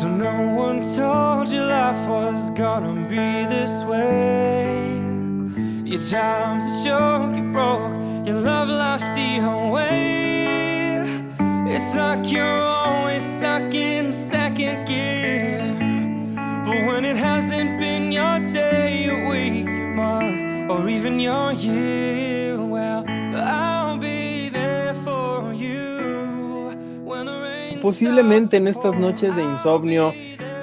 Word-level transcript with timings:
So 0.00 0.08
no 0.08 0.54
one 0.54 0.82
told 0.82 1.48
you 1.48 1.62
life 1.62 2.06
was 2.06 2.50
gonna 2.50 3.08
be 3.08 3.46
this 3.48 3.82
way. 3.84 4.92
Your 5.86 6.02
job's 6.02 6.66
a 6.68 6.84
joke, 6.84 7.34
you 7.34 7.50
broke, 7.50 7.96
your 8.26 8.38
love 8.40 8.68
life's 8.68 9.08
the 9.14 9.40
way. 9.72 11.00
It's 11.74 11.94
like 11.94 12.30
you're 12.30 12.60
always 12.60 13.22
stuck 13.22 13.72
in 13.72 14.12
second 14.12 14.86
gear. 14.86 15.64
But 16.66 16.78
when 16.88 17.06
it 17.06 17.16
hasn't 17.16 17.78
been 17.78 18.12
your 18.12 18.38
day, 18.52 19.02
your 19.06 19.30
week, 19.30 19.64
your 19.64 19.94
month, 19.94 20.70
or 20.70 20.90
even 20.90 21.18
your 21.18 21.52
year, 21.54 22.15
Posiblemente 27.86 28.56
en 28.56 28.66
estas 28.66 28.98
noches 28.98 29.36
de 29.36 29.44
insomnio, 29.44 30.12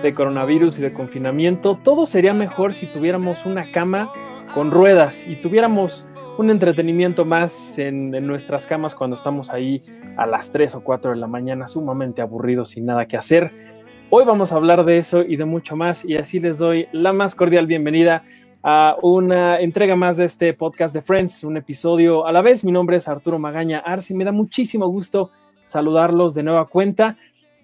de 0.02 0.14
coronavirus 0.14 0.80
y 0.80 0.82
de 0.82 0.92
confinamiento, 0.92 1.80
todo 1.82 2.06
sería 2.06 2.34
mejor 2.34 2.74
si 2.74 2.86
tuviéramos 2.86 3.46
una 3.46 3.64
cama 3.72 4.12
con 4.54 4.72
ruedas 4.72 5.26
y 5.26 5.38
tuviéramos 5.38 6.06
un 6.38 6.50
entretenimiento 6.50 7.24
más 7.24 7.80
en, 7.80 8.12
nuestras 8.28 8.66
camas 8.66 8.94
cuando 8.94 9.16
estamos 9.16 9.52
ahí 9.52 9.80
a 10.18 10.26
las 10.26 10.52
3 10.52 10.76
o 10.76 10.84
4 10.84 11.12
de 11.12 11.18
la 11.18 11.28
mañana, 11.28 11.66
sumamente 11.66 12.22
aburridos 12.22 12.72
sin 12.72 12.86
nada 12.86 13.06
que 13.06 13.16
hacer. 13.16 13.52
Hoy 14.10 14.26
vamos 14.26 14.52
a 14.52 14.58
hablar 14.58 14.84
de 14.84 14.98
eso 14.98 15.22
y 15.22 15.38
de 15.38 15.46
mucho 15.46 15.78
más 15.78 16.04
y 16.04 16.18
así 16.18 16.42
les 16.42 16.58
doy 16.58 16.90
la 16.92 17.14
más 17.14 17.36
cordial 17.36 17.68
bienvenida 17.68 18.24
a 18.64 18.98
una 19.02 19.62
entrega 19.62 19.96
más 19.96 20.18
de 20.18 20.26
este 20.26 20.54
podcast 20.54 20.94
de 20.94 21.02
Friends, 21.02 21.46
un 21.46 21.56
episodio 21.56 22.28
a 22.28 22.34
la 22.34 22.42
vez. 22.42 22.66
Mi 22.66 22.74
nombre 22.74 22.98
es 22.98 23.08
Arturo 23.08 23.40
Magaña 23.40 23.80
Arce 23.80 24.12
y 24.12 24.18
me 24.18 24.26
da 24.26 24.34
muchísimo 24.34 24.90
gusto 24.90 25.32
saludarlos 25.74 26.34
de 26.34 26.44
nueva 26.44 26.68
cuenta. 26.68 27.18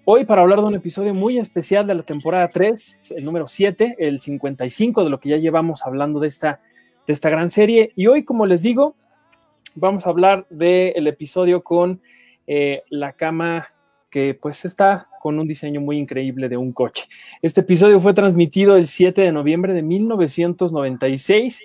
Hoy 0.04 0.24
para 0.24 0.42
hablar 0.42 0.60
de 0.60 0.66
un 0.66 0.74
episodio 0.74 1.14
muy 1.14 1.38
especial 1.38 1.86
de 1.86 1.94
la 1.94 2.02
temporada 2.02 2.48
3, 2.48 3.00
el 3.16 3.24
número 3.24 3.46
7, 3.46 3.96
el 3.98 4.20
55 4.20 5.04
de 5.04 5.10
lo 5.10 5.20
que 5.20 5.30
ya 5.30 5.36
llevamos 5.36 5.86
hablando 5.86 6.20
de 6.20 6.28
esta 6.28 6.60
de 7.06 7.12
esta 7.12 7.30
gran 7.30 7.50
serie. 7.50 7.92
Y 7.96 8.06
hoy, 8.08 8.24
como 8.24 8.46
les 8.46 8.62
digo, 8.62 8.94
vamos 9.74 10.06
a 10.06 10.10
hablar 10.10 10.46
del 10.50 11.06
episodio 11.06 11.62
con 11.62 12.00
eh, 12.46 12.82
la 12.90 13.12
cama 13.12 13.68
que 14.10 14.34
pues 14.34 14.64
está 14.64 15.08
con 15.20 15.38
un 15.38 15.46
diseño 15.46 15.80
muy 15.80 15.98
increíble 15.98 16.48
de 16.48 16.56
un 16.56 16.72
coche. 16.72 17.06
Este 17.42 17.60
episodio 17.60 18.00
fue 18.00 18.12
transmitido 18.12 18.76
el 18.76 18.86
7 18.86 19.20
de 19.20 19.32
noviembre 19.32 19.72
de 19.72 19.82
1996. 19.82 21.62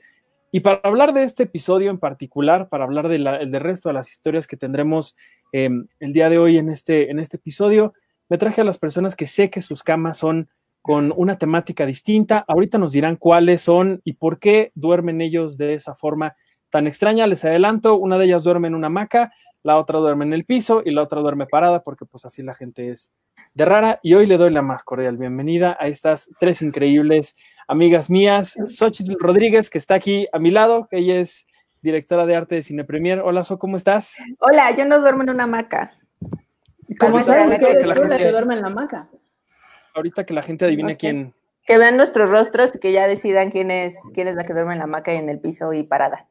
Y 0.51 0.59
para 0.59 0.79
hablar 0.83 1.13
de 1.13 1.23
este 1.23 1.43
episodio 1.43 1.89
en 1.89 1.97
particular, 1.97 2.69
para 2.69 2.83
hablar 2.83 3.09
del 3.09 3.23
de, 3.23 3.45
de 3.47 3.59
resto 3.59 3.89
de 3.89 3.93
las 3.93 4.11
historias 4.11 4.47
que 4.47 4.57
tendremos 4.57 5.15
eh, 5.57 5.69
el 6.01 6.11
día 6.11 6.27
de 6.27 6.37
hoy 6.37 6.57
en 6.57 6.67
este, 6.67 7.09
en 7.09 7.17
este 7.17 7.37
episodio, 7.37 7.93
me 8.27 8.37
traje 8.37 8.59
a 8.59 8.65
las 8.65 8.77
personas 8.77 9.15
que 9.15 9.25
sé 9.25 9.49
que 9.49 9.61
sus 9.61 9.83
camas 9.83 10.17
son 10.17 10.49
con 10.81 11.13
una 11.15 11.37
temática 11.37 11.85
distinta. 11.85 12.43
Ahorita 12.45 12.77
nos 12.77 12.91
dirán 12.91 13.15
cuáles 13.15 13.61
son 13.61 14.01
y 14.03 14.13
por 14.13 14.39
qué 14.39 14.73
duermen 14.75 15.21
ellos 15.21 15.57
de 15.57 15.73
esa 15.73 15.95
forma 15.95 16.35
tan 16.69 16.87
extraña. 16.87 17.25
Les 17.25 17.45
adelanto, 17.45 17.95
una 17.95 18.17
de 18.17 18.25
ellas 18.25 18.43
duerme 18.43 18.67
en 18.67 18.75
una 18.75 18.87
hamaca, 18.87 19.31
la 19.63 19.77
otra 19.77 19.99
duerme 19.99 20.25
en 20.25 20.33
el 20.33 20.43
piso 20.43 20.81
y 20.83 20.91
la 20.91 21.03
otra 21.03 21.21
duerme 21.21 21.45
parada 21.45 21.83
porque 21.83 22.03
pues 22.05 22.25
así 22.25 22.43
la 22.43 22.53
gente 22.53 22.89
es 22.89 23.13
de 23.53 23.63
rara. 23.63 24.01
Y 24.03 24.13
hoy 24.15 24.25
le 24.25 24.35
doy 24.35 24.51
la 24.51 24.61
más 24.61 24.83
cordial 24.83 25.15
bienvenida 25.15 25.77
a 25.79 25.87
estas 25.87 26.29
tres 26.37 26.61
increíbles 26.63 27.37
amigas 27.65 28.09
mías. 28.09 28.57
Xochitl 28.65 29.15
Rodríguez, 29.19 29.69
que 29.69 29.77
está 29.77 29.95
aquí 29.95 30.27
a 30.33 30.39
mi 30.39 30.51
lado, 30.51 30.89
ella 30.91 31.15
es 31.15 31.47
directora 31.85 32.25
de 32.25 32.35
arte 32.35 32.55
de 32.55 32.63
Cine 32.63 32.83
Premier. 32.83 33.19
Hola, 33.19 33.43
So, 33.43 33.57
¿cómo 33.57 33.77
estás? 33.77 34.15
Hola, 34.39 34.75
yo 34.75 34.83
no 34.85 34.99
duermo 34.99 35.23
en 35.23 35.29
una 35.29 35.43
hamaca. 35.43 35.93
¿Cómo 36.99 37.19
sabes 37.19 37.47
la 37.47 37.59
que, 37.59 37.77
que, 37.77 37.85
la 37.85 37.95
gente... 37.95 38.17
que 38.17 38.31
duerme 38.31 38.55
en 38.55 38.61
la 38.61 38.67
hamaca? 38.67 39.09
ahorita 39.95 40.25
que 40.25 40.33
la 40.33 40.43
gente 40.43 40.65
adivine 40.65 40.93
okay. 40.93 40.97
quién. 40.97 41.33
Que 41.65 41.77
vean 41.77 41.97
nuestros 41.97 42.29
rostros 42.29 42.75
y 42.75 42.79
que 42.79 42.91
ya 42.91 43.07
decidan 43.07 43.49
quién 43.49 43.71
es, 43.71 43.95
quién 44.13 44.27
es 44.27 44.35
la 44.35 44.43
que 44.43 44.53
duerme 44.53 44.73
en 44.73 44.79
la 44.79 44.83
hamaca 44.85 45.13
y 45.13 45.17
en 45.17 45.29
el 45.29 45.39
piso 45.39 45.73
y 45.73 45.83
parada. 45.83 46.27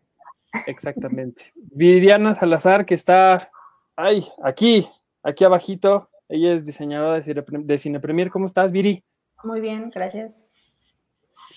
Exactamente. 0.67 1.53
Viviana 1.57 2.35
Salazar, 2.37 2.87
que 2.87 2.95
está 2.95 3.51
ay, 3.97 4.29
aquí, 4.43 4.89
aquí 5.23 5.45
abajito. 5.45 6.09
Ella 6.29 6.53
es 6.53 6.65
diseñadora 6.65 7.15
de 7.15 7.23
Cine, 7.23 7.45
de 7.65 7.79
Cine 7.79 8.01
Premier. 8.01 8.31
¿Cómo 8.31 8.47
estás, 8.47 8.71
Viri? 8.71 9.03
Muy 9.43 9.61
bien, 9.61 9.91
gracias. 9.91 10.41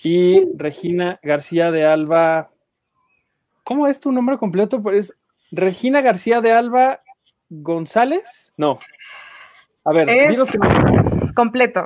Y 0.02 0.44
Regina 0.56 1.20
García 1.22 1.70
de 1.70 1.84
Alba. 1.84 2.50
¿Cómo 3.68 3.86
es 3.86 4.00
tu 4.00 4.12
nombre 4.12 4.38
completo? 4.38 4.80
Pues 4.80 5.14
Regina 5.50 6.00
García 6.00 6.40
de 6.40 6.52
Alba 6.52 7.02
González. 7.50 8.50
No. 8.56 8.78
A 9.84 9.92
ver, 9.92 10.08
es... 10.08 10.30
dinos 10.30 10.50
que 10.50 10.58
completo. 11.34 11.84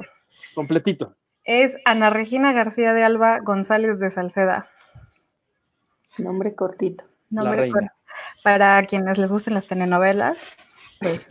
Completito. 0.54 1.16
Es 1.42 1.74
Ana 1.84 2.08
Regina 2.08 2.52
García 2.52 2.94
de 2.94 3.02
Alba 3.02 3.40
González 3.40 3.98
de 3.98 4.10
Salceda. 4.10 4.68
Nombre 6.18 6.54
cortito. 6.54 7.02
Nombre 7.30 7.68
cortito. 7.68 7.92
Para 8.44 8.86
quienes 8.86 9.18
les 9.18 9.32
gusten 9.32 9.54
las 9.54 9.66
telenovelas, 9.66 10.36
pues, 11.00 11.26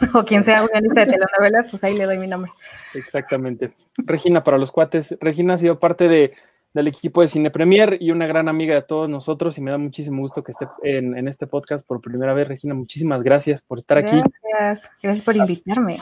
o 0.12 0.22
quien 0.24 0.44
sea 0.44 0.66
guionista 0.66 1.06
de 1.06 1.12
telenovelas, 1.12 1.70
pues 1.70 1.82
ahí 1.82 1.96
le 1.96 2.04
doy 2.04 2.18
mi 2.18 2.26
nombre. 2.26 2.52
Exactamente. 2.92 3.72
Regina, 3.96 4.44
para 4.44 4.58
los 4.58 4.70
cuates, 4.70 5.16
Regina 5.18 5.54
ha 5.54 5.58
sido 5.58 5.80
parte 5.80 6.08
de, 6.08 6.34
del 6.74 6.88
equipo 6.88 7.20
de 7.20 7.28
Cine 7.28 7.50
Premier 7.50 7.98
y 8.00 8.10
una 8.10 8.26
gran 8.26 8.48
amiga 8.48 8.74
de 8.74 8.82
todos 8.82 9.08
nosotros 9.08 9.58
y 9.58 9.60
me 9.60 9.70
da 9.70 9.78
muchísimo 9.78 10.22
gusto 10.22 10.42
que 10.42 10.52
esté 10.52 10.66
en, 10.82 11.16
en 11.16 11.28
este 11.28 11.46
podcast 11.46 11.86
por 11.86 12.00
primera 12.00 12.32
vez. 12.32 12.48
Regina, 12.48 12.74
muchísimas 12.74 13.22
gracias 13.22 13.62
por 13.62 13.78
estar 13.78 14.00
gracias. 14.00 14.24
aquí. 14.24 14.34
Gracias, 14.50 14.90
gracias 15.02 15.24
por 15.24 15.36
invitarme. 15.36 16.00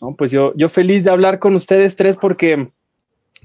No, 0.00 0.14
pues 0.14 0.30
yo, 0.30 0.54
yo 0.56 0.68
feliz 0.68 1.04
de 1.04 1.10
hablar 1.10 1.38
con 1.38 1.54
ustedes 1.54 1.96
tres 1.96 2.16
porque, 2.16 2.70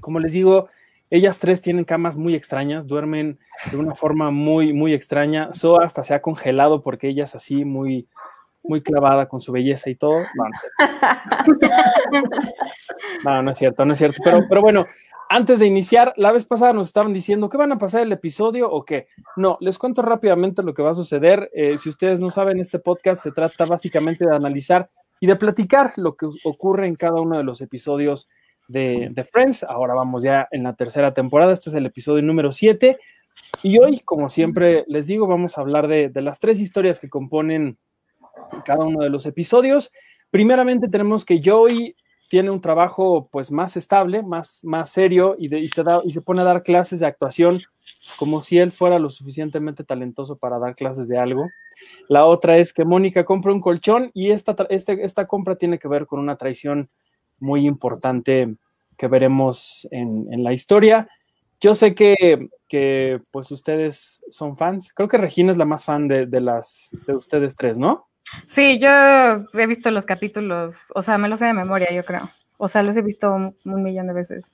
como 0.00 0.18
les 0.18 0.32
digo, 0.32 0.68
ellas 1.10 1.38
tres 1.38 1.60
tienen 1.60 1.84
camas 1.84 2.16
muy 2.16 2.34
extrañas, 2.34 2.86
duermen 2.86 3.38
de 3.70 3.76
una 3.76 3.94
forma 3.94 4.30
muy, 4.30 4.72
muy 4.72 4.94
extraña. 4.94 5.52
So 5.52 5.78
hasta 5.78 6.02
se 6.04 6.14
ha 6.14 6.22
congelado 6.22 6.80
porque 6.80 7.08
ella 7.08 7.24
es 7.24 7.34
así 7.34 7.66
muy, 7.66 8.08
muy 8.62 8.80
clavada 8.80 9.28
con 9.28 9.42
su 9.42 9.52
belleza 9.52 9.90
y 9.90 9.94
todo. 9.94 10.20
No, 10.34 10.44
no, 11.46 11.58
no, 13.24 13.42
no 13.42 13.50
es 13.50 13.58
cierto, 13.58 13.84
no 13.84 13.92
es 13.92 13.98
cierto. 13.98 14.22
Pero, 14.24 14.46
pero 14.48 14.62
bueno, 14.62 14.86
antes 15.34 15.58
de 15.58 15.66
iniciar, 15.66 16.12
la 16.16 16.30
vez 16.30 16.44
pasada 16.44 16.72
nos 16.72 16.88
estaban 16.88 17.14
diciendo 17.14 17.48
que 17.48 17.56
van 17.56 17.72
a 17.72 17.78
pasar 17.78 18.02
el 18.02 18.12
episodio 18.12 18.70
o 18.70 18.84
qué. 18.84 19.06
No, 19.36 19.56
les 19.60 19.78
cuento 19.78 20.02
rápidamente 20.02 20.62
lo 20.62 20.74
que 20.74 20.82
va 20.82 20.90
a 20.90 20.94
suceder. 20.94 21.50
Eh, 21.54 21.78
si 21.78 21.88
ustedes 21.88 22.20
no 22.20 22.30
saben, 22.30 22.60
este 22.60 22.78
podcast 22.78 23.22
se 23.22 23.32
trata 23.32 23.64
básicamente 23.64 24.26
de 24.26 24.36
analizar 24.36 24.90
y 25.20 25.26
de 25.26 25.36
platicar 25.36 25.92
lo 25.96 26.16
que 26.16 26.26
ocurre 26.44 26.86
en 26.86 26.96
cada 26.96 27.20
uno 27.20 27.38
de 27.38 27.44
los 27.44 27.60
episodios 27.62 28.28
de, 28.68 29.08
de 29.10 29.24
Friends. 29.24 29.62
Ahora 29.62 29.94
vamos 29.94 30.22
ya 30.22 30.48
en 30.50 30.64
la 30.64 30.74
tercera 30.74 31.14
temporada. 31.14 31.52
Este 31.52 31.70
es 31.70 31.76
el 31.76 31.86
episodio 31.86 32.22
número 32.22 32.52
7. 32.52 32.98
Y 33.62 33.78
hoy, 33.78 34.00
como 34.00 34.28
siempre 34.28 34.84
les 34.86 35.06
digo, 35.06 35.26
vamos 35.26 35.56
a 35.56 35.60
hablar 35.60 35.88
de, 35.88 36.10
las 36.16 36.40
tres 36.40 36.60
historias 36.60 37.00
que 37.00 37.08
componen 37.08 37.78
cada 38.64 38.84
uno 38.84 39.00
de 39.00 39.10
los 39.10 39.24
episodios. 39.26 39.92
Primeramente 40.30 40.88
tenemos 40.88 41.24
que 41.24 41.40
Joey 41.42 41.94
tiene 42.32 42.50
un 42.50 42.62
trabajo 42.62 43.28
pues 43.30 43.52
más 43.52 43.76
estable, 43.76 44.22
más, 44.22 44.64
más 44.64 44.88
serio 44.88 45.36
y, 45.38 45.48
de, 45.48 45.60
y, 45.60 45.68
se 45.68 45.82
da, 45.82 46.00
y, 46.02 46.12
se 46.12 46.22
pone 46.22 46.40
a 46.40 46.44
dar 46.44 46.62
clases 46.62 46.98
de 46.98 47.04
actuación 47.04 47.60
como 48.16 48.42
si 48.42 48.56
él 48.56 48.72
fuera 48.72 48.98
lo 48.98 49.10
suficientemente 49.10 49.84
talentoso 49.84 50.38
para 50.38 50.58
dar 50.58 50.74
clases 50.74 51.08
de 51.08 51.18
algo. 51.18 51.50
La 52.08 52.24
otra 52.24 52.56
es 52.56 52.72
que 52.72 52.86
Mónica 52.86 53.26
compra 53.26 53.52
un 53.52 53.60
colchón 53.60 54.10
y 54.14 54.30
esta, 54.30 54.56
este, 54.70 55.04
esta 55.04 55.26
compra 55.26 55.56
tiene 55.56 55.78
que 55.78 55.88
ver 55.88 56.06
con 56.06 56.20
una 56.20 56.36
traición 56.36 56.88
muy 57.38 57.66
importante 57.66 58.54
que 58.96 59.08
veremos 59.08 59.86
en, 59.90 60.26
en 60.32 60.42
la 60.42 60.54
historia. 60.54 61.08
Yo 61.60 61.74
sé 61.74 61.94
que, 61.94 62.48
que, 62.66 63.20
pues 63.30 63.50
ustedes 63.50 64.24
son 64.30 64.56
fans. 64.56 64.94
Creo 64.94 65.06
que 65.06 65.18
Regina 65.18 65.50
es 65.50 65.58
la 65.58 65.66
más 65.66 65.84
fan 65.84 66.08
de, 66.08 66.24
de 66.24 66.40
las 66.40 66.96
de 67.06 67.14
ustedes 67.14 67.54
tres, 67.56 67.76
¿no? 67.76 68.06
Sí, 68.48 68.78
yo 68.78 68.88
he 69.52 69.66
visto 69.66 69.90
los 69.90 70.06
capítulos, 70.06 70.76
o 70.94 71.02
sea, 71.02 71.18
me 71.18 71.28
los 71.28 71.38
sé 71.38 71.46
de 71.46 71.52
memoria, 71.54 71.92
yo 71.92 72.04
creo. 72.04 72.30
O 72.56 72.68
sea, 72.68 72.82
los 72.82 72.96
he 72.96 73.02
visto 73.02 73.32
un, 73.32 73.56
un 73.64 73.82
millón 73.82 74.06
de 74.06 74.12
veces. 74.12 74.44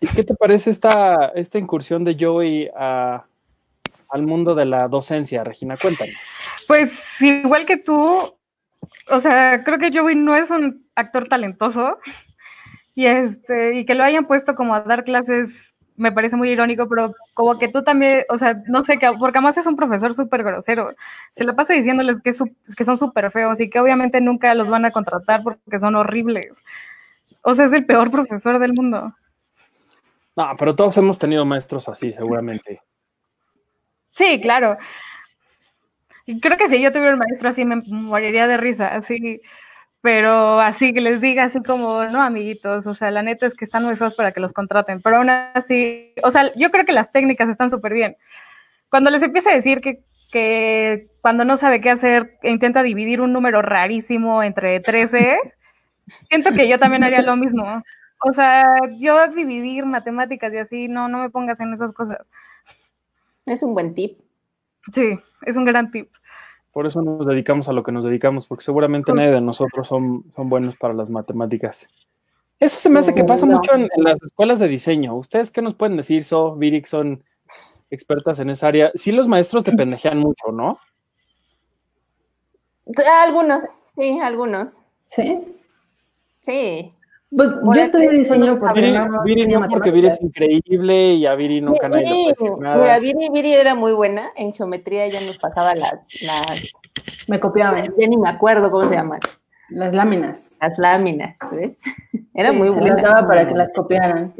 ¿Y 0.00 0.06
qué 0.08 0.24
te 0.24 0.34
parece 0.34 0.70
esta, 0.70 1.32
esta 1.34 1.58
incursión 1.58 2.04
de 2.04 2.16
Joey 2.18 2.70
a, 2.76 3.24
al 4.10 4.22
mundo 4.22 4.54
de 4.54 4.66
la 4.66 4.88
docencia, 4.88 5.44
Regina? 5.44 5.76
Cuéntame. 5.76 6.12
Pues 6.66 6.92
igual 7.20 7.66
que 7.66 7.76
tú, 7.76 8.34
o 9.10 9.20
sea, 9.20 9.64
creo 9.64 9.78
que 9.78 9.96
Joey 9.96 10.14
no 10.14 10.36
es 10.36 10.50
un 10.50 10.86
actor 10.94 11.28
talentoso 11.28 11.98
y, 12.94 13.06
este, 13.06 13.74
y 13.74 13.86
que 13.86 13.94
lo 13.94 14.04
hayan 14.04 14.26
puesto 14.26 14.54
como 14.54 14.74
a 14.74 14.80
dar 14.80 15.04
clases 15.04 15.73
me 15.96 16.12
parece 16.12 16.36
muy 16.36 16.50
irónico, 16.50 16.88
pero 16.88 17.14
como 17.34 17.58
que 17.58 17.68
tú 17.68 17.82
también, 17.82 18.24
o 18.28 18.38
sea, 18.38 18.60
no 18.66 18.84
sé, 18.84 18.98
que, 18.98 19.10
porque 19.18 19.38
además 19.38 19.56
es 19.56 19.66
un 19.66 19.76
profesor 19.76 20.14
súper 20.14 20.42
grosero. 20.42 20.94
Se 21.32 21.44
la 21.44 21.54
pasa 21.54 21.74
diciéndoles 21.74 22.20
que, 22.20 22.32
su, 22.32 22.50
que 22.76 22.84
son 22.84 22.96
súper 22.98 23.30
feos 23.30 23.60
y 23.60 23.70
que 23.70 23.80
obviamente 23.80 24.20
nunca 24.20 24.54
los 24.54 24.68
van 24.68 24.84
a 24.84 24.90
contratar 24.90 25.42
porque 25.42 25.78
son 25.78 25.94
horribles. 25.94 26.56
O 27.42 27.54
sea, 27.54 27.66
es 27.66 27.72
el 27.72 27.86
peor 27.86 28.10
profesor 28.10 28.58
del 28.58 28.72
mundo. 28.72 29.14
No, 30.36 30.50
pero 30.58 30.74
todos 30.74 30.96
hemos 30.98 31.18
tenido 31.18 31.44
maestros 31.44 31.88
así, 31.88 32.12
seguramente. 32.12 32.80
Sí, 34.12 34.40
claro. 34.40 34.76
Creo 36.40 36.56
que 36.56 36.68
si 36.68 36.80
yo 36.80 36.92
tuviera 36.92 37.12
un 37.12 37.18
maestro 37.18 37.50
así 37.50 37.64
me 37.64 37.82
moriría 37.86 38.46
de 38.46 38.56
risa, 38.56 38.88
así. 38.88 39.40
Pero 40.04 40.60
así 40.60 40.92
que 40.92 41.00
les 41.00 41.22
diga 41.22 41.44
así 41.44 41.62
como, 41.62 42.04
no, 42.04 42.20
amiguitos, 42.20 42.86
o 42.86 42.92
sea, 42.92 43.10
la 43.10 43.22
neta 43.22 43.46
es 43.46 43.54
que 43.54 43.64
están 43.64 43.84
muy 43.84 43.96
feos 43.96 44.14
para 44.14 44.32
que 44.32 44.40
los 44.40 44.52
contraten, 44.52 45.00
pero 45.00 45.16
aún 45.16 45.30
así, 45.30 46.12
o 46.22 46.30
sea, 46.30 46.52
yo 46.56 46.70
creo 46.70 46.84
que 46.84 46.92
las 46.92 47.10
técnicas 47.10 47.48
están 47.48 47.70
súper 47.70 47.94
bien. 47.94 48.18
Cuando 48.90 49.08
les 49.08 49.22
empieza 49.22 49.48
a 49.48 49.54
decir 49.54 49.80
que, 49.80 50.04
que 50.30 51.08
cuando 51.22 51.46
no 51.46 51.56
sabe 51.56 51.80
qué 51.80 51.88
hacer, 51.88 52.38
intenta 52.42 52.82
dividir 52.82 53.22
un 53.22 53.32
número 53.32 53.62
rarísimo 53.62 54.42
entre 54.42 54.78
13, 54.80 55.38
siento 56.28 56.52
que 56.52 56.68
yo 56.68 56.78
también 56.78 57.02
haría 57.02 57.22
lo 57.22 57.36
mismo. 57.36 57.82
O 58.26 58.32
sea, 58.34 58.66
yo 58.98 59.26
dividir 59.28 59.86
matemáticas 59.86 60.52
y 60.52 60.58
así, 60.58 60.86
no, 60.86 61.08
no 61.08 61.16
me 61.16 61.30
pongas 61.30 61.60
en 61.60 61.72
esas 61.72 61.94
cosas. 61.94 62.30
Es 63.46 63.62
un 63.62 63.72
buen 63.72 63.94
tip. 63.94 64.18
Sí, 64.92 65.18
es 65.46 65.56
un 65.56 65.64
gran 65.64 65.90
tip. 65.90 66.10
Por 66.74 66.88
eso 66.88 67.02
nos 67.02 67.24
dedicamos 67.24 67.68
a 67.68 67.72
lo 67.72 67.84
que 67.84 67.92
nos 67.92 68.04
dedicamos, 68.04 68.48
porque 68.48 68.64
seguramente 68.64 69.12
nadie 69.12 69.30
de 69.30 69.40
nosotros 69.40 69.86
son, 69.86 70.24
son 70.34 70.48
buenos 70.48 70.76
para 70.76 70.92
las 70.92 71.08
matemáticas. 71.08 71.88
Eso 72.58 72.80
se 72.80 72.90
me 72.90 72.98
hace 72.98 73.14
que 73.14 73.22
pasa 73.22 73.46
mucho 73.46 73.74
en, 73.74 73.88
las 73.96 74.20
escuelas 74.20 74.58
de 74.58 74.66
diseño. 74.66 75.14
¿Ustedes 75.14 75.52
qué 75.52 75.62
nos 75.62 75.76
pueden 75.76 75.96
decir, 75.96 76.24
So, 76.24 76.56
Virik, 76.56 76.86
son 76.86 77.22
expertas 77.90 78.40
en 78.40 78.50
esa 78.50 78.66
área? 78.66 78.90
Sí, 78.96 79.12
los 79.12 79.28
maestros 79.28 79.62
te 79.62 79.70
pendejean 79.76 80.18
mucho, 80.18 80.50
¿no? 80.52 80.80
Algunos, 83.22 83.62
sí, 83.94 84.18
algunos. 84.20 84.80
¿Sí? 85.06 85.38
Sí. 86.40 86.92
Pues 87.36 87.50
yo 87.50 87.72
estudié 87.82 88.10
diseño 88.10 88.58
porque 88.60 88.80
Viri, 88.80 88.92
no, 88.92 89.22
Viri 89.24 89.46
no, 89.48 89.68
porque 89.68 89.90
Viri 89.90 90.06
es 90.08 90.20
increíble 90.20 91.14
y 91.14 91.26
a 91.26 91.34
Viri 91.34 91.60
nunca 91.60 91.88
nadie 91.88 92.28
le 92.28 92.34
puede 92.34 92.60
nada. 92.60 92.76
Mira, 92.80 92.98
Viri, 93.00 93.28
Viri 93.32 93.52
era 93.54 93.74
muy 93.74 93.92
buena. 93.92 94.28
En 94.36 94.52
geometría 94.52 95.04
ella 95.04 95.20
nos 95.20 95.38
pasaba 95.38 95.74
las, 95.74 95.94
las 96.22 96.72
me 97.26 97.40
copiaban. 97.40 97.92
ya 97.98 98.06
ni 98.08 98.16
me 98.16 98.28
acuerdo 98.28 98.70
cómo 98.70 98.84
se 98.84 98.94
llaman. 98.94 99.20
Las 99.70 99.92
láminas. 99.94 100.50
Las 100.60 100.78
láminas, 100.78 101.36
¿ves? 101.50 101.80
Era 102.34 102.50
Sí, 102.50 102.56
muy 102.56 102.70
se 102.70 102.80
buena. 102.80 103.02
daba 103.02 103.26
para 103.26 103.48
que 103.48 103.54
las 103.54 103.70
copiaran. 103.74 104.32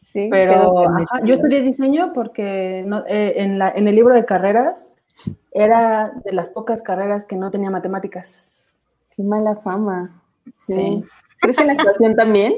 Sí, 0.00 0.28
Pero 0.30 0.88
ajá, 0.88 1.20
yo 1.24 1.34
estudié 1.34 1.60
diseño 1.62 2.12
porque 2.14 2.84
no- 2.86 3.04
eh, 3.08 3.34
en, 3.42 3.58
la, 3.58 3.70
en 3.74 3.88
el 3.88 3.96
libro 3.96 4.14
de 4.14 4.24
carreras 4.24 4.90
era 5.50 6.12
de 6.24 6.32
las 6.32 6.48
pocas 6.48 6.82
carreras 6.82 7.24
que 7.24 7.36
no 7.36 7.50
tenía 7.50 7.70
matemáticas. 7.70 8.74
Qué 9.14 9.22
mala 9.22 9.56
fama. 9.56 10.22
Sí. 10.54 10.74
Sí. 10.74 11.04
¿Crees 11.44 11.56
que 11.56 11.62
en 11.62 11.70
actuación 11.70 12.16
también? 12.16 12.54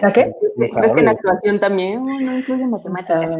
¿La 0.00 0.12
qué? 0.12 0.32
¿Crees 0.56 0.92
que 0.92 1.00
en 1.00 1.08
actuación 1.08 1.60
también? 1.60 2.04
No 2.04 2.38
incluye 2.38 2.66
matemáticas. 2.66 3.36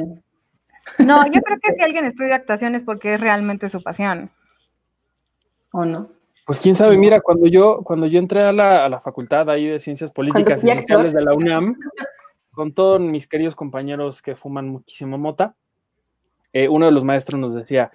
No, 0.98 1.26
yo 1.26 1.40
creo 1.40 1.58
que 1.62 1.72
si 1.72 1.82
alguien 1.82 2.04
estudia 2.04 2.36
actuación 2.36 2.74
es 2.74 2.82
porque 2.82 3.14
es 3.14 3.20
realmente 3.20 3.68
su 3.68 3.82
pasión. 3.82 4.30
¿O 5.72 5.84
no? 5.84 6.10
Pues 6.44 6.60
quién 6.60 6.74
sabe, 6.74 6.96
mira, 6.96 7.20
cuando 7.20 7.46
yo, 7.46 7.82
cuando 7.84 8.06
yo 8.06 8.18
entré 8.18 8.42
a 8.42 8.52
la, 8.52 8.84
a 8.84 8.88
la 8.88 9.00
facultad 9.00 9.48
ahí 9.48 9.66
de 9.66 9.80
Ciencias 9.80 10.10
Políticas 10.10 10.62
y. 10.64 10.68
Sociales 10.68 11.14
de 11.14 11.22
la 11.22 11.34
UNAM, 11.34 11.76
con 12.50 12.72
todos 12.72 13.00
mis 13.00 13.28
queridos 13.28 13.54
compañeros 13.54 14.20
que 14.22 14.34
fuman 14.34 14.68
muchísimo 14.68 15.18
mota, 15.18 15.54
eh, 16.52 16.68
uno 16.68 16.86
de 16.86 16.92
los 16.92 17.04
maestros 17.04 17.40
nos 17.40 17.54
decía, 17.54 17.90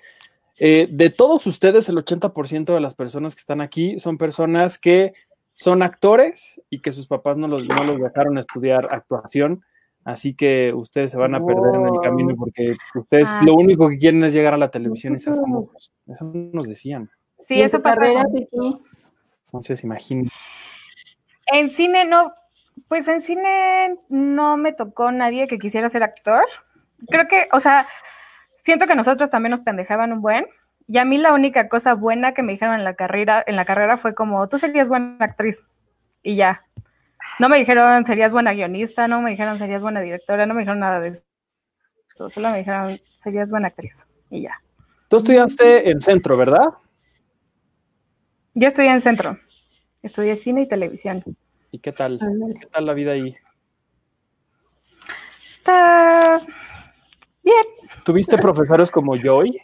eh, 0.60 0.88
de 0.90 1.10
todos 1.10 1.46
ustedes, 1.46 1.88
el 1.90 1.98
80% 1.98 2.74
de 2.74 2.80
las 2.80 2.96
personas 2.96 3.36
que 3.36 3.42
están 3.42 3.62
aquí 3.62 4.00
son 4.00 4.18
personas 4.18 4.80
que 4.80 5.14
son 5.60 5.82
actores 5.82 6.62
y 6.70 6.82
que 6.82 6.92
sus 6.92 7.08
papás 7.08 7.36
no 7.40 7.48
los, 7.48 7.68
no 7.68 7.84
los 7.84 8.00
dejaron 8.00 8.38
estudiar 8.38 8.88
actuación, 8.92 9.64
así 10.06 10.36
que 10.36 10.72
ustedes 10.72 11.10
se 11.12 11.18
van 11.18 11.34
a 11.34 11.44
perder 11.44 11.74
en 11.76 11.88
el 11.88 12.00
camino 12.04 12.36
porque 12.38 12.76
ustedes 12.94 13.28
Ah. 13.34 13.42
lo 13.44 13.56
único 13.56 13.90
que 13.90 13.98
quieren 13.98 14.24
es 14.24 14.34
llegar 14.34 14.54
a 14.54 14.58
la 14.58 14.70
televisión 14.70 15.16
y 15.16 15.20
ser 15.20 15.34
famosos. 15.34 15.92
Eso 16.06 16.32
nos 16.54 16.68
decían. 16.68 17.10
Sí, 17.48 17.56
¿Y 17.56 17.62
en 17.62 17.66
eso 17.66 17.78
tu 17.78 17.84
pasa. 17.84 17.96
carrera, 17.96 18.24
Vicky? 18.32 18.78
Entonces, 19.46 19.84
imagínense. 19.84 20.32
En 21.48 21.72
cine 21.72 22.06
no, 22.06 22.34
pues 22.88 23.08
en 23.08 23.22
cine 23.22 23.98
no 24.10 24.58
me 24.58 24.74
tocó 24.74 25.12
nadie 25.12 25.48
que 25.48 25.58
quisiera 25.58 25.90
ser 25.90 26.04
actor. 26.04 26.44
Creo 27.10 27.28
que, 27.28 27.48
o 27.52 27.60
sea, 27.60 27.88
siento 28.64 28.86
que 28.86 28.96
nosotros 28.96 29.32
también 29.32 29.52
nos 29.52 29.62
pendejaban 29.62 30.14
un 30.14 30.22
buen. 30.22 30.46
Y 30.88 30.98
a 31.00 31.06
mí 31.06 31.18
la 31.18 31.34
única 31.34 31.68
cosa 31.68 31.94
buena 31.96 32.34
que 32.34 32.44
me 32.44 32.54
dijeron 32.54 32.76
en 32.76 32.86
la 32.86 32.96
carrera, 32.96 33.44
en 33.46 33.58
la 33.58 33.66
carrera 33.66 33.98
fue 33.98 34.16
como, 34.16 34.48
tú 34.48 34.58
serías 34.58 34.88
buena 34.88 35.18
actriz. 35.20 35.62
Y 36.24 36.38
ya. 36.38 36.64
No 37.40 37.50
me 37.50 37.58
dijeron 37.58 38.06
serías 38.06 38.32
buena 38.32 38.54
guionista, 38.54 39.08
no 39.08 39.22
me 39.22 39.32
dijeron 39.32 39.58
serías 39.58 39.82
buena 39.82 40.00
directora, 40.00 40.46
no 40.46 40.54
me 40.54 40.62
dijeron 40.62 40.80
nada 40.80 41.02
de 41.02 41.10
eso. 41.10 41.24
Solo 42.30 42.50
me 42.52 42.60
dijeron 42.60 43.00
serías 43.22 43.50
buena 43.50 43.68
actriz. 43.68 44.06
Y 44.30 44.44
ya. 44.44 44.62
Tú 45.10 45.18
estudiaste 45.18 45.90
en 45.90 46.02
centro, 46.02 46.38
¿verdad? 46.38 46.66
Yo 48.54 48.70
estudié 48.70 48.92
en 48.92 49.02
centro. 49.02 49.38
Estudié 50.02 50.36
cine 50.38 50.62
y 50.62 50.68
televisión. 50.68 51.24
¿Y 51.72 51.80
qué 51.80 51.92
tal? 51.92 52.18
Ándale. 52.22 52.54
¿Qué 52.60 52.66
tal 52.68 52.86
la 52.86 52.94
vida 52.94 53.12
ahí? 53.12 53.36
Está 55.52 56.42
bien. 57.44 57.66
¿Tuviste 58.06 58.38
profesores 58.38 58.90
como 58.90 59.16
Joy? 59.18 59.60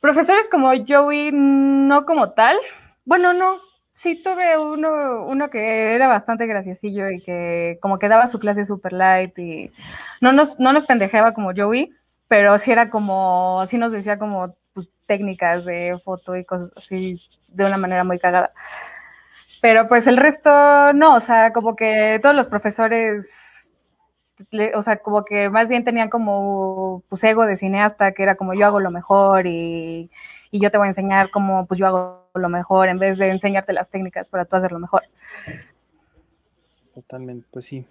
Profesores 0.00 0.48
como 0.50 0.72
Joey, 0.86 1.30
no 1.32 2.04
como 2.04 2.30
tal. 2.32 2.56
Bueno, 3.04 3.32
no. 3.32 3.58
Sí 3.94 4.22
tuve 4.22 4.58
uno, 4.58 5.24
uno 5.26 5.48
que 5.48 5.94
era 5.94 6.06
bastante 6.06 6.46
graciosillo 6.46 7.08
y 7.10 7.22
que 7.22 7.78
como 7.80 7.98
que 7.98 8.08
daba 8.08 8.28
su 8.28 8.38
clase 8.38 8.66
super 8.66 8.92
light 8.92 9.38
y 9.38 9.70
no 10.20 10.32
nos, 10.32 10.58
no 10.60 10.74
nos 10.74 10.84
pendejeaba 10.84 11.32
como 11.32 11.52
Joey, 11.56 11.90
pero 12.28 12.58
sí 12.58 12.70
era 12.70 12.90
como, 12.90 13.64
sí 13.68 13.78
nos 13.78 13.92
decía 13.92 14.18
como 14.18 14.54
pues, 14.74 14.90
técnicas 15.06 15.64
de 15.64 15.98
foto 16.04 16.36
y 16.36 16.44
cosas 16.44 16.72
así 16.76 17.18
de 17.48 17.64
una 17.64 17.78
manera 17.78 18.04
muy 18.04 18.18
cagada. 18.18 18.52
Pero 19.62 19.88
pues 19.88 20.06
el 20.06 20.16
resto 20.18 20.92
no, 20.92 21.14
o 21.16 21.20
sea, 21.20 21.52
como 21.52 21.74
que 21.74 22.20
todos 22.22 22.34
los 22.36 22.46
profesores, 22.46 23.26
o 24.74 24.82
sea, 24.82 24.96
como 24.98 25.24
que 25.24 25.48
más 25.50 25.68
bien 25.68 25.84
tenían 25.84 26.08
como 26.10 27.02
pues 27.08 27.22
ego 27.24 27.46
de 27.46 27.56
cineasta, 27.56 28.12
que 28.12 28.22
era 28.22 28.34
como 28.36 28.54
yo 28.54 28.66
hago 28.66 28.80
lo 28.80 28.90
mejor 28.90 29.46
y, 29.46 30.10
y 30.50 30.60
yo 30.60 30.70
te 30.70 30.78
voy 30.78 30.86
a 30.86 30.90
enseñar 30.90 31.30
cómo 31.30 31.66
pues 31.66 31.78
yo 31.80 31.86
hago 31.86 32.28
lo 32.34 32.48
mejor 32.48 32.88
en 32.88 32.98
vez 32.98 33.18
de 33.18 33.30
enseñarte 33.30 33.72
las 33.72 33.88
técnicas 33.88 34.28
para 34.28 34.44
tú 34.44 34.56
hacerlo 34.56 34.78
mejor. 34.78 35.02
Totalmente, 36.94 37.46
pues 37.50 37.66
sí. 37.66 37.86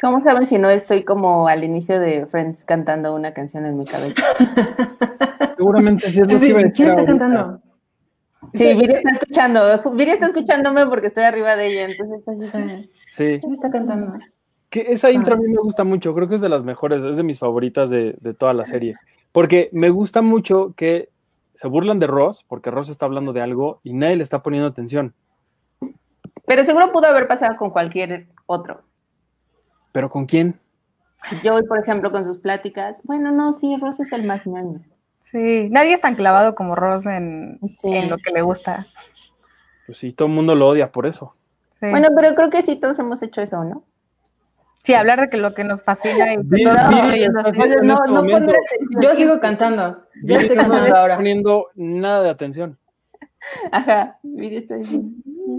¿Cómo 0.00 0.20
saben 0.20 0.46
si 0.46 0.58
no 0.58 0.70
estoy 0.70 1.04
como 1.04 1.46
al 1.48 1.62
inicio 1.62 2.00
de 2.00 2.26
Friends 2.26 2.64
cantando 2.64 3.14
una 3.14 3.32
canción 3.32 3.64
en 3.64 3.78
mi 3.78 3.84
cabeza? 3.84 4.22
Seguramente 5.56 6.10
sí 6.10 6.20
es 6.20 6.22
lo 6.22 6.28
que 6.28 6.38
Sí, 6.38 6.48
iba 6.48 6.58
a 6.60 6.62
decir 6.64 6.74
¿Quién 6.74 6.88
está 6.88 7.00
ahorita. 7.00 7.18
cantando? 7.18 7.62
Sí, 8.54 8.74
Viri 8.74 8.92
está 8.94 9.10
escuchando. 9.10 9.82
Viri 9.92 10.10
está 10.12 10.26
escuchándome 10.26 10.86
porque 10.86 11.08
estoy 11.08 11.24
arriba 11.24 11.54
de 11.56 11.66
ella, 11.66 11.84
entonces 11.84 12.18
está 12.18 12.58
así. 12.58 12.82
Sí. 12.82 12.90
Sí, 13.08 13.38
¿Quién 13.40 13.52
está 13.52 13.70
cantando? 13.70 14.18
Que 14.70 14.86
esa 14.88 15.10
intro 15.10 15.34
a 15.34 15.36
mí 15.38 15.48
me 15.48 15.60
gusta 15.60 15.84
mucho, 15.84 16.14
creo 16.14 16.28
que 16.28 16.34
es 16.34 16.40
de 16.40 16.48
las 16.48 16.62
mejores, 16.64 17.02
es 17.02 17.16
de 17.16 17.22
mis 17.22 17.38
favoritas 17.38 17.88
de, 17.90 18.16
de 18.20 18.34
toda 18.34 18.52
la 18.52 18.64
serie, 18.64 18.96
porque 19.32 19.68
me 19.72 19.90
gusta 19.90 20.20
mucho 20.22 20.74
que 20.76 21.08
se 21.54 21.68
burlan 21.68 21.98
de 21.98 22.06
Ross, 22.06 22.44
porque 22.48 22.70
Ross 22.70 22.88
está 22.88 23.06
hablando 23.06 23.32
de 23.32 23.40
algo 23.40 23.80
y 23.82 23.92
nadie 23.94 24.16
le 24.16 24.22
está 24.22 24.42
poniendo 24.42 24.68
atención, 24.68 25.14
Pero 26.46 26.64
seguro 26.64 26.92
pudo 26.92 27.06
haber 27.06 27.26
pasado 27.28 27.56
con 27.56 27.70
cualquier 27.70 28.26
otro. 28.46 28.82
pero 29.92 30.08
¿con 30.08 30.26
quién? 30.26 30.58
Yo, 31.42 31.58
por 31.66 31.78
ejemplo, 31.78 32.12
con 32.12 32.24
sus 32.24 32.38
pláticas. 32.38 33.00
Bueno, 33.02 33.32
no, 33.32 33.52
sí, 33.52 33.76
Ross 33.80 33.98
es 34.00 34.12
el 34.12 34.22
más 34.24 34.46
ñoño. 34.46 34.80
Sí, 35.22 35.68
nadie 35.70 35.94
es 35.94 36.00
tan 36.00 36.14
clavado 36.14 36.54
como 36.54 36.74
Ross 36.76 37.04
en, 37.06 37.58
Sí. 37.76 37.88
en 37.92 38.08
lo 38.08 38.16
que 38.18 38.30
le 38.30 38.40
gusta. 38.42 38.86
Pues 39.86 39.98
sí, 39.98 40.12
todo 40.12 40.28
el 40.28 40.34
mundo 40.34 40.54
lo 40.54 40.68
odia 40.68 40.92
por 40.92 41.06
eso. 41.06 41.34
Sí. 41.80 41.86
Bueno, 41.90 42.08
pero 42.14 42.34
creo 42.34 42.50
que 42.50 42.62
sí 42.62 42.76
todos 42.76 42.98
hemos 43.00 43.20
hecho 43.22 43.40
eso, 43.42 43.64
¿no? 43.64 43.82
Sí, 44.84 44.94
hablar 44.94 45.20
de 45.20 45.28
que 45.30 45.36
lo 45.36 45.54
que 45.54 45.64
nos 45.64 45.82
fascina 45.82 46.32
y 46.34 46.36
Oye, 46.38 47.28
no, 47.30 47.40
este 47.46 47.82
no 47.82 47.96
momento. 48.08 48.52
Yo 49.00 49.14
sigo 49.14 49.38
cantando. 49.40 50.02
Yo 50.24 50.36
estoy 50.36 50.56
no 50.56 50.62
cantando 50.62 50.86
está 50.86 51.00
ahora. 51.00 51.16
poniendo 51.16 51.66
nada 51.74 52.22
de 52.22 52.30
atención. 52.30 52.78
Ajá, 53.72 54.18
Viri 54.22 54.56
está 54.56 54.76
diciendo. 54.76 55.10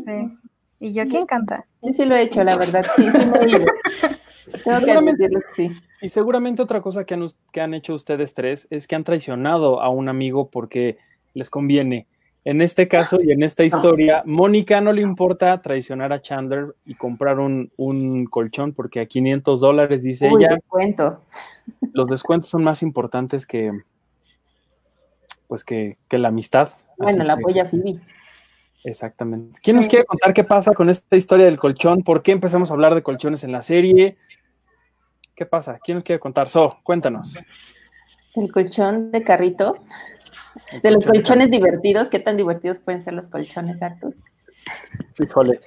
Sí. 0.05 0.37
Y 0.81 0.91
yo, 0.93 1.03
¿quién 1.03 1.25
canta? 1.25 1.65
Yo 1.81 1.91
sí 1.93 2.05
lo 2.05 2.15
he 2.15 2.21
hecho, 2.23 2.43
la 2.43 2.57
verdad. 2.57 2.85
Sí, 2.95 3.09
sí 3.09 3.17
me 3.17 3.39
he 3.39 3.49
ido. 3.49 3.65
Tengo 4.63 4.79
que 4.79 4.85
Seguramente- 4.85 4.91
admitirlo 5.25 5.39
que 5.41 5.51
sí. 5.51 5.71
Y 6.01 6.09
seguramente 6.09 6.61
otra 6.61 6.81
cosa 6.81 7.03
que 7.03 7.13
han, 7.13 7.27
que 7.51 7.61
han 7.61 7.73
hecho 7.73 7.93
ustedes 7.93 8.33
tres 8.33 8.67
es 8.71 8.87
que 8.87 8.95
han 8.95 9.03
traicionado 9.03 9.81
a 9.81 9.89
un 9.89 10.07
amigo 10.09 10.49
porque 10.49 10.97
les 11.33 11.49
conviene. 11.49 12.07
En 12.45 12.61
este 12.61 12.87
caso 12.87 13.19
y 13.21 13.31
en 13.31 13.43
esta 13.43 13.63
historia, 13.63 14.23
Mónica 14.25 14.79
no 14.79 14.93
le 14.93 15.01
importa 15.01 15.61
traicionar 15.61 16.13
a 16.13 16.21
Chandler 16.21 16.75
y 16.85 16.95
comprar 16.95 17.39
un, 17.39 17.71
un 17.75 18.25
colchón 18.25 18.73
porque 18.73 19.01
a 19.01 19.05
500 19.05 19.59
dólares, 19.59 20.03
dice 20.03 20.29
Uy, 20.31 20.43
ella, 20.43 20.55
les 20.55 20.63
cuento. 20.65 21.21
los 21.91 22.09
descuentos 22.09 22.49
son 22.49 22.63
más 22.63 22.81
importantes 22.81 23.45
que, 23.45 23.71
pues 25.47 25.63
que, 25.65 25.97
que 26.07 26.17
la 26.17 26.29
amistad. 26.29 26.69
Bueno, 26.97 27.23
la 27.23 27.33
apoya 27.33 27.65
Phoebe. 27.65 27.99
Exactamente. 28.85 29.59
¿Quién 29.61 29.75
nos 29.75 29.87
quiere 29.87 30.05
contar 30.05 30.33
qué 30.33 30.45
pasa 30.45 30.73
con 30.73 30.89
esta 30.89 31.17
historia 31.17 31.45
del 31.45 31.57
colchón? 31.57 32.03
¿Por 32.03 32.23
qué 32.23 32.31
empezamos 32.31 32.71
a 32.71 32.73
hablar 32.73 32.95
de 32.95 33.03
colchones 33.03 33.43
en 33.43 33.51
la 33.51 33.61
serie? 33.61 34.17
¿Qué 35.35 35.45
pasa? 35.45 35.79
¿Quién 35.83 35.97
nos 35.97 36.05
quiere 36.05 36.19
contar? 36.19 36.47
So, 36.49 36.79
cuéntanos. 36.83 37.37
El 38.35 38.51
colchón 38.51 39.11
de 39.11 39.23
carrito 39.23 39.77
De 40.83 40.91
los 40.91 41.05
colchones 41.05 41.51
divertidos, 41.51 42.09
¿qué 42.09 42.19
tan 42.19 42.37
divertidos 42.37 42.79
pueden 42.79 43.01
ser 43.01 43.13
los 43.13 43.27
colchones, 43.29 43.81
Artur? 43.81 44.15
Híjole. 45.19 45.59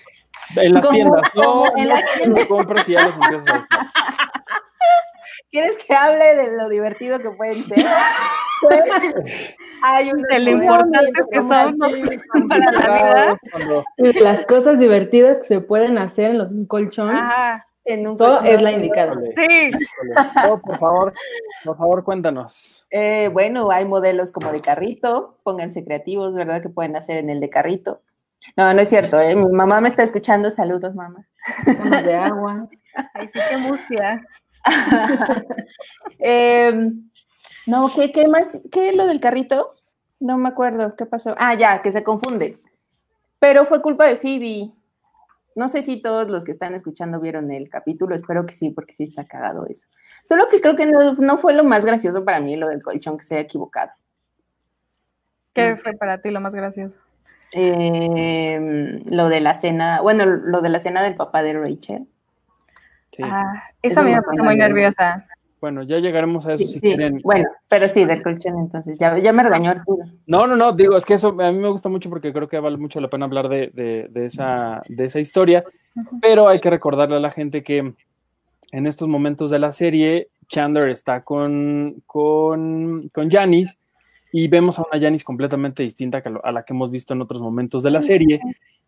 En 0.57 0.75
las 0.75 0.85
¿Cómo? 0.87 0.95
tiendas. 0.95 1.23
No, 1.35 1.43
¿Cómo? 1.45 1.73
En 1.77 1.89
no, 1.89 1.95
las 1.95 2.05
tiendas. 2.17 2.43
no 2.43 2.49
compras 2.57 2.89
y 2.89 2.93
ya 2.93 3.07
los 3.07 3.15
empiezas 3.15 3.49
a 3.49 3.67
¿Quieres 5.51 5.85
que 5.85 5.95
hable 5.95 6.35
de 6.35 6.57
lo 6.57 6.69
divertido 6.71 7.19
que 7.19 7.31
pueden 7.31 7.63
ser? 7.65 7.85
Hay 9.83 10.11
un 10.11 10.23
De 10.23 10.39
lo 10.39 10.51
estudio 10.53 10.71
importantes 10.71 11.27
que 11.31 11.43
son 11.43 12.49
para 12.49 12.73
la 12.73 13.39
vida. 13.99 14.21
Las 14.21 14.47
cosas 14.47 14.79
divertidas 14.79 15.39
que 15.39 15.45
se 15.45 15.61
pueden 15.61 15.99
hacer 15.99 16.31
en 16.31 16.39
los 16.39 16.49
un 16.49 16.65
colchón, 16.67 17.15
Ajá. 17.15 17.67
En 17.85 18.07
es 18.07 18.63
la 18.63 18.73
indicada. 18.73 19.15
Sí, 19.37 19.71
por 20.65 20.79
favor, 20.79 21.13
por 21.65 21.77
favor, 21.77 22.05
cuéntanos. 22.05 22.87
Eh, 22.91 23.29
bueno, 23.33 23.71
hay 23.71 23.85
modelos 23.85 24.31
como 24.31 24.53
de 24.53 24.61
carrito, 24.61 25.39
pónganse 25.43 25.85
creativos, 25.85 26.33
¿verdad? 26.35 26.63
Que 26.63 26.69
pueden 26.69 26.97
hacer 26.97 27.17
en 27.19 27.31
el 27.31 27.41
de 27.41 27.51
carrito. 27.51 28.03
No, 28.57 28.73
no 28.75 28.81
es 28.81 28.89
cierto, 28.89 29.21
¿eh? 29.21 29.35
mi 29.35 29.51
mamá 29.53 29.81
me 29.81 29.89
está 29.89 30.03
escuchando, 30.03 30.51
saludos 30.51 30.95
mamá. 30.95 31.27
De 32.05 32.15
agua. 32.15 32.69
ahí 33.15 33.29
sí 33.33 33.41
que 33.49 33.57
mustia. 33.57 34.27
Em, 36.19 37.11
no, 37.67 37.93
¿qué, 37.95 38.13
¿qué 38.13 38.29
más? 38.29 38.61
¿Qué 38.71 38.91
es 38.91 38.97
lo 38.97 39.07
del 39.07 39.21
carrito? 39.21 39.75
No 40.21 40.39
me 40.39 40.49
acuerdo, 40.49 40.95
¿qué 40.95 41.05
pasó? 41.05 41.35
Ah, 41.37 41.55
ya, 41.55 41.83
que 41.83 41.91
se 41.91 42.05
confunde. 42.05 42.61
Pero 43.41 43.67
fue 43.67 43.83
culpa 43.83 44.07
de 44.07 44.17
Phoebe. 44.17 44.71
No 45.57 45.69
sé 45.69 45.83
si 45.83 46.01
todos 46.01 46.29
los 46.29 46.45
que 46.45 46.53
están 46.53 46.75
escuchando 46.75 47.21
vieron 47.21 47.51
el 47.51 47.69
capítulo, 47.69 48.15
espero 48.15 48.47
que 48.47 48.55
sí, 48.55 48.71
porque 48.71 48.93
sí 48.93 49.05
está 49.05 49.27
cagado 49.27 49.67
eso. 49.67 49.89
Solo 50.23 50.49
que 50.49 50.61
creo 50.61 50.77
que 50.77 50.87
no, 50.87 51.15
no 51.15 51.39
fue 51.39 51.53
lo 51.53 51.65
más 51.65 51.85
gracioso 51.85 52.25
para 52.25 52.41
mí 52.41 52.57
lo 52.57 52.69
del 52.69 52.83
colchón 52.83 53.19
que 53.19 53.25
se 53.25 53.35
haya 53.35 53.45
equivocado. 53.45 53.93
¿Qué 55.55 55.77
fue 55.77 55.95
para 55.95 56.19
ti 56.19 56.31
lo 56.31 56.41
más 56.41 56.55
gracioso? 56.55 56.99
Em, 57.53 59.03
lo 59.11 59.29
de 59.29 59.41
la 59.41 59.55
cena, 59.55 60.01
bueno, 60.01 60.25
lo 60.25 60.63
de 60.63 60.71
la 60.71 60.81
cena 60.81 61.03
del 61.03 61.17
papá 61.17 61.43
de 61.43 61.53
Rachel. 61.53 62.09
Sí. 63.11 63.23
Ah, 63.23 63.63
eso 63.83 64.01
a 64.01 64.03
mí 64.03 64.11
me 64.15 64.23
puso 64.23 64.43
muy 64.43 64.57
nerviosa. 64.57 65.27
Bueno, 65.63 65.85
ya 65.85 65.99
llegaremos 66.01 66.45
a 66.47 66.55
eso 66.55 66.65
Sí, 66.65 66.73
si 66.73 66.81
sí, 66.81 66.87
quieren. 66.89 67.21
Bueno, 67.23 67.49
pero 67.69 67.89
sí, 67.89 68.05
del 68.05 68.21
colchón, 68.21 68.59
entonces 68.59 68.99
ya, 68.99 69.17
ya 69.19 69.33
me 69.33 69.45
regañó 69.45 69.71
Arturo. 69.71 70.05
No, 70.27 70.49
no, 70.49 70.57
no, 70.57 70.73
digo, 70.73 70.97
es 70.97 71.07
que 71.07 71.15
eso 71.15 71.29
a 71.41 71.53
mí 71.53 71.59
me 71.59 71.69
gusta 71.69 71.89
mucho 71.89 72.11
porque 72.11 72.33
creo 72.33 72.49
que 72.49 72.59
vale 72.59 72.77
mucho 72.79 73.01
la 73.01 73.07
pena 73.09 73.27
hablar 73.27 73.49
de, 73.49 73.69
de- 73.73 74.09
de 74.11 74.27
esa, 74.27 74.83
de 74.89 75.05
esa 75.05 75.21
historia, 75.21 75.63
pero 76.21 76.49
hay 76.49 76.61
que 76.61 76.69
recordarle 76.69 77.15
a 77.17 77.21
la 77.21 77.31
gente 77.31 77.63
que 77.63 77.95
en 78.73 78.87
estos 78.89 79.07
momentos 79.07 79.51
de 79.51 79.61
la 79.61 79.71
serie, 79.71 80.31
Chandler 80.49 80.89
está 80.89 81.23
con, 81.23 82.03
con, 82.07 83.09
con 83.15 83.31
Janice 83.31 83.77
y 84.33 84.49
vemos 84.49 84.81
a 84.81 84.85
una 84.91 85.01
Janice 85.01 85.25
completamente 85.25 85.85
distinta 85.85 86.25
a 86.43 86.51
la 86.51 86.65
que 86.65 86.73
hemos 86.73 86.91
visto 86.91 87.15
en 87.15 87.21
otros 87.23 87.41
momentos 87.41 87.85
de 87.85 87.91
la 87.93 88.01
serie 88.03 88.41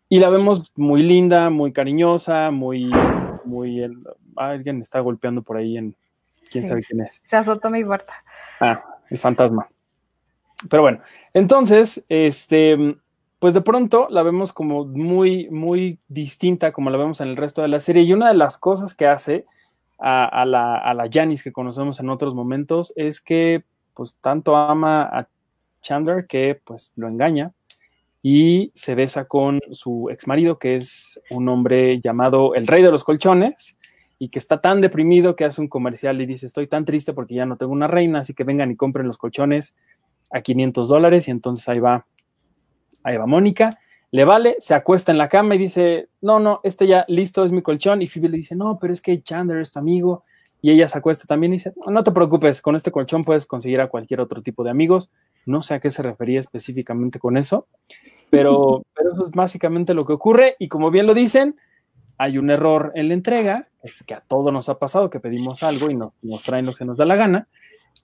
y 0.09 0.19
la 0.19 0.29
vemos 0.29 0.73
muy 0.75 1.03
linda, 1.03 1.49
muy 1.49 1.71
cariñosa, 1.71 2.51
muy, 2.51 2.91
muy, 3.45 3.79
el- 3.81 3.97
alguien 4.35 4.81
está 4.81 4.99
golpeando 4.99 5.41
por 5.41 5.55
ahí 5.55 5.77
en, 5.77 5.95
quién 6.59 6.63
Sí. 6.65 6.69
sabe 6.69 6.83
quién 6.83 7.01
es. 7.01 7.21
Se 7.29 7.35
azotó 7.35 7.69
mi 7.69 7.83
puerta. 7.83 8.13
Ah, 8.59 8.83
el 9.09 9.19
fantasma. 9.19 9.67
Pero 10.69 10.81
bueno, 10.83 10.99
entonces, 11.33 12.03
este, 12.09 12.97
pues 13.39 13.53
de 13.53 13.61
pronto 13.61 14.07
la 14.09 14.23
vemos 14.23 14.53
como 14.53 14.85
muy, 14.85 15.49
muy 15.49 15.99
distinta 16.07 16.71
como 16.71 16.89
la 16.89 16.97
vemos 16.97 17.19
en 17.21 17.27
el 17.27 17.37
resto 17.37 17.61
de 17.61 17.67
la 17.67 17.79
serie. 17.79 18.03
Y 18.03 18.13
una 18.13 18.29
de 18.29 18.35
las 18.35 18.57
cosas 18.57 18.93
que 18.95 19.05
hace 19.07 19.45
a, 19.99 20.25
a 20.25 20.45
la, 20.45 20.77
a 20.77 20.93
la 20.93 21.09
Janice 21.11 21.43
que 21.43 21.51
conocemos 21.53 21.99
en 21.99 22.09
otros 22.09 22.33
momentos 22.33 22.93
es 22.95 23.21
que, 23.21 23.63
pues, 23.93 24.15
tanto 24.21 24.55
ama 24.55 25.03
a 25.03 25.27
Chandler 25.81 26.25
que, 26.25 26.59
pues, 26.63 26.91
lo 26.95 27.07
engaña 27.07 27.51
y 28.23 28.71
se 28.73 28.95
besa 28.95 29.25
con 29.25 29.59
su 29.71 30.09
ex 30.09 30.25
marido, 30.27 30.57
que 30.57 30.77
es 30.77 31.21
un 31.29 31.47
hombre 31.47 32.01
llamado 32.01 32.55
el 32.55 32.65
Rey 32.65 32.81
de 32.81 32.89
los 32.91 33.03
Colchones, 33.03 33.74
y 34.17 34.29
que 34.29 34.39
está 34.39 34.61
tan 34.61 34.81
deprimido 34.81 35.35
que 35.35 35.45
hace 35.45 35.61
un 35.61 35.67
comercial 35.67 36.21
y 36.21 36.25
dice, 36.25 36.45
estoy 36.45 36.67
tan 36.67 36.85
triste 36.85 37.13
porque 37.13 37.35
ya 37.35 37.45
no 37.45 37.57
tengo 37.57 37.73
una 37.73 37.87
reina, 37.87 38.19
así 38.19 38.33
que 38.33 38.43
vengan 38.43 38.71
y 38.71 38.75
compren 38.75 39.07
los 39.07 39.17
colchones 39.17 39.75
a 40.31 40.41
500 40.41 40.87
dólares, 40.87 41.27
y 41.27 41.31
entonces 41.31 41.67
ahí 41.67 41.79
va, 41.79 42.05
ahí 43.03 43.17
va 43.17 43.25
Mónica, 43.25 43.77
le 44.11 44.23
vale, 44.23 44.55
se 44.59 44.73
acuesta 44.73 45.11
en 45.11 45.17
la 45.17 45.29
cama 45.29 45.55
y 45.55 45.57
dice, 45.57 46.09
no, 46.21 46.39
no, 46.39 46.61
este 46.63 46.87
ya 46.87 47.05
listo 47.07 47.43
es 47.43 47.51
mi 47.51 47.61
colchón, 47.61 48.01
y 48.01 48.07
Phoebe 48.07 48.29
le 48.29 48.37
dice, 48.37 48.55
no, 48.55 48.79
pero 48.79 48.93
es 48.93 49.01
que 49.01 49.21
Chandler 49.21 49.59
es 49.59 49.71
tu 49.71 49.79
amigo, 49.79 50.23
y 50.61 50.71
ella 50.71 50.87
se 50.87 50.97
acuesta 50.97 51.25
también 51.27 51.53
y 51.53 51.57
dice, 51.57 51.73
no, 51.85 52.03
te 52.03 52.11
preocupes, 52.11 52.61
con 52.61 52.75
este 52.75 52.91
colchón 52.91 53.21
puedes 53.21 53.45
conseguir 53.45 53.81
a 53.81 53.87
cualquier 53.87 54.21
otro 54.21 54.41
tipo 54.41 54.63
de 54.63 54.71
amigos, 54.71 55.11
no 55.45 55.61
sé 55.61 55.75
a 55.75 55.79
qué 55.79 55.91
se 55.91 56.01
refería 56.01 56.39
específicamente 56.39 57.19
con 57.19 57.37
eso, 57.37 57.67
pero, 58.29 58.83
pero 58.95 59.13
eso 59.13 59.25
es 59.25 59.31
básicamente 59.31 59.93
lo 59.93 60.05
que 60.05 60.13
ocurre, 60.13 60.55
y 60.57 60.69
como 60.69 60.89
bien 60.89 61.05
lo 61.05 61.13
dicen, 61.13 61.57
hay 62.17 62.37
un 62.37 62.49
error 62.49 62.91
en 62.95 63.09
la 63.09 63.13
entrega, 63.13 63.67
es 63.83 64.03
que 64.03 64.13
a 64.13 64.21
todos 64.21 64.51
nos 64.51 64.69
ha 64.69 64.79
pasado 64.79 65.09
que 65.09 65.19
pedimos 65.19 65.63
algo 65.63 65.89
y 65.89 65.95
nos, 65.95 66.13
nos 66.21 66.43
traen 66.43 66.65
lo 66.65 66.71
que 66.71 66.79
se 66.79 66.85
nos 66.85 66.97
da 66.97 67.05
la 67.05 67.15
gana, 67.15 67.47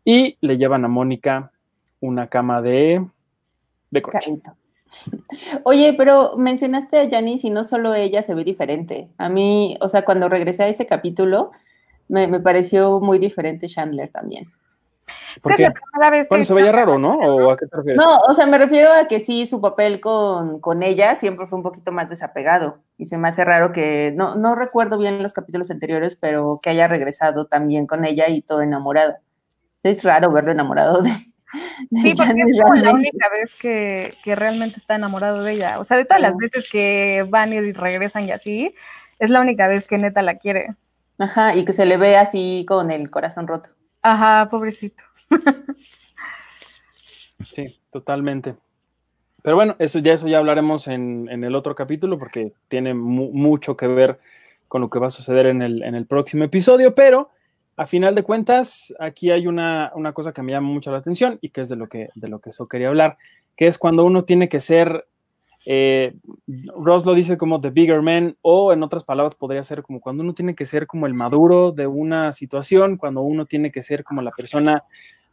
y 0.03 0.37
le 0.41 0.57
llevan 0.57 0.85
a 0.85 0.87
Mónica 0.87 1.51
una 1.99 2.27
cama 2.27 2.61
de, 2.61 3.05
de. 3.89 4.01
Oye, 5.63 5.93
pero 5.93 6.35
mencionaste 6.37 6.99
a 6.99 7.09
Janice 7.09 7.47
y 7.47 7.49
no 7.49 7.63
solo 7.63 7.93
ella 7.93 8.23
se 8.23 8.33
ve 8.33 8.43
diferente. 8.43 9.09
A 9.17 9.29
mí, 9.29 9.77
o 9.79 9.87
sea, 9.87 10.03
cuando 10.03 10.27
regresé 10.27 10.63
a 10.63 10.67
ese 10.67 10.85
capítulo, 10.85 11.51
me 12.07 12.39
pareció 12.41 12.99
muy 12.99 13.19
diferente 13.19 13.67
Chandler 13.67 14.09
también. 14.09 14.51
¿Por 15.41 15.53
Es 15.53 15.57
qué? 15.57 15.63
la 15.63 15.73
primera 15.73 16.09
vez 16.11 16.29
Bueno, 16.29 16.43
se 16.45 16.53
veía 16.53 16.71
raro, 16.71 16.97
¿no? 16.97 17.17
¿O 17.17 17.51
a 17.51 17.57
qué 17.57 17.65
te 17.67 17.77
refieres? 17.77 18.01
No, 18.03 18.17
o 18.17 18.33
sea, 18.33 18.45
me 18.45 18.57
refiero 18.57 18.91
a 18.91 19.07
que 19.07 19.19
sí, 19.19 19.47
su 19.47 19.61
papel 19.61 19.99
con, 19.99 20.59
con 20.59 20.83
ella 20.83 21.15
siempre 21.15 21.47
fue 21.47 21.57
un 21.57 21.63
poquito 21.63 21.91
más 21.91 22.09
desapegado. 22.09 22.79
Y 22.97 23.05
se 23.05 23.17
me 23.17 23.29
hace 23.29 23.43
raro 23.45 23.71
que, 23.71 24.13
no, 24.15 24.35
no 24.35 24.55
recuerdo 24.55 24.97
bien 24.97 25.23
los 25.23 25.33
capítulos 25.33 25.71
anteriores, 25.71 26.15
pero 26.15 26.59
que 26.61 26.69
haya 26.69 26.87
regresado 26.87 27.45
también 27.47 27.87
con 27.87 28.05
ella 28.05 28.27
y 28.29 28.41
todo 28.41 28.61
enamorado. 28.61 29.15
Sí, 29.77 29.89
es 29.89 30.03
raro 30.03 30.31
verlo 30.31 30.51
enamorado 30.51 31.01
de, 31.01 31.09
de 31.89 32.01
Sí, 32.01 32.13
porque 32.15 32.41
es 32.47 32.61
como 32.61 32.75
la 32.75 32.91
única 32.91 33.29
vez 33.29 33.55
que, 33.55 34.15
que 34.23 34.35
realmente 34.35 34.79
está 34.79 34.95
enamorado 34.95 35.43
de 35.43 35.53
ella. 35.53 35.79
O 35.79 35.83
sea, 35.83 35.97
de 35.97 36.05
todas 36.05 36.21
las 36.21 36.35
veces 36.37 36.69
que 36.71 37.25
van 37.29 37.53
y 37.53 37.71
regresan 37.71 38.25
y 38.25 38.31
así, 38.31 38.75
es 39.19 39.29
la 39.29 39.41
única 39.41 39.67
vez 39.67 39.87
que 39.87 39.97
neta 39.97 40.21
la 40.21 40.35
quiere. 40.35 40.75
Ajá, 41.17 41.55
y 41.55 41.65
que 41.65 41.73
se 41.73 41.85
le 41.85 41.97
ve 41.97 42.17
así 42.17 42.65
con 42.67 42.89
el 42.89 43.11
corazón 43.11 43.47
roto. 43.47 43.69
Ajá, 44.01 44.49
pobrecito. 44.49 45.03
Sí, 47.51 47.79
totalmente. 47.91 48.55
Pero 49.43 49.55
bueno, 49.55 49.75
eso 49.79 49.99
ya, 49.99 50.13
eso 50.13 50.27
ya 50.27 50.39
hablaremos 50.39 50.87
en, 50.87 51.27
en 51.31 51.43
el 51.43 51.55
otro 51.55 51.75
capítulo 51.75 52.19
porque 52.19 52.53
tiene 52.67 52.93
mu- 52.93 53.31
mucho 53.33 53.77
que 53.77 53.87
ver 53.87 54.19
con 54.67 54.81
lo 54.81 54.89
que 54.89 54.99
va 54.99 55.07
a 55.07 55.11
suceder 55.11 55.47
en 55.47 55.61
el, 55.61 55.83
en 55.83 55.95
el 55.95 56.05
próximo 56.07 56.43
episodio, 56.43 56.95
pero 56.95 57.29
a 57.77 57.87
final 57.87 58.15
de 58.15 58.23
cuentas, 58.23 58.93
aquí 58.99 59.31
hay 59.31 59.47
una, 59.47 59.91
una 59.95 60.13
cosa 60.13 60.33
que 60.33 60.43
me 60.43 60.51
llama 60.51 60.69
mucho 60.69 60.91
la 60.91 60.99
atención 60.99 61.39
y 61.41 61.49
que 61.49 61.61
es 61.61 61.69
de 61.69 61.75
lo 61.77 61.87
que, 61.89 62.09
de 62.15 62.27
lo 62.29 62.39
que 62.39 62.51
eso 62.51 62.67
quería 62.67 62.89
hablar, 62.89 63.17
que 63.57 63.67
es 63.67 63.77
cuando 63.77 64.05
uno 64.05 64.25
tiene 64.25 64.49
que 64.49 64.59
ser, 64.59 65.07
eh, 65.65 66.15
Ross 66.75 67.05
lo 67.05 67.13
dice 67.13 67.37
como 67.37 67.61
the 67.61 67.69
bigger 67.69 68.01
man, 68.01 68.35
o 68.41 68.73
en 68.73 68.83
otras 68.83 69.03
palabras 69.03 69.35
podría 69.35 69.63
ser 69.63 69.83
como 69.83 69.99
cuando 69.99 70.23
uno 70.23 70.33
tiene 70.33 70.55
que 70.55 70.65
ser 70.65 70.87
como 70.87 71.05
el 71.05 71.13
maduro 71.13 71.71
de 71.71 71.87
una 71.87 72.33
situación, 72.33 72.97
cuando 72.97 73.21
uno 73.21 73.45
tiene 73.45 73.71
que 73.71 73.83
ser 73.83 74.03
como 74.03 74.21
la 74.21 74.31
persona 74.31 74.83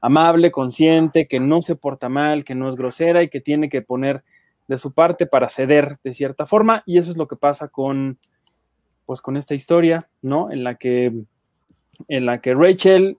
amable, 0.01 0.51
consciente, 0.51 1.27
que 1.27 1.41
no 1.41 1.63
se 1.63 1.77
porta 1.77 2.09
mal, 2.09 2.45
que 2.45 2.55
no 2.55 2.69
es 2.69 2.77
grosera 2.77 3.23
y 3.23 3.29
que 3.29 3.41
tiene 3.41 3.69
que 3.69 3.83
poner 3.83 4.23
de 4.69 4.79
su 4.79 4.93
parte 4.93 5.27
para 5.27 5.49
ceder 5.49 5.99
de 6.05 6.15
cierta 6.15 6.47
forma. 6.47 6.83
Y 6.87 6.99
eso 6.99 7.11
es 7.11 7.17
lo 7.17 7.27
que 7.27 7.37
pasa 7.37 7.69
con, 7.69 8.19
pues, 9.07 9.21
con 9.21 9.37
esta 9.37 9.55
historia, 9.55 10.09
¿no? 10.23 10.53
En 10.53 10.63
la 10.63 10.77
que, 10.77 11.13
en 12.07 12.27
la 12.27 12.41
que 12.41 12.55
Rachel 12.55 13.17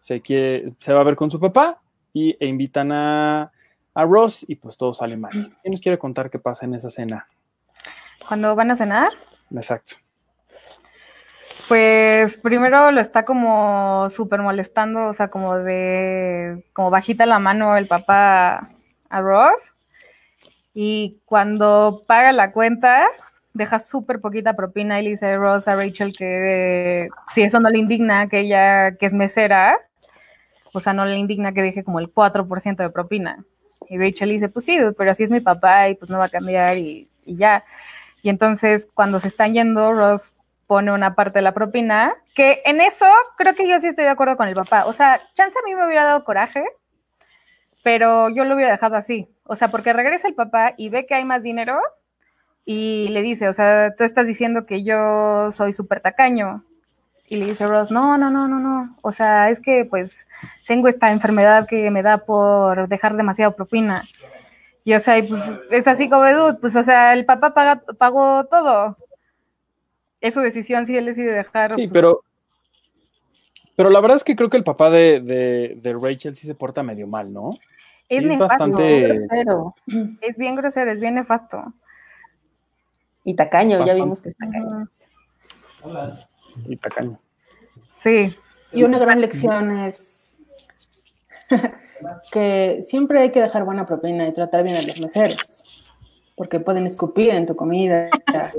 se, 0.00 0.20
quiere, 0.20 0.72
se 0.80 0.92
va 0.92 1.00
a 1.00 1.04
ver 1.04 1.16
con 1.16 1.30
su 1.30 1.38
papá 1.38 1.80
y, 2.12 2.36
e 2.40 2.46
invitan 2.46 2.90
a, 2.92 3.52
a 3.96 4.04
Ross 4.04 4.44
y 4.46 4.56
pues 4.56 4.76
todo 4.76 4.92
sale 4.92 5.16
mal. 5.16 5.32
¿Quién 5.32 5.72
nos 5.72 5.80
quiere 5.80 5.98
contar 5.98 6.28
qué 6.28 6.38
pasa 6.38 6.66
en 6.66 6.74
esa 6.74 6.90
cena? 6.90 7.26
Cuando 8.28 8.54
van 8.54 8.70
a 8.70 8.76
cenar, 8.76 9.10
Exacto. 9.54 9.96
pues 11.66 12.36
primero 12.36 12.90
lo 12.90 13.00
está 13.00 13.24
como 13.24 14.10
súper 14.10 14.42
molestando, 14.42 15.06
o 15.06 15.14
sea, 15.14 15.28
como 15.28 15.56
de, 15.56 16.62
como 16.74 16.90
bajita 16.90 17.24
la 17.24 17.38
mano 17.38 17.74
el 17.78 17.86
papá 17.86 18.68
a 19.08 19.20
Ross. 19.22 19.60
Y 20.74 21.22
cuando 21.24 22.02
paga 22.06 22.32
la 22.32 22.52
cuenta, 22.52 23.06
deja 23.54 23.78
súper 23.78 24.20
poquita 24.20 24.54
propina 24.54 25.00
y 25.00 25.04
le 25.04 25.10
dice 25.10 25.26
a 25.26 25.36
Ross 25.38 25.68
a 25.68 25.74
Rachel 25.74 26.14
que 26.14 27.08
si 27.32 27.42
eso 27.42 27.60
no 27.60 27.70
le 27.70 27.78
indigna, 27.78 28.28
que 28.28 28.40
ella, 28.40 28.96
que 28.96 29.06
es 29.06 29.14
mesera, 29.14 29.78
o 30.74 30.80
sea, 30.80 30.92
no 30.92 31.06
le 31.06 31.16
indigna 31.16 31.52
que 31.52 31.62
deje 31.62 31.82
como 31.82 31.98
el 31.98 32.12
4% 32.12 32.76
de 32.76 32.90
propina. 32.90 33.46
Y 33.88 33.98
Rachel 33.98 34.30
dice, 34.30 34.48
pues 34.48 34.64
sí, 34.64 34.78
pero 34.96 35.10
así 35.10 35.24
es 35.24 35.30
mi 35.30 35.40
papá 35.40 35.88
y 35.88 35.94
pues 35.94 36.10
no 36.10 36.18
va 36.18 36.26
a 36.26 36.30
cambiar 36.30 36.76
y, 36.76 37.08
y 37.24 37.36
ya. 37.36 37.64
Y 38.22 38.28
entonces 38.28 38.88
cuando 38.94 39.20
se 39.20 39.28
están 39.28 39.52
yendo, 39.54 39.92
Ross 39.92 40.34
pone 40.66 40.92
una 40.92 41.14
parte 41.14 41.38
de 41.38 41.42
la 41.42 41.54
propina, 41.54 42.14
que 42.34 42.62
en 42.64 42.80
eso 42.80 43.06
creo 43.36 43.54
que 43.54 43.68
yo 43.68 43.78
sí 43.78 43.86
estoy 43.86 44.04
de 44.04 44.10
acuerdo 44.10 44.36
con 44.36 44.48
el 44.48 44.54
papá. 44.54 44.84
O 44.86 44.92
sea, 44.92 45.20
chance 45.34 45.56
a 45.58 45.62
mí 45.64 45.74
me 45.74 45.86
hubiera 45.86 46.04
dado 46.04 46.24
coraje, 46.24 46.64
pero 47.82 48.28
yo 48.30 48.44
lo 48.44 48.54
hubiera 48.54 48.72
dejado 48.72 48.96
así. 48.96 49.28
O 49.44 49.54
sea, 49.56 49.68
porque 49.68 49.92
regresa 49.92 50.28
el 50.28 50.34
papá 50.34 50.74
y 50.76 50.88
ve 50.88 51.06
que 51.06 51.14
hay 51.14 51.24
más 51.24 51.42
dinero 51.42 51.80
y 52.64 53.08
le 53.10 53.22
dice, 53.22 53.48
o 53.48 53.52
sea, 53.52 53.94
tú 53.96 54.02
estás 54.02 54.26
diciendo 54.26 54.66
que 54.66 54.82
yo 54.82 55.52
soy 55.52 55.72
súper 55.72 56.00
tacaño. 56.00 56.64
Y 57.28 57.36
le 57.36 57.46
dice 57.46 57.66
Ross, 57.66 57.90
no, 57.90 58.16
no, 58.16 58.30
no, 58.30 58.46
no, 58.46 58.58
no. 58.60 58.96
O 59.02 59.12
sea, 59.12 59.50
es 59.50 59.60
que 59.60 59.84
pues 59.84 60.12
tengo 60.66 60.88
esta 60.88 61.10
enfermedad 61.10 61.66
que 61.66 61.90
me 61.90 62.02
da 62.02 62.18
por 62.18 62.88
dejar 62.88 63.16
demasiado 63.16 63.56
propina. 63.56 64.04
Y 64.84 64.94
o 64.94 65.00
sea, 65.00 65.18
y, 65.18 65.24
pues 65.24 65.42
es 65.70 65.88
así 65.88 66.08
como 66.08 66.24
dude, 66.24 66.58
pues 66.60 66.76
o 66.76 66.82
sea, 66.84 67.12
el 67.14 67.24
papá 67.24 67.52
paga, 67.52 67.82
pagó 67.98 68.44
todo. 68.44 68.96
Es 70.20 70.34
su 70.34 70.40
decisión 70.40 70.86
si 70.86 70.96
él 70.96 71.06
decide 71.06 71.34
dejar. 71.34 71.74
Sí, 71.74 71.88
pues, 71.88 71.92
pero. 71.92 72.22
Pero 73.74 73.90
la 73.90 74.00
verdad 74.00 74.16
es 74.16 74.24
que 74.24 74.36
creo 74.36 74.48
que 74.48 74.56
el 74.56 74.64
papá 74.64 74.88
de, 74.88 75.20
de, 75.20 75.78
de 75.82 75.92
Rachel 75.92 76.34
sí 76.34 76.46
se 76.46 76.54
porta 76.54 76.82
medio 76.82 77.06
mal, 77.06 77.30
¿no? 77.30 77.50
Sí, 78.08 78.16
Es 78.16 78.24
es 78.24 78.24
nefasto, 78.24 78.64
bastante. 78.64 79.08
Grosero. 79.08 79.74
es 80.22 80.36
bien 80.36 80.54
grosero, 80.54 80.92
es 80.92 81.00
bien 81.00 81.16
nefasto. 81.16 81.74
Y 83.24 83.34
tacaño, 83.34 83.84
ya 83.84 83.94
vimos 83.94 84.22
que 84.22 84.28
es 84.30 84.36
tacaño. 84.36 84.88
Ujú. 85.82 86.26
Y 86.66 86.76
tacaño. 86.76 87.18
Sí, 88.02 88.34
Y 88.72 88.82
una 88.84 88.98
gran 88.98 89.20
lección 89.20 89.78
es 89.78 90.32
que 92.32 92.82
siempre 92.86 93.20
hay 93.20 93.30
que 93.32 93.40
dejar 93.40 93.64
buena 93.64 93.86
propina 93.86 94.26
y 94.28 94.34
tratar 94.34 94.62
bien 94.64 94.76
a 94.76 94.82
los 94.82 95.00
meseros, 95.00 95.64
porque 96.36 96.60
pueden 96.60 96.86
escupir 96.86 97.30
en 97.30 97.46
tu 97.46 97.56
comida. 97.56 98.10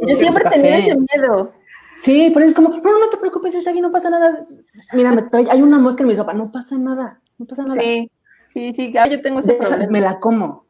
Yo 0.08 0.16
siempre 0.16 0.44
tenía 0.50 0.78
ese 0.78 0.96
miedo. 0.96 1.52
Sí, 2.00 2.30
pero 2.34 2.46
es 2.46 2.54
como, 2.54 2.70
no, 2.70 3.00
no 3.00 3.10
te 3.10 3.18
preocupes, 3.18 3.56
está 3.56 3.72
bien, 3.72 3.82
no 3.84 3.92
pasa 3.92 4.10
nada. 4.12 4.46
Mira, 4.94 5.12
me 5.14 5.24
trae- 5.24 5.50
hay 5.50 5.62
una 5.64 5.80
mosca 5.80 6.04
en 6.04 6.10
mi 6.10 6.16
sopa, 6.16 6.32
no 6.34 6.52
pasa 6.52 6.78
nada, 6.78 7.20
no 7.40 7.46
pasa 7.48 7.64
nada. 7.64 7.82
Sí, 7.82 8.12
sí, 8.46 8.72
sí, 8.74 8.94
ah, 9.00 9.08
yo 9.08 9.20
tengo 9.20 9.40
ese 9.40 9.54
Deja- 9.54 9.68
problema. 9.68 9.92
me 9.92 10.02
la 10.02 10.20
como. 10.20 10.67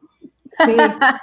Sí, 0.64 0.76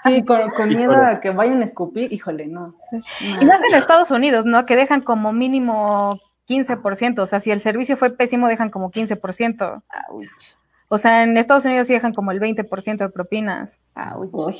sí, 0.03 0.25
con, 0.25 0.49
con 0.51 0.69
miedo 0.69 0.93
a 0.93 1.19
que 1.19 1.29
vayan 1.31 1.61
a 1.61 1.65
escupir, 1.65 2.11
híjole, 2.13 2.47
no. 2.47 2.75
no. 2.91 3.01
Y 3.41 3.45
más 3.45 3.61
en 3.69 3.77
Estados 3.77 4.11
Unidos, 4.11 4.45
¿no? 4.45 4.65
Que 4.65 4.75
dejan 4.75 5.01
como 5.01 5.33
mínimo 5.33 6.19
15%. 6.47 7.19
O 7.19 7.25
sea, 7.27 7.39
si 7.39 7.51
el 7.51 7.61
servicio 7.61 7.97
fue 7.97 8.11
pésimo, 8.11 8.47
dejan 8.47 8.69
como 8.69 8.91
15%. 8.91 9.83
Ouch, 10.09 10.27
O 10.89 10.97
sea, 10.97 11.23
en 11.23 11.37
Estados 11.37 11.65
Unidos 11.65 11.87
sí 11.87 11.93
dejan 11.93 12.13
como 12.13 12.31
el 12.31 12.39
20% 12.39 12.97
de 12.97 13.09
propinas. 13.09 13.77
ouch. 13.95 14.29
Uy. 14.33 14.55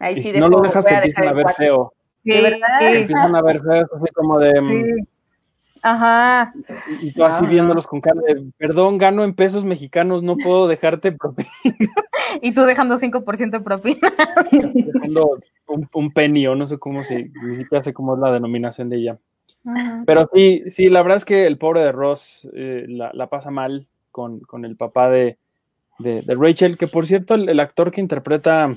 Ahí 0.00 0.14
Y 0.18 0.22
sí 0.22 0.30
si 0.30 0.40
no 0.40 0.48
lo 0.48 0.60
dejas, 0.60 0.84
te 0.84 0.94
empiezan 0.94 1.22
dejar 1.22 1.28
a 1.28 1.36
ver 1.36 1.54
feo. 1.54 1.92
¿De 2.24 2.40
verdad? 2.40 2.78
Te 2.80 2.92
Sí, 2.94 3.00
empiezan 3.02 3.36
a 3.36 3.42
ver 3.42 3.62
feo, 3.62 3.86
así 3.96 4.12
como 4.14 4.38
de. 4.38 4.52
sí. 4.60 5.08
Ajá. 5.86 6.54
Y 7.02 7.12
tú 7.12 7.24
así 7.24 7.44
Ah. 7.44 7.48
viéndolos 7.48 7.86
con 7.86 8.00
cara 8.00 8.18
de, 8.26 8.42
perdón, 8.56 8.96
gano 8.96 9.22
en 9.22 9.34
pesos 9.34 9.64
mexicanos, 9.66 10.22
no 10.22 10.36
puedo 10.38 10.66
dejarte 10.66 11.12
propina, 11.12 11.50
Y 12.42 12.52
tú 12.52 12.62
dejando 12.62 12.96
5% 12.98 13.58
de 13.58 13.60
propina. 13.64 14.12
dejando 14.50 15.38
un, 15.66 15.86
un 15.92 16.10
penny 16.12 16.46
o 16.46 16.54
no 16.54 16.66
sé 16.66 16.78
cómo 16.78 17.02
se, 17.02 17.30
ni 17.42 17.54
siquiera 17.54 17.84
sé 17.84 17.92
cómo 17.92 18.14
es 18.14 18.20
la 18.20 18.32
denominación 18.32 18.88
de 18.88 18.96
ella. 18.96 19.18
Pero 20.06 20.28
sí, 20.34 20.62
sí, 20.70 20.88
la 20.88 21.02
verdad 21.02 21.18
es 21.18 21.24
que 21.26 21.46
el 21.46 21.58
pobre 21.58 21.82
de 21.82 21.92
Ross 21.92 22.48
eh, 22.54 22.86
la, 22.88 23.10
la 23.12 23.26
pasa 23.28 23.50
mal 23.50 23.86
con, 24.10 24.40
con 24.40 24.64
el 24.64 24.76
papá 24.76 25.10
de, 25.10 25.36
de- 25.98 26.22
de 26.22 26.34
Rachel, 26.34 26.78
que 26.78 26.86
por 26.88 27.06
cierto, 27.06 27.34
el, 27.34 27.48
el 27.48 27.60
actor 27.60 27.90
que 27.90 28.00
interpreta 28.00 28.74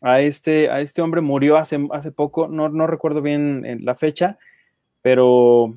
a 0.00 0.20
este, 0.20 0.70
a 0.70 0.80
este 0.80 1.02
hombre 1.02 1.20
murió 1.20 1.58
hace, 1.58 1.86
hace 1.92 2.12
poco, 2.12 2.48
no, 2.48 2.68
no 2.70 2.86
recuerdo 2.86 3.20
bien 3.20 3.78
la 3.82 3.94
fecha, 3.94 4.38
pero, 5.02 5.74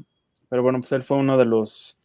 pero 0.52 0.64
bueno, 0.64 0.80
pues 0.82 0.92
él 0.92 1.02
fue 1.02 1.16
uno 1.16 1.38
de 1.38 1.46
los, 1.46 1.98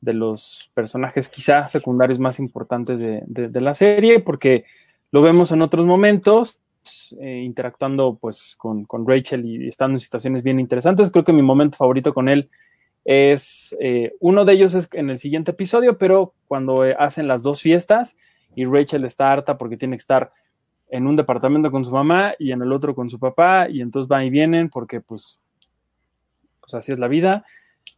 de 0.00 0.12
los 0.12 0.70
personajes 0.72 1.28
quizá 1.28 1.68
secundarios 1.68 2.20
más 2.20 2.38
importantes 2.38 3.00
de, 3.00 3.24
de- 3.26 3.48
de 3.48 3.60
la 3.60 3.74
serie, 3.74 4.20
porque 4.20 4.64
lo 5.10 5.20
vemos 5.20 5.50
en 5.50 5.62
otros 5.62 5.84
momentos, 5.84 6.60
eh, 7.20 7.42
interactuando 7.44 8.16
pues 8.20 8.54
con, 8.56 8.84
con 8.84 9.04
Rachel 9.04 9.44
y 9.44 9.66
estando 9.66 9.96
en 9.96 10.00
situaciones 10.00 10.44
bien 10.44 10.60
interesantes. 10.60 11.10
Creo 11.10 11.24
que 11.24 11.32
mi 11.32 11.42
momento 11.42 11.76
favorito 11.76 12.14
con 12.14 12.28
él 12.28 12.48
es, 13.04 13.76
eh, 13.80 14.14
uno 14.20 14.44
de 14.44 14.52
ellos 14.52 14.74
es 14.74 14.88
en 14.92 15.10
el 15.10 15.18
siguiente 15.18 15.50
episodio, 15.50 15.98
pero 15.98 16.34
cuando 16.46 16.84
eh, 16.86 16.94
hacen 16.98 17.26
las 17.26 17.42
dos 17.42 17.60
fiestas 17.62 18.16
y 18.54 18.64
Rachel 18.64 19.04
está 19.04 19.32
harta 19.32 19.58
porque 19.58 19.76
tiene 19.76 19.96
que 19.96 20.02
estar 20.02 20.30
en 20.90 21.08
un 21.08 21.16
departamento 21.16 21.70
con 21.72 21.84
su 21.84 21.90
mamá 21.90 22.34
y 22.38 22.52
en 22.52 22.62
el 22.62 22.72
otro 22.72 22.94
con 22.94 23.10
su 23.10 23.18
papá 23.18 23.68
y 23.68 23.80
entonces 23.80 24.08
van 24.08 24.24
y 24.24 24.30
vienen 24.30 24.68
porque 24.70 25.00
pues, 25.00 25.40
pues 26.60 26.74
así 26.74 26.92
es 26.92 26.98
la 26.98 27.08
vida. 27.08 27.44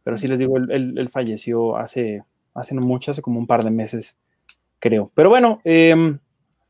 Pero 0.03 0.17
sí 0.17 0.27
les 0.27 0.39
digo, 0.39 0.57
él, 0.57 0.71
él- 0.71 0.97
él 0.97 1.09
falleció 1.09 1.77
hace, 1.77 2.23
hace 2.53 2.73
no 2.75 2.81
mucho, 2.81 3.11
hace 3.11 3.21
como 3.21 3.39
un 3.39 3.47
par 3.47 3.63
de 3.63 3.71
meses, 3.71 4.17
creo. 4.79 5.11
Pero 5.13 5.29
bueno, 5.29 5.61
em, 5.63 6.17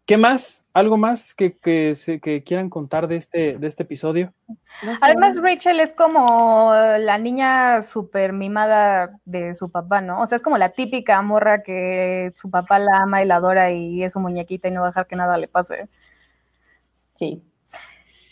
¿qué 0.06 0.18
más? 0.18 0.66
¿Algo 0.74 0.98
más 0.98 1.34
que, 1.34 1.58
que, 1.58 1.96
se- 1.96 2.20
que 2.20 2.44
quieran 2.44 2.70
contar 2.70 3.08
de 3.08 3.16
este, 3.18 3.58
de 3.58 3.68
este 3.68 3.84
episodio? 3.84 4.34
No 4.84 4.94
sé. 4.96 5.00
Además, 5.02 5.36
Rachel 5.42 5.80
es 5.80 5.94
como 5.94 6.74
la 6.74 7.18
niña 7.18 7.82
súper 7.84 8.34
mimada 8.34 9.18
de 9.26 9.56
su 9.56 9.70
papá, 9.70 10.02
¿no? 10.02 10.22
O 10.22 10.28
sea, 10.28 10.36
es 10.38 10.44
como 10.44 10.58
la 10.58 10.70
típica 10.70 11.22
morra 11.22 11.62
que 11.64 12.34
su 12.36 12.50
papá 12.50 12.80
la 12.80 13.00
ama 13.04 13.22
y 13.24 13.26
la 13.28 13.36
adora 13.36 13.72
y 13.72 14.04
es 14.04 14.14
su 14.14 14.20
muñequita 14.20 14.68
y 14.68 14.72
no 14.72 14.82
va 14.82 14.88
a 14.88 14.90
dejar 14.90 15.08
que 15.08 15.16
nada 15.16 15.38
le 15.38 15.48
pase. 15.48 15.88
Sí. 17.14 17.44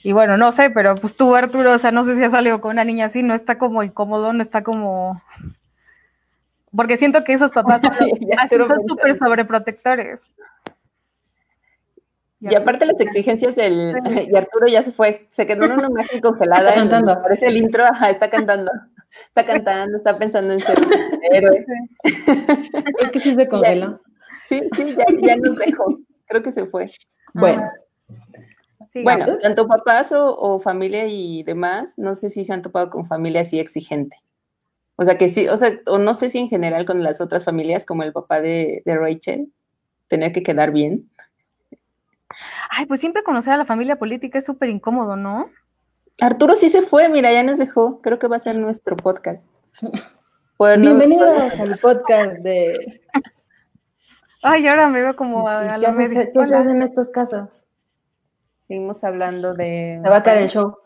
Y 0.03 0.13
bueno, 0.13 0.37
no 0.37 0.51
sé, 0.51 0.69
pero 0.69 0.95
pues 0.95 1.15
tú, 1.15 1.35
Arturo, 1.35 1.73
o 1.73 1.77
sea, 1.77 1.91
no 1.91 2.05
sé 2.05 2.15
si 2.15 2.23
has 2.23 2.31
salido 2.31 2.61
con 2.61 2.71
una 2.71 2.83
niña 2.85 3.05
así, 3.07 3.21
no 3.21 3.33
está 3.33 3.57
como 3.57 3.83
incómodo, 3.83 4.31
no 4.33 4.41
está 4.41 4.63
como... 4.63 5.21
Porque 6.75 6.97
siento 6.97 7.23
que 7.23 7.33
esos 7.33 7.51
papás 7.51 7.81
son, 7.81 7.93
súper 8.87 9.15
sobreprotectores. 9.15 10.21
Y 12.41 12.55
aparte 12.55 12.85
las 12.85 12.99
exigencias 13.01 13.55
del... 13.55 13.95
Y 14.31 14.35
Arturo 14.35 14.67
ya 14.67 14.83
se 14.83 14.91
fue, 14.91 15.27
se 15.31 15.45
quedó 15.45 15.65
en 15.65 15.73
una 15.73 15.87
imagen 15.87 16.21
congelada. 16.21 16.69
Está 16.69 16.81
en- 16.81 16.89
cantando. 16.89 17.21
Parece 17.21 17.47
el 17.47 17.57
intro, 17.57 17.85
ajá, 17.85 18.09
está 18.09 18.29
cantando. 18.29 18.71
Está 19.27 19.45
cantando, 19.45 19.97
está 19.97 20.17
pensando 20.17 20.53
en 20.53 20.59
ser 20.61 20.79
un 20.79 20.91
héroe. 21.33 21.65
Creo 22.03 23.11
que 23.11 23.19
sí 23.19 23.35
se 23.35 23.47
congeló. 23.47 23.99
Sí, 24.45 24.61
sí, 24.75 24.95
ya, 24.95 25.05
ya 25.21 25.35
nos 25.35 25.57
dejó. 25.57 25.99
Creo 26.27 26.41
que 26.43 26.51
se 26.51 26.65
fue. 26.67 26.89
Bueno, 27.33 27.63
Sí, 28.91 29.03
Bueno, 29.03 29.37
tanto 29.39 29.67
papás 29.67 30.11
o, 30.11 30.35
o 30.35 30.59
familia 30.59 31.05
y 31.07 31.43
demás, 31.43 31.93
no 31.97 32.15
sé 32.15 32.29
si 32.29 32.43
se 32.43 32.53
han 32.53 32.63
topado 32.63 32.89
con 32.89 33.05
familia 33.05 33.41
así 33.41 33.59
exigente. 33.59 34.17
O 34.95 35.05
sea, 35.05 35.17
que 35.17 35.29
sí, 35.29 35.47
o 35.47 35.55
sea, 35.55 35.79
o 35.85 35.97
no 35.97 36.13
sé 36.13 36.29
si 36.29 36.39
en 36.39 36.49
general 36.49 36.85
con 36.85 37.03
las 37.03 37.21
otras 37.21 37.45
familias, 37.45 37.85
como 37.85 38.03
el 38.03 38.11
papá 38.11 38.41
de, 38.41 38.81
de 38.85 38.97
Rachel, 38.97 39.53
tener 40.07 40.33
que 40.33 40.43
quedar 40.43 40.71
bien. 40.71 41.09
Ay, 42.71 42.85
pues 42.85 42.99
siempre 42.99 43.23
conocer 43.23 43.53
a 43.53 43.57
la 43.57 43.65
familia 43.65 43.97
política 43.97 44.39
es 44.39 44.45
súper 44.45 44.69
incómodo, 44.69 45.15
¿no? 45.15 45.49
Arturo 46.19 46.55
sí 46.55 46.69
se 46.69 46.81
fue, 46.81 47.07
mira, 47.09 47.31
ya 47.31 47.43
nos 47.43 47.57
dejó. 47.57 48.01
Creo 48.01 48.19
que 48.19 48.27
va 48.27 48.37
a 48.37 48.41
ser 48.41 48.57
nuestro 48.57 48.97
podcast. 48.97 49.47
Bueno, 50.57 50.81
bienvenidos 50.81 51.57
al 51.57 51.77
podcast 51.77 52.41
de 52.41 52.99
Ay, 54.43 54.67
ahora 54.67 54.89
me 54.89 55.01
veo 55.01 55.15
como 55.15 55.47
a, 55.47 55.61
a 55.61 55.75
¿Qué, 55.75 55.81
la 55.81 55.95
qué 55.95 56.45
se 56.47 56.53
hace 56.53 56.69
en 56.71 56.81
estos 56.81 57.09
casos? 57.11 57.63
Seguimos 58.69 59.03
hablando 59.03 59.55
de. 59.55 59.99
Se 60.03 60.09
va 60.11 60.17
a 60.17 60.23
caer 60.23 60.43
el 60.43 60.49
show. 60.49 60.77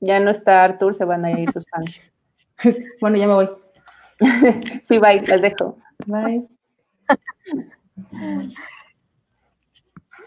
Ya 0.00 0.18
no 0.18 0.30
está 0.30 0.64
Artur, 0.64 0.94
se 0.94 1.04
van 1.04 1.26
a 1.26 1.30
ir 1.30 1.52
sus 1.52 1.66
fans. 1.68 2.00
Bueno, 3.02 3.18
ya 3.18 3.26
me 3.26 3.34
voy. 3.34 3.50
Sí, 4.84 4.98
bye, 4.98 5.20
las 5.26 5.42
dejo. 5.42 5.76
Bye. 6.06 6.48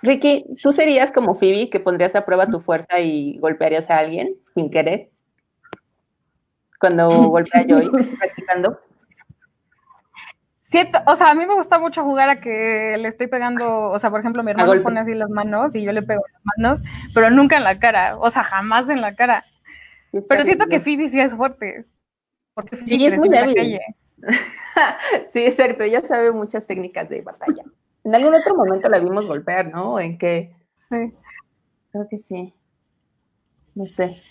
Ricky, 0.03 0.45
¿tú 0.61 0.71
serías 0.71 1.11
como 1.11 1.33
Phoebe 1.33 1.71
que 1.71 1.79
pondrías 1.79 2.15
a 2.15 2.23
prueba 2.23 2.51
tu 2.51 2.59
fuerza 2.59 2.99
y 2.99 3.39
golpearías 3.39 3.89
a 3.89 3.97
alguien 3.97 4.35
sin 4.53 4.69
querer? 4.69 5.09
Cuando 6.79 7.09
golpea 7.29 7.61
a 7.61 7.65
Joy 7.67 7.89
practicando. 8.19 8.79
Siento, 10.75 10.99
o 11.07 11.15
sea, 11.15 11.29
a 11.29 11.33
mí 11.35 11.45
me 11.45 11.53
gusta 11.55 11.79
mucho 11.79 12.03
jugar 12.03 12.29
a 12.29 12.41
que 12.41 12.97
le 12.99 13.07
estoy 13.07 13.27
pegando, 13.27 13.89
o 13.91 13.97
sea, 13.99 14.09
por 14.09 14.19
ejemplo, 14.19 14.43
mi 14.43 14.51
hermano 14.51 14.73
pone 14.83 14.99
así 14.99 15.13
las 15.13 15.29
manos 15.29 15.73
y 15.73 15.83
yo 15.83 15.91
le 15.93 16.01
pego 16.01 16.21
las 16.33 16.41
manos, 16.57 16.81
pero 17.13 17.29
nunca 17.29 17.55
en 17.57 17.63
la 17.63 17.79
cara, 17.79 18.17
o 18.17 18.29
sea, 18.29 18.43
jamás 18.43 18.89
en 18.89 18.99
la 18.99 19.15
cara. 19.15 19.45
Sí, 20.11 20.19
Pero 20.27 20.43
siento 20.43 20.65
que. 20.67 20.79
Phoebe 20.81 21.07
sí 21.07 21.19
es 21.19 21.33
fuerte. 21.35 21.85
Porque 22.53 22.75
Phoebe 22.75 22.85
Sí, 22.87 23.05
es 23.05 23.17
muy 23.17 23.27
en 23.27 23.33
la 23.33 23.39
débil. 23.41 23.55
calle. 23.55 23.81
Sí, 25.29 25.45
exacto, 25.45 25.83
ella 25.83 26.01
sabe 26.01 26.31
muchas 26.31 26.65
técnicas 26.67 27.07
de 27.07 27.21
batalla. 27.21 27.63
En 28.03 28.13
algún 28.13 28.35
otro 28.35 28.55
momento 28.55 28.89
la 28.89 28.99
vimos 28.99 29.27
golpear, 29.27 29.67
¿no? 29.71 29.99
En 29.99 30.17
que 30.17 30.53
Sí. 30.89 31.13
creo 31.91 32.07
que 32.09 32.17
sí. 32.17 32.53
No 33.73 33.85
sé. 33.85 34.21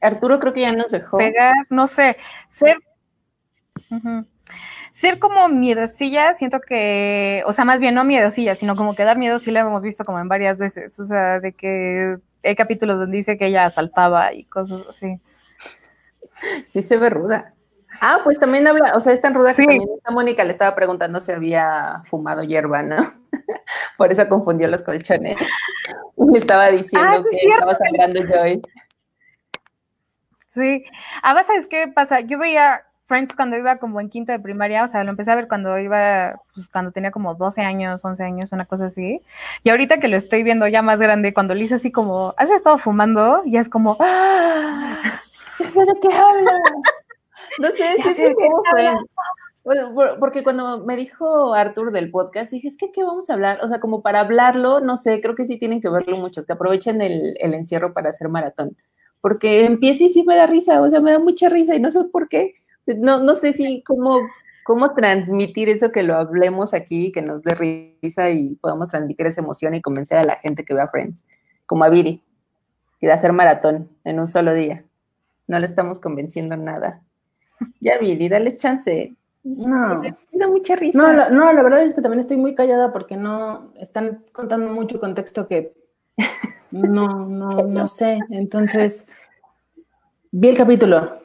Arturo 0.00 0.40
creo 0.40 0.52
que 0.52 0.62
ya 0.62 0.72
nos 0.72 0.90
dejó. 0.90 1.18
Pegar, 1.18 1.54
no 1.70 1.86
sé, 1.86 2.16
ser 2.48 2.76
Ujú. 3.90 4.26
Ser 4.92 5.18
como 5.18 5.48
miedosilla, 5.48 6.34
siento 6.34 6.60
que, 6.60 7.42
o 7.46 7.52
sea, 7.52 7.64
más 7.64 7.80
bien 7.80 7.94
no 7.94 8.04
miedosilla, 8.04 8.54
sino 8.54 8.76
como 8.76 8.94
que 8.94 9.04
dar 9.04 9.16
miedo 9.18 9.38
sí 9.38 9.50
la 9.50 9.60
hemos 9.60 9.82
visto 9.82 10.04
como 10.04 10.18
en 10.20 10.28
varias 10.28 10.58
veces, 10.58 10.98
o 11.00 11.04
sea, 11.06 11.40
de 11.40 11.52
que 11.52 12.18
hay 12.44 12.56
capítulos 12.56 12.98
donde 12.98 13.16
dice 13.16 13.38
que 13.38 13.46
ella 13.46 13.64
asaltaba 13.66 14.32
y 14.34 14.44
cosas 14.44 14.82
así. 14.90 15.18
Sí 16.72 16.82
se 16.82 16.96
ve 16.96 17.08
ruda. 17.10 17.54
Ah, 18.00 18.20
pues 18.24 18.38
también 18.38 18.66
habla, 18.66 18.92
o 18.96 19.00
sea, 19.00 19.12
es 19.12 19.20
tan 19.20 19.34
ruda 19.34 19.52
Sí. 19.52 19.62
que 19.62 19.66
también 19.68 19.88
esta 19.96 20.10
Mónica 20.10 20.44
le 20.44 20.52
estaba 20.52 20.74
preguntando 20.74 21.20
si 21.20 21.30
había 21.30 22.02
fumado 22.06 22.42
hierba, 22.42 22.82
¿no? 22.82 22.96
Por 23.98 24.10
eso 24.10 24.28
confundió 24.28 24.66
los 24.68 24.82
colchones. 24.82 25.36
Y 26.16 26.24
me 26.24 26.38
estaba 26.38 26.68
diciendo 26.70 27.08
Ah, 27.18 27.22
que 27.22 27.36
es 27.36 27.42
cierto. 27.42 27.70
estabas 27.70 27.78
hablando 27.86 28.20
Joy. 28.26 28.62
Sí. 30.48 30.84
Además, 31.22 31.46
¿sabes 31.46 31.66
qué 31.66 31.88
pasa? 31.88 32.20
Yo 32.20 32.38
veía 32.38 32.82
Friends 33.12 33.36
cuando 33.36 33.58
iba 33.58 33.76
como 33.76 34.00
en 34.00 34.08
quinto 34.08 34.32
de 34.32 34.38
primaria, 34.40 34.84
o 34.84 34.88
sea, 34.88 35.04
lo 35.04 35.10
empecé 35.10 35.30
a 35.30 35.34
ver 35.36 35.48
cuando 35.48 35.78
iba, 35.78 36.40
pues 36.54 36.66
cuando 36.68 36.92
tenía 36.92 37.10
como 37.10 37.34
12 37.34 37.60
años, 37.60 38.02
11 38.02 38.22
años, 38.24 38.52
una 38.52 38.64
cosa 38.64 38.86
así. 38.86 39.20
Y 39.64 39.68
ahorita 39.68 40.00
que 40.00 40.08
lo 40.08 40.16
estoy 40.16 40.42
viendo 40.42 40.66
ya 40.66 40.80
más 40.80 40.98
grande, 40.98 41.34
cuando 41.34 41.52
le 41.54 41.64
hice 41.64 41.74
así 41.74 41.92
como, 41.92 42.32
¿has 42.38 42.48
estado 42.48 42.78
fumando? 42.78 43.42
Y 43.44 43.58
es 43.58 43.68
como, 43.68 43.96
¡ah! 44.00 44.96
Ya 45.58 45.68
sé 45.68 45.80
de 45.84 45.92
qué 46.00 46.08
habla. 46.14 46.52
No 47.58 47.70
sé, 47.70 47.78
Ya 47.98 48.04
sí, 48.04 48.14
sí, 48.14 48.22
habla. 48.24 48.70
Friends. 48.70 49.10
Bueno, 49.64 49.94
por- 49.94 50.18
porque 50.18 50.42
cuando 50.42 50.84
me 50.84 50.96
dijo 50.96 51.54
Arthur 51.54 51.92
del 51.92 52.10
podcast, 52.10 52.50
dije, 52.50 52.66
es 52.68 52.76
que, 52.76 52.90
¿qué 52.90 53.04
vamos 53.04 53.30
a 53.30 53.34
hablar? 53.34 53.60
O 53.62 53.68
sea, 53.68 53.78
como 53.78 54.02
para 54.02 54.20
hablarlo, 54.20 54.80
no 54.80 54.96
sé, 54.96 55.20
creo 55.20 55.34
que 55.36 55.46
sí 55.46 55.56
tienen 55.58 55.80
que 55.80 55.88
verlo 55.90 56.16
muchos, 56.16 56.46
que 56.46 56.52
aprovechen 56.54 57.00
el, 57.02 57.36
el 57.38 57.54
encierro 57.54 57.92
para 57.92 58.10
hacer 58.10 58.28
maratón. 58.28 58.76
Porque 59.20 59.64
empieza 59.66 60.02
y 60.04 60.08
sí 60.08 60.24
me 60.24 60.34
da 60.34 60.46
risa, 60.48 60.80
o 60.82 60.88
sea, 60.88 61.00
me 61.00 61.12
da 61.12 61.20
mucha 61.20 61.48
risa 61.48 61.76
y 61.76 61.80
no 61.80 61.92
sé 61.92 62.02
por 62.10 62.28
qué. 62.28 62.54
No, 62.86 63.20
no 63.20 63.34
sé 63.34 63.52
si 63.52 63.82
cómo, 63.82 64.18
cómo 64.64 64.94
transmitir 64.94 65.68
eso 65.68 65.92
que 65.92 66.02
lo 66.02 66.16
hablemos 66.16 66.74
aquí, 66.74 67.12
que 67.12 67.22
nos 67.22 67.42
dé 67.42 67.54
risa 67.54 68.30
y 68.30 68.56
podamos 68.56 68.88
transmitir 68.88 69.26
esa 69.26 69.40
emoción 69.40 69.74
y 69.74 69.82
convencer 69.82 70.18
a 70.18 70.24
la 70.24 70.36
gente 70.36 70.64
que 70.64 70.74
vea 70.74 70.88
Friends, 70.88 71.24
como 71.66 71.84
a 71.84 71.88
Viri, 71.88 72.22
que 72.98 73.06
de 73.06 73.12
hacer 73.12 73.32
maratón 73.32 73.88
en 74.04 74.20
un 74.20 74.28
solo 74.28 74.52
día. 74.54 74.84
No 75.46 75.58
le 75.58 75.66
estamos 75.66 76.00
convenciendo 76.00 76.56
nada. 76.56 77.02
Ya, 77.80 77.98
Viri, 77.98 78.28
dale 78.28 78.56
chance. 78.56 79.14
No. 79.44 80.02
Sí, 80.02 80.14
me 80.32 80.38
da 80.38 80.48
mucha 80.48 80.76
risa. 80.76 80.98
No, 80.98 81.12
la, 81.12 81.28
no, 81.30 81.52
la 81.52 81.62
verdad 81.62 81.82
es 81.82 81.94
que 81.94 82.00
también 82.00 82.20
estoy 82.20 82.36
muy 82.36 82.54
callada 82.54 82.92
porque 82.92 83.16
no 83.16 83.72
están 83.80 84.24
contando 84.32 84.68
mucho 84.72 85.00
contexto 85.00 85.48
que 85.48 85.74
no, 86.70 87.26
no, 87.26 87.50
no 87.50 87.88
sé. 87.88 88.18
Entonces, 88.30 89.06
vi 90.30 90.48
el 90.48 90.56
capítulo. 90.56 91.21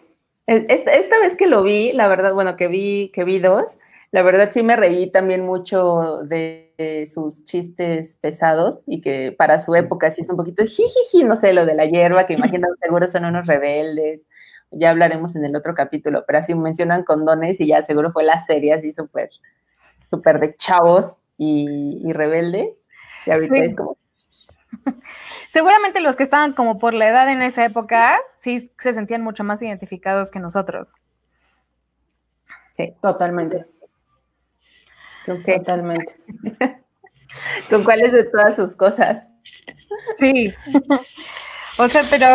Esta, 0.48 0.94
esta 0.94 1.20
vez 1.20 1.36
que 1.36 1.48
lo 1.48 1.62
vi, 1.64 1.92
la 1.94 2.08
verdad, 2.08 2.34
bueno, 2.34 2.56
que 2.56 2.68
vi, 2.70 3.12
que 3.14 3.26
vi 3.26 3.40
dos, 3.40 3.78
la 4.12 4.22
verdad 4.22 4.50
sí 4.52 4.64
me 4.64 4.78
reí 4.78 5.12
también 5.12 5.46
mucho 5.46 6.24
de, 6.24 6.74
de 6.78 7.06
sus 7.06 7.44
chistes 7.44 8.16
pesados 8.22 8.82
y 8.88 9.02
que 9.02 9.36
para 9.38 9.60
su 9.60 9.76
época 9.76 10.10
sí 10.10 10.22
es 10.22 10.30
un 10.30 10.38
poquito 10.38 10.64
jijiji, 10.64 11.26
no 11.26 11.36
sé, 11.36 11.52
lo 11.52 11.66
de 11.66 11.76
la 11.76 11.86
hierba, 11.86 12.26
que 12.26 12.34
imagino 12.62 12.68
seguro 12.82 13.08
son 13.08 13.26
unos 13.26 13.46
rebeldes. 13.46 14.26
Ya 14.72 14.90
hablaremos 14.92 15.36
en 15.36 15.46
el 15.46 15.56
otro 15.56 15.76
capítulo, 15.76 16.24
pero 16.26 16.40
así 16.40 16.56
mencionan 16.56 17.04
condones 17.04 17.60
y 17.62 17.68
ya 17.68 17.82
seguro 17.82 18.12
fue 18.14 18.24
la 18.24 18.40
serie 18.40 18.74
así 18.74 18.92
súper, 18.92 19.30
súper 20.06 20.40
de 20.40 20.56
chavos 20.56 21.18
y, 21.38 22.02
y 22.06 22.14
rebeldes. 22.14 22.70
Y 23.26 23.32
ahorita 23.32 23.56
Sí. 23.56 23.62
es 23.62 23.76
como, 23.76 23.98
Seguramente 25.52 26.00
los 26.00 26.16
que 26.16 26.24
estaban 26.24 26.54
como 26.54 26.80
por 26.80 26.94
la 26.94 27.08
edad 27.08 27.30
en 27.30 27.42
esa 27.42 27.66
época, 27.66 28.18
sí 28.40 28.72
se 28.80 28.94
sentían 28.94 29.22
mucho 29.22 29.44
más 29.44 29.62
identificados 29.62 30.32
que 30.32 30.40
nosotros. 30.40 30.88
sí, 32.74 32.94
Totalmente, 33.02 33.66
creo 35.26 35.44
que 35.44 35.58
totalmente. 35.60 36.16
con 37.70 37.84
cuáles 37.84 38.12
de 38.12 38.24
todas 38.26 38.56
sus 38.56 38.76
cosas. 38.76 39.30
Sí. 40.18 40.54
O 41.78 41.88
sea, 41.88 42.02
pero 42.10 42.28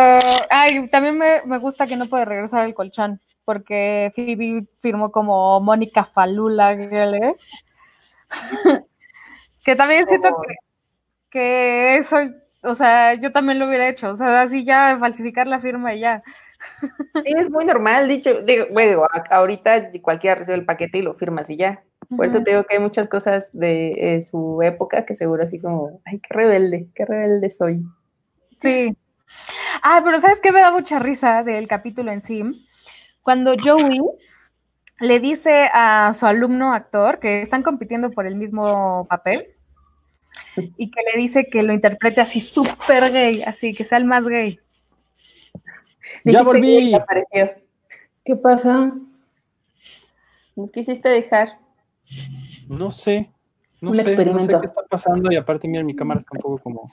ay, 0.51 0.87
también 0.89 1.19
me, 1.19 1.43
me 1.45 1.59
gusta 1.59 1.87
que 1.87 1.97
no 1.97 2.07
puede 2.07 2.25
regresar 2.25 2.65
el 2.65 2.75
colchón, 2.75 3.21
porque 3.45 4.13
Phoebe 4.15 4.67
firmó 4.81 5.11
como 5.11 5.61
Mónica 5.61 6.05
Falula, 6.05 6.73
¿eh? 6.75 7.35
que 9.65 9.77
también 9.77 10.07
siento 10.07 10.29
que, 10.29 10.55
que 11.33 11.97
eso, 11.97 12.17
o 12.63 12.75
sea, 12.75 13.15
yo 13.15 13.33
también 13.33 13.59
lo 13.59 13.67
hubiera 13.67 13.89
hecho, 13.89 14.11
o 14.11 14.17
sea, 14.17 14.43
así 14.43 14.65
ya 14.65 14.97
falsificar 15.01 15.47
la 15.47 15.61
firma 15.61 15.95
y 15.95 16.01
ya. 16.01 16.23
Sí, 17.25 17.33
es 17.37 17.51
muy 17.51 17.65
normal, 17.65 18.07
dicho, 18.07 18.43
digo, 18.43 18.67
bueno, 18.73 19.07
ahorita 19.31 19.91
cualquiera 20.01 20.37
recibe 20.37 20.59
el 20.59 20.67
paquete 20.67 20.99
y 20.99 21.03
lo 21.03 21.15
firmas 21.15 21.51
y 21.51 21.57
ya. 21.57 21.83
Por 22.15 22.27
eso 22.27 22.43
te 22.43 22.51
digo 22.51 22.65
que 22.65 22.77
hay 22.77 22.83
muchas 22.83 23.09
cosas 23.09 23.49
de 23.53 24.17
eh, 24.17 24.23
su 24.23 24.61
época 24.63 25.07
que 25.07 25.15
seguro 25.15 25.43
así 25.43 25.59
como, 25.59 26.03
ay, 26.05 26.21
qué 26.21 26.35
rebelde, 26.35 26.89
qué 26.95 27.07
rebelde 27.07 27.49
soy. 27.51 27.83
Sí. 28.61 28.95
Ah, 29.83 30.03
pero 30.05 30.21
¿sabes 30.21 30.39
qué 30.41 30.53
me 30.53 30.61
da 30.61 30.71
mucha 30.71 30.99
risa 30.99 31.43
del 31.43 31.67
capítulo 31.67 32.13
en 32.13 32.21
sí? 32.21 32.69
Cuando 33.23 33.55
Joey 33.57 34.03
le 35.01 35.21
dice 35.21 35.71
a 35.73 36.13
su 36.13 36.27
alumno 36.27 36.75
actor 36.75 37.19
que 37.19 37.41
están 37.41 37.63
compitiendo 37.63 38.11
por 38.11 38.27
el 38.27 38.37
mismo 38.37 39.07
papel 39.09 39.47
y 40.77 40.91
que 40.91 41.01
le 41.13 41.19
dice 41.21 41.47
que 41.47 41.63
lo 41.63 41.73
interprete 41.73 42.21
así 42.21 42.41
súper 42.41 43.11
gay, 43.13 43.43
así 43.43 43.73
que 43.75 43.85
sea 43.85 43.99
el 43.99 44.05
más 44.05 44.27
gay. 44.27 44.59
Ya 46.25 46.41
Dijiste 46.41 46.41
que 46.41 46.45
volví. 46.45 46.95
apareció. 46.95 47.51
¿Qué 48.25 48.37
pasa? 48.37 48.93
Nos 50.57 50.71
quisiste 50.71 51.09
dejar. 51.09 51.59
No 52.69 52.91
sé. 52.91 53.31
No 53.81 53.91
Un 53.91 53.97
sé, 53.97 54.03
no 54.03 54.09
sé 54.09 54.15
experimento. 54.15 54.61
qué 54.61 54.67
está 54.67 54.83
pasando 54.89 55.33
y 55.33 55.37
aparte, 55.37 55.67
mira, 55.67 55.83
mi 55.83 55.97
cámara 55.97 56.21
está 56.21 56.31
un 56.37 56.43
poco 56.43 56.59
como. 56.59 56.93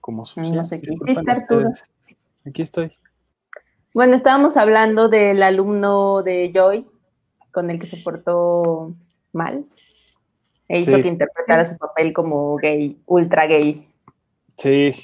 como 0.00 0.24
sucia. 0.24 0.54
No 0.54 0.64
sé 0.64 0.80
qué 0.80 0.94
hiciste, 0.94 1.30
Arturo. 1.30 1.70
Aquí 2.46 2.62
estoy. 2.62 2.92
Bueno, 3.94 4.14
estábamos 4.14 4.56
hablando 4.56 5.08
del 5.08 5.42
alumno 5.42 6.22
de 6.22 6.52
Joy 6.54 6.86
con 7.50 7.70
el 7.70 7.80
que 7.80 7.86
se 7.86 7.96
portó 7.96 8.94
mal 9.32 9.64
e 10.72 10.78
hizo 10.78 10.94
Sí. 10.96 11.02
que 11.02 11.08
interpretara 11.08 11.64
su 11.64 11.76
papel 11.76 12.12
como 12.12 12.54
gay, 12.56 12.96
ultra 13.06 13.46
gay. 13.46 13.88
Sí. 14.56 14.94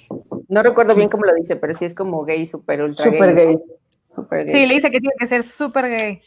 No 0.48 0.62
recuerdo 0.62 0.94
bien 0.94 1.08
cómo 1.08 1.24
lo 1.24 1.34
dice, 1.34 1.56
pero 1.56 1.74
sí 1.74 1.84
es 1.84 1.92
como 1.94 2.24
gay, 2.24 2.46
super 2.46 2.82
ultra 2.82 3.04
Súper 3.04 3.34
gay. 3.34 3.58
Super 4.06 4.44
gay. 4.46 4.54
Sí, 4.54 4.66
le 4.66 4.74
dice 4.74 4.90
que 4.92 5.00
tiene 5.00 5.14
que 5.18 5.26
ser 5.26 5.42
súper 5.42 5.88
gay. 5.88 6.20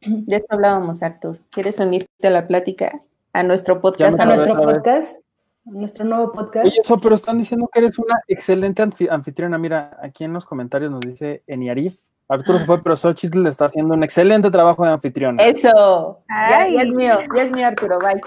De 0.00 0.36
eso 0.36 0.46
hablábamos, 0.48 1.02
Artur. 1.02 1.40
¿Quieres 1.50 1.78
unirte 1.78 2.26
a 2.26 2.30
la 2.30 2.46
plática? 2.46 3.02
A 3.34 3.42
nuestro 3.42 3.80
podcast. 3.82 4.18
A 4.18 4.24
nuestro 4.24 4.54
ver. 4.56 4.64
podcast, 4.76 5.20
a 5.66 5.70
nuestro 5.72 6.04
nuevo 6.06 6.32
podcast. 6.32 6.64
Oye, 6.66 6.78
eso, 6.82 6.98
pero 6.98 7.14
están 7.14 7.36
diciendo 7.36 7.68
que 7.70 7.80
eres 7.80 7.98
una 7.98 8.18
excelente 8.28 8.82
anfi- 8.82 9.10
anfitriona. 9.10 9.58
Mira, 9.58 9.98
aquí 10.02 10.24
en 10.24 10.32
los 10.32 10.46
comentarios 10.46 10.90
nos 10.90 11.00
dice 11.00 11.42
Eniarif. 11.46 12.00
Arturo 12.30 12.60
se 12.60 12.64
fue, 12.64 12.80
pero 12.80 12.94
Xochitl 12.94 13.42
le 13.42 13.50
está 13.50 13.64
haciendo 13.64 13.92
un 13.92 14.04
excelente 14.04 14.52
trabajo 14.52 14.84
de 14.84 14.92
anfitriona. 14.92 15.42
Eso. 15.42 16.22
Ya, 16.48 16.64
es 16.66 16.88
mío, 16.88 17.18
ya 17.34 17.42
es 17.42 17.50
mío, 17.50 17.66
Arturo. 17.66 17.98
Bye. 17.98 18.20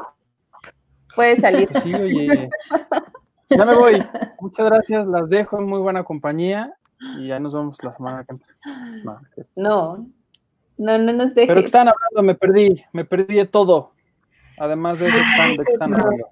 Puedes 1.16 1.40
salir. 1.40 1.70
Sí, 1.82 1.94
oye. 1.94 2.50
Ya 3.50 3.64
me 3.64 3.76
voy. 3.76 4.04
Muchas 4.42 4.66
gracias. 4.66 5.08
Las 5.08 5.30
dejo 5.30 5.58
en 5.58 5.68
muy 5.68 5.80
buena 5.80 6.04
compañía 6.04 6.74
y 7.18 7.28
ya 7.28 7.40
nos 7.40 7.54
vemos 7.54 7.82
la 7.82 7.94
semana 7.94 8.26
que 8.26 8.34
entra. 8.34 8.54
No, 9.06 9.22
no. 9.56 10.08
No, 10.76 10.98
no, 10.98 10.98
no 10.98 11.14
nos 11.14 11.34
dejes. 11.34 11.48
Pero 11.48 11.62
que 11.62 11.66
están 11.66 11.88
hablando, 11.88 12.24
me 12.24 12.36
perdí. 12.36 12.84
Me 12.92 13.06
perdí 13.06 13.36
de 13.36 13.46
todo. 13.46 13.94
Además 14.58 15.00
de 15.00 15.08
eso, 15.08 15.18
están, 15.18 15.56
de 15.56 15.64
que 15.64 15.72
están 15.72 15.94
hablando. 15.94 16.28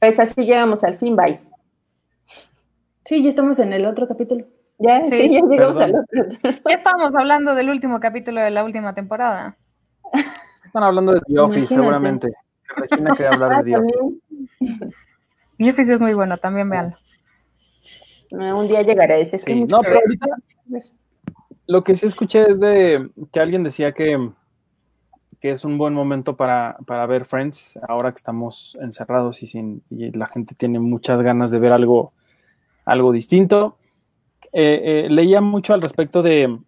Pues 0.00 0.18
así 0.18 0.46
llegamos 0.46 0.84
al 0.84 0.96
fin, 0.96 1.16
bye. 1.16 1.38
Sí, 3.04 3.22
ya 3.22 3.28
estamos 3.28 3.58
en 3.58 3.74
el 3.74 3.84
otro 3.84 4.08
capítulo. 4.08 4.46
Ya, 4.78 5.06
sí, 5.06 5.12
Sí, 5.16 5.34
ya 5.34 5.40
llegamos 5.48 5.78
perdón. 5.78 5.82
al 5.82 5.94
otro. 6.22 6.60
Ya 6.68 6.74
estábamos 6.76 7.14
hablando 7.14 7.54
del 7.54 7.70
último 7.70 8.00
capítulo 8.00 8.40
de 8.40 8.50
la 8.50 8.64
última 8.64 8.94
temporada. 8.94 9.56
Están 10.64 10.82
hablando 10.82 11.12
de 11.12 11.20
The 11.20 11.38
Office, 11.38 11.58
Imagínate. 11.74 11.74
seguramente. 11.74 12.32
Regina 12.76 13.14
quería 13.14 13.30
hablar 13.32 13.52
Ah, 13.52 13.62
de 13.62 13.70
The 13.70 13.76
Office. 13.78 13.98
también. 14.58 14.94
Y 15.58 15.70
Office 15.70 15.92
es 15.94 16.00
muy 16.00 16.14
bueno, 16.14 16.38
también 16.38 16.68
véanlo. 16.68 16.96
No, 18.30 18.58
Un 18.58 18.66
día 18.68 18.82
llegaré. 18.82 19.20
Es, 19.20 19.34
es 19.34 19.44
que 19.44 19.52
Sí, 19.52 19.64
no, 19.64 19.80
pero 19.82 19.96
ahorita 20.00 20.26
lo 21.66 21.84
que 21.84 21.94
sí 21.94 22.06
escuché 22.06 22.42
es 22.50 22.58
de 22.58 23.08
que 23.32 23.40
alguien 23.40 23.62
decía 23.62 23.92
que, 23.92 24.30
que 25.40 25.50
es 25.52 25.64
un 25.64 25.78
buen 25.78 25.94
momento 25.94 26.36
para, 26.36 26.76
para 26.86 27.06
ver 27.06 27.24
Friends, 27.24 27.78
ahora 27.88 28.10
que 28.10 28.16
estamos 28.16 28.76
encerrados 28.80 29.42
y, 29.42 29.46
sin, 29.46 29.82
y 29.90 30.10
la 30.10 30.26
gente 30.26 30.54
tiene 30.56 30.80
muchas 30.80 31.20
ganas 31.22 31.50
de 31.50 31.58
ver 31.60 31.72
algo, 31.72 32.12
algo 32.84 33.12
distinto. 33.12 33.76
Eh, 34.52 35.04
eh, 35.06 35.10
leía 35.10 35.40
mucho 35.40 35.72
al 35.74 35.80
respecto 35.80 36.22
de, 36.22 36.58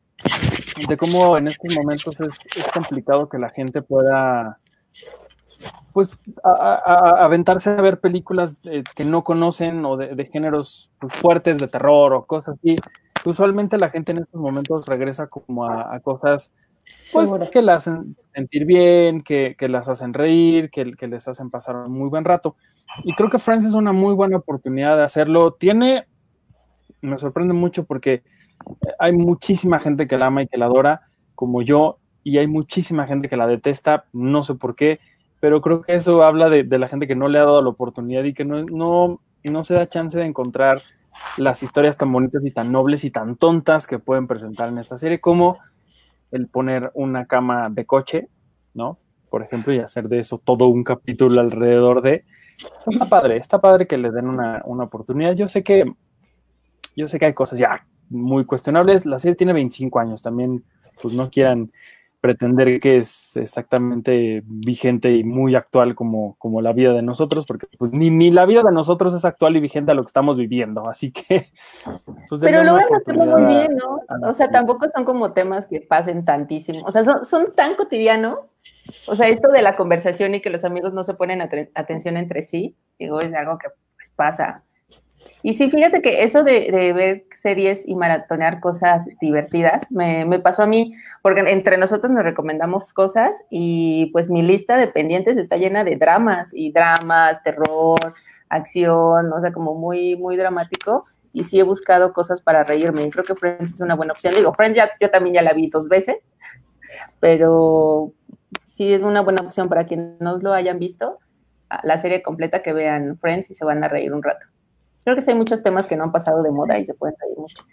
de 0.88 0.96
cómo 0.96 1.36
en 1.36 1.48
estos 1.48 1.74
momentos 1.76 2.14
es, 2.20 2.56
es 2.56 2.66
complicado 2.72 3.28
que 3.28 3.38
la 3.38 3.50
gente 3.50 3.82
pueda 3.82 4.58
pues 5.92 6.10
a- 6.42 6.50
a- 6.50 6.74
a- 7.20 7.24
aventarse 7.24 7.70
a 7.70 7.80
ver 7.80 8.00
películas 8.00 8.54
eh, 8.64 8.82
que 8.96 9.04
no 9.04 9.22
conocen 9.22 9.84
o 9.84 9.96
de, 9.96 10.14
de 10.14 10.26
géneros 10.26 10.90
pues, 10.98 11.12
fuertes 11.14 11.58
de 11.58 11.68
terror 11.68 12.12
o 12.14 12.24
cosas 12.24 12.56
así. 12.58 12.76
Usualmente 13.24 13.78
la 13.78 13.90
gente 13.90 14.12
en 14.12 14.18
estos 14.18 14.40
momentos 14.40 14.84
regresa 14.86 15.26
como 15.28 15.64
a, 15.66 15.98
cosas 16.00 16.52
pues, 17.12 17.28
Seguro. 17.28 17.48
que 17.50 17.62
las 17.62 17.86
hacen 17.86 18.16
sentir 18.34 18.66
bien, 18.66 19.22
que, 19.22 19.54
que 19.58 19.68
las 19.68 19.88
hacen 19.88 20.12
reír, 20.12 20.70
que, 20.70 20.92
que 20.92 21.06
les 21.06 21.26
hacen 21.28 21.50
pasar 21.50 21.76
un 21.76 21.92
muy 21.92 22.08
buen 22.10 22.24
rato. 22.24 22.56
Y 23.04 23.14
creo 23.14 23.30
que 23.30 23.38
Friends 23.38 23.64
es 23.64 23.72
una 23.72 23.92
muy 23.92 24.14
buena 24.14 24.36
oportunidad 24.38 24.96
de 24.96 25.04
hacerlo. 25.04 25.52
Tiene, 25.54 26.06
me 27.04 27.18
sorprende 27.18 27.54
mucho 27.54 27.84
porque 27.84 28.22
hay 28.98 29.12
muchísima 29.12 29.78
gente 29.78 30.06
que 30.06 30.18
la 30.18 30.26
ama 30.26 30.42
y 30.42 30.48
que 30.48 30.58
la 30.58 30.66
adora, 30.66 31.02
como 31.34 31.62
yo, 31.62 31.98
y 32.22 32.38
hay 32.38 32.46
muchísima 32.46 33.06
gente 33.06 33.28
que 33.28 33.36
la 33.36 33.46
detesta, 33.46 34.06
no 34.12 34.42
sé 34.42 34.54
por 34.54 34.74
qué, 34.74 35.00
pero 35.40 35.60
creo 35.60 35.82
que 35.82 35.94
eso 35.94 36.22
habla 36.22 36.48
de, 36.48 36.64
de 36.64 36.78
la 36.78 36.88
gente 36.88 37.06
que 37.06 37.16
no 37.16 37.28
le 37.28 37.38
ha 37.38 37.44
dado 37.44 37.62
la 37.62 37.68
oportunidad 37.68 38.24
y 38.24 38.32
que 38.32 38.44
no, 38.44 38.64
no, 38.64 39.20
no 39.44 39.64
se 39.64 39.74
da 39.74 39.88
chance 39.88 40.18
de 40.18 40.24
encontrar 40.24 40.80
las 41.36 41.62
historias 41.62 41.96
tan 41.96 42.12
bonitas 42.12 42.44
y 42.44 42.50
tan 42.50 42.72
nobles 42.72 43.04
y 43.04 43.10
tan 43.10 43.36
tontas 43.36 43.86
que 43.86 43.98
pueden 43.98 44.26
presentar 44.26 44.68
en 44.68 44.78
esta 44.78 44.98
serie, 44.98 45.20
como 45.20 45.58
el 46.30 46.48
poner 46.48 46.90
una 46.94 47.26
cama 47.26 47.68
de 47.70 47.84
coche, 47.84 48.28
¿no? 48.72 48.98
Por 49.30 49.42
ejemplo, 49.42 49.72
y 49.72 49.78
hacer 49.78 50.08
de 50.08 50.20
eso 50.20 50.38
todo 50.38 50.66
un 50.66 50.84
capítulo 50.84 51.40
alrededor 51.40 52.02
de. 52.02 52.24
Está 52.88 53.06
padre, 53.06 53.36
está 53.36 53.60
padre 53.60 53.86
que 53.86 53.98
le 53.98 54.10
den 54.10 54.28
una, 54.28 54.62
una 54.64 54.84
oportunidad. 54.84 55.34
Yo 55.34 55.48
sé 55.48 55.62
que. 55.62 55.92
Yo 56.96 57.08
sé 57.08 57.18
que 57.18 57.26
hay 57.26 57.34
cosas 57.34 57.58
ya 57.58 57.86
muy 58.08 58.44
cuestionables. 58.44 59.06
La 59.06 59.18
serie 59.18 59.36
tiene 59.36 59.52
25 59.52 59.98
años. 59.98 60.22
También, 60.22 60.64
pues 61.00 61.14
no 61.14 61.30
quieran 61.30 61.70
pretender 62.24 62.80
que 62.80 62.96
es 62.96 63.36
exactamente 63.36 64.42
vigente 64.46 65.12
y 65.12 65.24
muy 65.24 65.54
actual 65.54 65.94
como, 65.94 66.36
como 66.38 66.62
la 66.62 66.72
vida 66.72 66.94
de 66.94 67.02
nosotros, 67.02 67.44
porque 67.44 67.66
pues 67.76 67.92
ni, 67.92 68.08
ni 68.08 68.30
la 68.30 68.46
vida 68.46 68.62
de 68.62 68.72
nosotros 68.72 69.12
es 69.12 69.26
actual 69.26 69.56
y 69.56 69.60
vigente 69.60 69.92
a 69.92 69.94
lo 69.94 70.02
que 70.04 70.06
estamos 70.06 70.38
viviendo, 70.38 70.88
así 70.88 71.12
que... 71.12 71.44
Pues, 72.30 72.40
Pero 72.40 72.64
logran 72.64 72.94
hacerlo 72.94 73.26
muy 73.26 73.44
bien, 73.44 73.76
¿no? 73.76 74.00
a 74.08 74.30
O 74.30 74.32
sea, 74.32 74.50
tampoco 74.50 74.86
son 74.88 75.04
como 75.04 75.34
temas 75.34 75.66
que 75.66 75.82
pasen 75.82 76.24
tantísimo. 76.24 76.80
O 76.86 76.92
sea, 76.92 77.04
son, 77.04 77.26
son 77.26 77.54
tan 77.54 77.74
cotidianos. 77.74 78.38
O 79.06 79.14
sea, 79.16 79.28
esto 79.28 79.48
de 79.48 79.60
la 79.60 79.76
conversación 79.76 80.34
y 80.34 80.40
que 80.40 80.48
los 80.48 80.64
amigos 80.64 80.94
no 80.94 81.04
se 81.04 81.12
ponen 81.12 81.42
atención 81.42 82.16
entre 82.16 82.40
sí, 82.40 82.74
digo, 82.98 83.20
es 83.20 83.34
algo 83.34 83.58
que 83.58 83.68
pues, 83.96 84.10
pasa. 84.16 84.63
Y 85.46 85.52
sí, 85.52 85.68
fíjate 85.68 86.00
que 86.00 86.24
eso 86.24 86.42
de, 86.42 86.92
ver 86.96 87.26
series 87.30 87.86
y 87.86 87.94
maratonear 87.96 88.60
cosas 88.60 89.06
divertidas 89.20 89.82
me, 89.90 90.38
pasó 90.38 90.62
a 90.62 90.66
mí, 90.66 90.94
porque 91.20 91.40
entre 91.40 91.76
nosotros 91.76 92.10
nos 92.10 92.24
recomendamos 92.24 92.94
cosas 92.94 93.44
y 93.50 94.06
pues 94.06 94.30
mi 94.30 94.40
lista 94.40 94.78
de 94.78 94.86
pendientes 94.86 95.36
está 95.36 95.58
llena 95.58 95.84
de 95.84 95.96
dramas 95.96 96.52
y 96.54 96.72
dramas, 96.72 97.42
terror, 97.42 98.14
acción, 98.48 99.30
o 99.30 99.40
sea, 99.42 99.52
como 99.52 99.74
muy, 99.74 100.16
muy 100.16 100.38
dramático. 100.38 101.04
Y 101.34 101.44
sí 101.44 101.60
he 101.60 101.62
buscado 101.62 102.14
cosas 102.14 102.40
para 102.40 102.64
reírme. 102.64 103.04
Y 103.04 103.10
creo 103.10 103.26
que 103.26 103.34
Friends 103.34 103.74
es 103.74 103.80
una 103.82 103.96
buena 103.96 104.14
opción. 104.14 104.34
Digo, 104.34 104.54
Friends 104.54 104.78
ya, 104.78 104.92
yo 104.98 105.10
también 105.10 105.34
ya 105.34 105.42
la 105.42 105.52
vi 105.52 105.68
dos 105.68 105.90
veces, 105.90 106.16
pero 107.20 108.14
sí 108.68 108.94
es 108.94 109.02
una 109.02 109.20
buena 109.20 109.42
opción 109.42 109.68
para 109.68 109.84
quienes 109.84 110.18
no 110.20 110.38
lo 110.38 110.54
hayan 110.54 110.78
visto, 110.78 111.18
la 111.82 111.98
serie 111.98 112.22
completa 112.22 112.62
que 112.62 112.72
vean 112.72 113.18
Friends 113.18 113.50
y 113.50 113.54
se 113.54 113.66
van 113.66 113.84
a 113.84 113.88
reír 113.88 114.14
un 114.14 114.22
rato. 114.22 114.46
Creo 115.04 115.16
que 115.16 115.22
sí 115.22 115.30
hay 115.30 115.36
muchos 115.36 115.62
temas 115.62 115.86
que 115.86 115.96
no 115.96 116.04
han 116.04 116.12
pasado 116.12 116.42
de 116.42 116.50
moda 116.50 116.78
y 116.78 116.84
se 116.84 116.94
pueden 116.94 117.16
reír 117.20 117.38
mucho. 117.38 117.64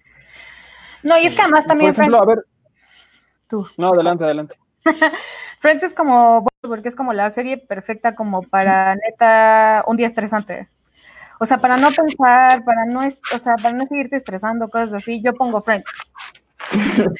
No, 1.03 1.17
y 1.17 1.25
es 1.25 1.35
que 1.35 1.41
además 1.41 1.65
también 1.65 1.93
Por 1.95 2.03
ejemplo, 2.03 2.23
Friends, 2.23 2.31
a 2.31 2.35
ver, 2.35 2.45
tú. 3.47 3.67
no, 3.77 3.93
adelante, 3.93 4.23
adelante. 4.23 4.55
Friends 5.59 5.83
es 5.83 5.93
como, 5.93 6.45
porque 6.61 6.89
es 6.89 6.95
como 6.95 7.13
la 7.13 7.29
serie 7.31 7.57
perfecta 7.57 8.15
como 8.15 8.43
para 8.43 8.95
neta 8.95 9.83
un 9.87 9.97
día 9.97 10.07
estresante. 10.07 10.69
O 11.39 11.45
sea, 11.45 11.57
para 11.57 11.77
no 11.77 11.89
pensar, 11.91 12.63
para 12.63 12.85
no, 12.85 13.01
es- 13.01 13.17
o 13.33 13.39
sea, 13.39 13.55
para 13.55 13.73
no 13.75 13.85
seguirte 13.87 14.15
estresando, 14.15 14.69
cosas 14.69 14.93
así, 14.93 15.21
yo 15.23 15.33
pongo 15.33 15.61
Friends. 15.61 15.85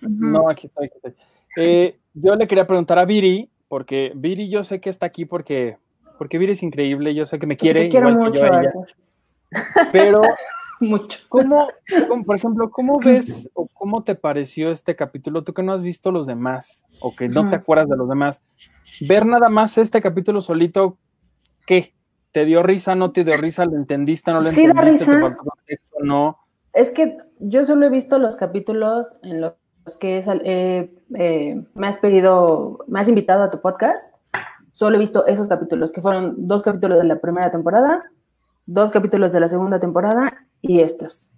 No, 0.00 0.48
aquí 0.48 0.66
estoy, 0.66 0.86
aquí 0.86 0.96
estoy. 0.96 1.14
Eh, 1.56 1.98
yo 2.14 2.34
le 2.34 2.46
quería 2.46 2.66
preguntar 2.66 2.98
a 2.98 3.04
Viri, 3.04 3.50
porque 3.68 4.12
Viri 4.14 4.48
yo 4.48 4.64
sé 4.64 4.80
que 4.80 4.90
está 4.90 5.06
aquí 5.06 5.24
porque, 5.24 5.78
porque 6.18 6.38
Viri 6.38 6.52
es 6.52 6.62
increíble, 6.62 7.14
yo 7.14 7.26
sé 7.26 7.38
que 7.38 7.46
me 7.46 7.56
quiere, 7.56 7.86
igual 7.86 8.32
que 8.32 8.38
yo 8.38 8.44
a 8.44 8.60
ella, 8.60 8.72
pero 9.92 10.22
Mucho. 10.80 11.20
¿cómo, 11.28 11.68
cómo, 12.08 12.24
por 12.24 12.36
ejemplo, 12.36 12.70
cómo 12.70 12.98
ves 13.04 13.50
o 13.54 13.66
cómo 13.68 14.04
te 14.04 14.14
pareció 14.14 14.70
este 14.70 14.96
capítulo? 14.96 15.44
Tú 15.44 15.54
que 15.54 15.62
no 15.62 15.72
has 15.72 15.82
visto 15.82 16.10
los 16.10 16.26
demás 16.26 16.84
o 17.00 17.14
que 17.14 17.28
no 17.28 17.48
te 17.48 17.56
acuerdas 17.56 17.88
de 17.88 17.96
los 17.96 18.08
demás, 18.08 18.42
ver 19.00 19.26
nada 19.26 19.48
más 19.48 19.78
este 19.78 20.00
capítulo 20.00 20.40
solito, 20.40 20.98
¿qué? 21.66 21.94
¿Te 22.32 22.44
dio 22.44 22.62
risa, 22.62 22.94
no 22.94 23.12
te 23.12 23.24
dio 23.24 23.36
risa? 23.36 23.64
¿Lo 23.64 23.76
entendiste, 23.76 24.30
no 24.30 24.40
lo 24.40 24.50
Sí 24.50 24.64
entendiste? 24.64 25.06
¿Te 25.06 25.12
risa. 25.12 25.20
faltó 25.20 25.44
contexto, 25.44 25.98
no? 26.02 26.38
Es 26.74 26.90
que 26.90 27.16
yo 27.38 27.64
solo 27.64 27.86
he 27.86 27.90
visto 27.90 28.18
los 28.18 28.36
capítulos 28.36 29.16
en 29.22 29.40
los 29.40 29.54
que 29.94 30.22
sal- 30.24 30.42
eh, 30.44 30.92
eh, 31.14 31.62
me 31.74 31.86
has 31.86 31.98
pedido, 31.98 32.78
me 32.88 32.98
has 33.00 33.08
invitado 33.08 33.44
a 33.44 33.50
tu 33.50 33.60
podcast. 33.60 34.12
Solo 34.72 34.96
he 34.96 34.98
visto 34.98 35.24
esos 35.26 35.46
capítulos, 35.46 35.92
que 35.92 36.02
fueron 36.02 36.34
dos 36.48 36.62
capítulos 36.62 36.98
de 36.98 37.04
la 37.04 37.20
primera 37.20 37.50
temporada, 37.52 38.04
dos 38.66 38.90
capítulos 38.90 39.32
de 39.32 39.40
la 39.40 39.48
segunda 39.48 39.78
temporada 39.78 40.46
y 40.60 40.80
estos. 40.80 41.30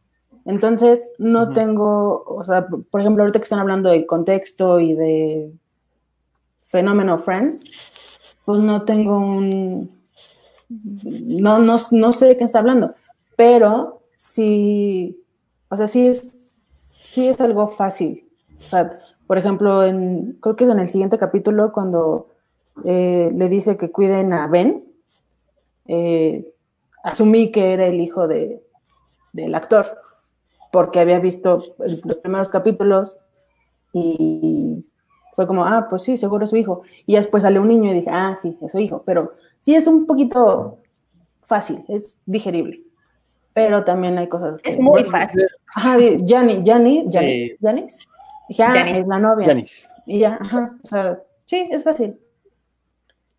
Entonces, 0.44 1.06
no 1.18 1.42
Ujú. 1.42 1.52
tengo, 1.52 2.24
o 2.26 2.42
sea, 2.42 2.66
por 2.66 3.00
ejemplo, 3.00 3.22
ahorita 3.22 3.38
que 3.38 3.44
están 3.44 3.58
hablando 3.58 3.90
del 3.90 4.06
contexto 4.06 4.80
y 4.80 4.94
de 4.94 5.52
fenómeno 6.62 7.18
Friends, 7.18 7.62
pues 8.44 8.60
no 8.60 8.82
tengo 8.82 9.18
un, 9.18 9.90
no, 10.68 11.58
no, 11.58 11.76
no 11.90 12.12
sé 12.12 12.26
de 12.26 12.36
qué 12.38 12.44
está 12.44 12.60
hablando, 12.60 12.94
pero 13.36 14.00
sí, 14.16 15.22
o 15.68 15.76
sea, 15.76 15.86
sí 15.86 16.06
es, 16.06 16.32
sí 16.78 17.28
es 17.28 17.40
algo 17.40 17.68
fácil. 17.68 18.27
O 18.58 18.62
sea, 18.62 19.00
por 19.26 19.38
ejemplo, 19.38 19.84
en, 19.84 20.38
creo 20.40 20.56
que 20.56 20.64
es 20.64 20.70
en 20.70 20.78
el 20.78 20.88
siguiente 20.88 21.18
capítulo 21.18 21.72
cuando 21.72 22.28
eh, 22.84 23.30
le 23.34 23.48
dice 23.48 23.76
que 23.76 23.90
cuiden 23.90 24.32
a 24.32 24.46
Ben, 24.46 24.84
eh, 25.86 26.52
asumí 27.02 27.50
que 27.50 27.72
era 27.72 27.86
el 27.86 28.00
hijo 28.00 28.28
de, 28.28 28.62
del 29.32 29.54
actor, 29.54 29.86
porque 30.72 31.00
había 31.00 31.18
visto 31.18 31.62
los 31.78 32.18
primeros 32.18 32.48
capítulos 32.48 33.18
y 33.92 34.84
fue 35.32 35.46
como, 35.46 35.64
ah, 35.64 35.86
pues 35.88 36.02
sí, 36.02 36.16
seguro 36.16 36.44
es 36.44 36.50
su 36.50 36.56
hijo. 36.56 36.82
Y 37.06 37.14
después 37.14 37.42
sale 37.42 37.58
un 37.58 37.68
niño 37.68 37.90
y 37.90 37.94
dije, 37.94 38.10
ah, 38.10 38.36
sí, 38.40 38.58
es 38.60 38.72
su 38.72 38.78
hijo, 38.78 39.02
pero 39.06 39.34
sí 39.60 39.74
es 39.74 39.86
un 39.86 40.06
poquito 40.06 40.78
fácil, 41.42 41.84
es 41.88 42.16
digerible. 42.26 42.82
Pero 43.54 43.84
también 43.84 44.18
hay 44.18 44.28
cosas 44.28 44.60
que... 44.60 44.70
Es 44.70 44.78
muy 44.78 45.04
fácil. 45.04 45.46
Ajá, 45.74 45.96
de 45.96 46.16
Jani, 46.26 46.62
Jani, 46.64 47.06
Janis, 47.10 47.48
Sí. 47.48 47.56
Janis. 47.60 47.98
Dije, 48.48 48.62
ah, 48.62 48.72
Janis. 48.74 48.98
es 48.98 49.06
la 49.06 49.18
novia. 49.18 49.62
Y 50.06 50.18
ya, 50.20 50.38
ajá, 50.40 50.76
o 50.82 50.86
sea, 50.86 51.22
sí, 51.44 51.68
es 51.70 51.84
fácil. 51.84 52.18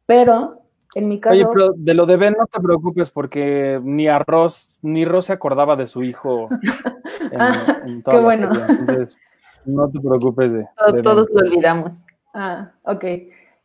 Pero, 0.05 0.61
en 0.95 1.07
mi 1.07 1.19
caso, 1.19 1.33
Oye, 1.35 1.45
pero 1.53 1.71
de 1.75 1.93
lo 1.93 2.05
de 2.05 2.17
Ben 2.17 2.35
no 2.37 2.45
te 2.47 2.59
preocupes 2.59 3.11
porque 3.11 3.79
ni 3.83 4.07
a 4.07 4.19
Ross, 4.19 4.69
ni 4.81 5.05
Ross 5.05 5.25
se 5.25 5.33
acordaba 5.33 5.75
de 5.75 5.87
su 5.87 6.03
hijo 6.03 6.49
en, 7.31 7.41
Ah, 7.41 7.79
en 7.85 8.01
toda 8.03 8.17
qué 8.17 8.21
la 8.21 8.25
bueno. 8.25 8.53
serie, 8.55 8.65
Entonces, 8.71 9.17
no 9.65 9.89
te 9.89 9.99
preocupes 9.99 10.53
de, 10.53 10.67
Todo- 10.77 10.87
de 10.87 10.93
Ben. 10.93 11.03
todos 11.03 11.27
lo 11.31 11.39
olvidamos. 11.41 11.95
ah, 12.33 12.71
ok. 12.83 13.05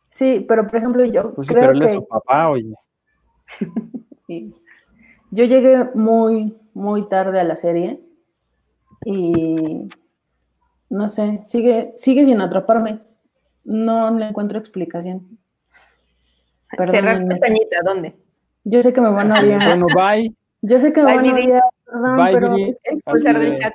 Sí, 0.09 0.45
pero 0.47 0.65
por 0.67 0.75
ejemplo, 0.77 1.03
yo 1.05 1.33
Pues 1.33 1.47
sí, 1.47 1.53
creo 1.53 1.63
pero 1.67 1.73
él 1.73 1.81
es 1.83 1.89
que 1.89 1.93
su 1.95 2.07
papá, 2.07 2.49
oye. 2.49 2.73
sí. 4.27 4.55
yo 5.31 5.45
llegué 5.45 5.89
muy, 5.95 6.55
muy 6.73 7.07
tarde 7.09 7.39
a 7.39 7.43
la 7.43 7.55
serie 7.55 8.01
y 9.03 9.87
no 10.95 11.09
sé, 11.09 11.41
sigue, 11.45 11.93
sigue 11.97 12.25
sin 12.25 12.41
atraparme. 12.41 12.99
No 13.63 14.11
le 14.11 14.27
encuentro 14.27 14.57
explicación. 14.59 15.37
Cerrar 16.69 16.91
Perdónenme. 16.91 17.29
pestañita, 17.35 17.77
¿dónde? 17.83 18.15
Yo 18.63 18.81
sé 18.81 18.91
que 18.93 19.01
me 19.01 19.09
van 19.09 19.31
a 19.31 19.39
odiar. 19.39 19.65
Bueno, 19.65 19.87
bye. 19.87 20.33
Yo 20.61 20.79
sé 20.79 20.91
que 20.91 21.01
me 21.01 21.07
Bye, 21.07 21.15
van 21.17 21.27
a 21.27 21.33
odiar, 21.33 21.63
perdón, 21.85 22.17
Bye, 22.17 22.33
pero. 22.33 22.55
Expulsar 22.83 23.39
del 23.39 23.51
de- 23.51 23.57
chat. 23.59 23.73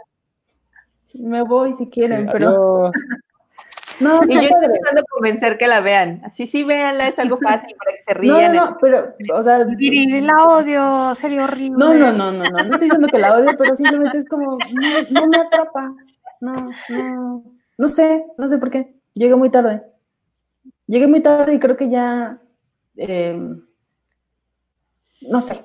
me 1.15 1.43
voy 1.43 1.75
si 1.75 1.89
quieren, 1.89 2.23
Sí, 2.25 2.29
pero 2.33 2.91
no, 4.01 4.21
Y 4.29 4.35
yo 4.35 4.41
estoy 4.41 4.61
de 4.69 5.03
convencer 5.11 5.57
que 5.59 5.69
la 5.69 5.81
vean. 5.81 6.23
Así 6.25 6.47
sí, 6.47 6.65
véanla, 6.65 7.09
es 7.09 7.19
algo 7.19 7.39
fácil 7.39 7.75
para 7.79 7.93
que 7.97 8.01
se 8.03 8.15
No, 8.15 8.21
rían. 8.39 8.55
no, 8.57 8.71
no, 8.71 8.77
pero, 8.81 9.15
o 9.35 9.43
sea, 9.43 9.65
Viri, 9.65 10.21
la 10.21 10.45
odio, 10.47 11.15
sería 11.17 11.45
horrible. 11.45 11.79
no, 11.79 11.95
no, 11.95 12.13
no, 12.13 12.33
no, 12.33 12.45
no, 12.45 12.51
no 12.51 12.61
estoy 12.73 12.87
diciendo 12.87 13.09
que 13.09 13.19
la 13.19 13.35
odio, 13.35 13.57
pero 13.57 13.77
simplemente 13.77 14.19
es 14.19 14.25
como, 14.29 14.59
no, 14.73 15.03
no 15.11 15.27
me 15.29 15.39
atrapa, 15.39 15.95
no, 16.41 16.71
no, 16.89 17.45
no 17.79 17.89
sé, 17.89 18.25
no 18.39 18.49
sé 18.49 18.59
por 18.59 18.71
qué, 18.71 18.95
llegué 19.15 19.37
muy 19.37 19.51
tarde, 19.51 19.83
llegué 20.87 21.07
muy 21.07 21.21
tarde 21.21 21.55
y 21.55 21.59
creo 21.59 21.77
que 21.77 21.89
ya, 21.89 22.41
eh, 22.97 23.39
no 25.23 25.41
sé, 25.41 25.65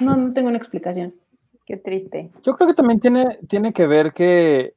no, 0.00 0.16
no 0.16 0.32
tengo 0.32 0.48
una 0.48 0.58
explicación. 0.58 1.14
Qué 1.66 1.76
triste. 1.76 2.30
Yo 2.44 2.54
creo 2.54 2.68
que 2.68 2.74
también 2.74 3.00
tiene, 3.00 3.40
tiene 3.48 3.72
que 3.72 3.88
ver 3.88 4.12
que, 4.12 4.74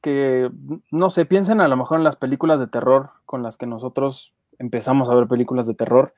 que, 0.00 0.50
no 0.90 1.08
sé, 1.08 1.24
piensen 1.24 1.60
a 1.60 1.68
lo 1.68 1.76
mejor 1.76 1.98
en 1.98 2.04
las 2.04 2.16
películas 2.16 2.58
de 2.58 2.66
terror 2.66 3.10
con 3.26 3.44
las 3.44 3.56
que 3.56 3.66
nosotros 3.66 4.34
empezamos 4.58 5.08
a 5.08 5.14
ver 5.14 5.28
películas 5.28 5.68
de 5.68 5.74
terror. 5.74 6.14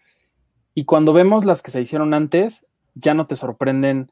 Y 0.75 0.87
cuando 0.87 1.13
vemos 1.13 1.45
las 1.45 1.61
que 1.61 1.71
se 1.71 1.83
hicieron 1.83 2.15
antes, 2.15 2.67
ya 2.95 3.13
no 3.13 3.27
te 3.27 3.37
sorprenden 3.37 4.11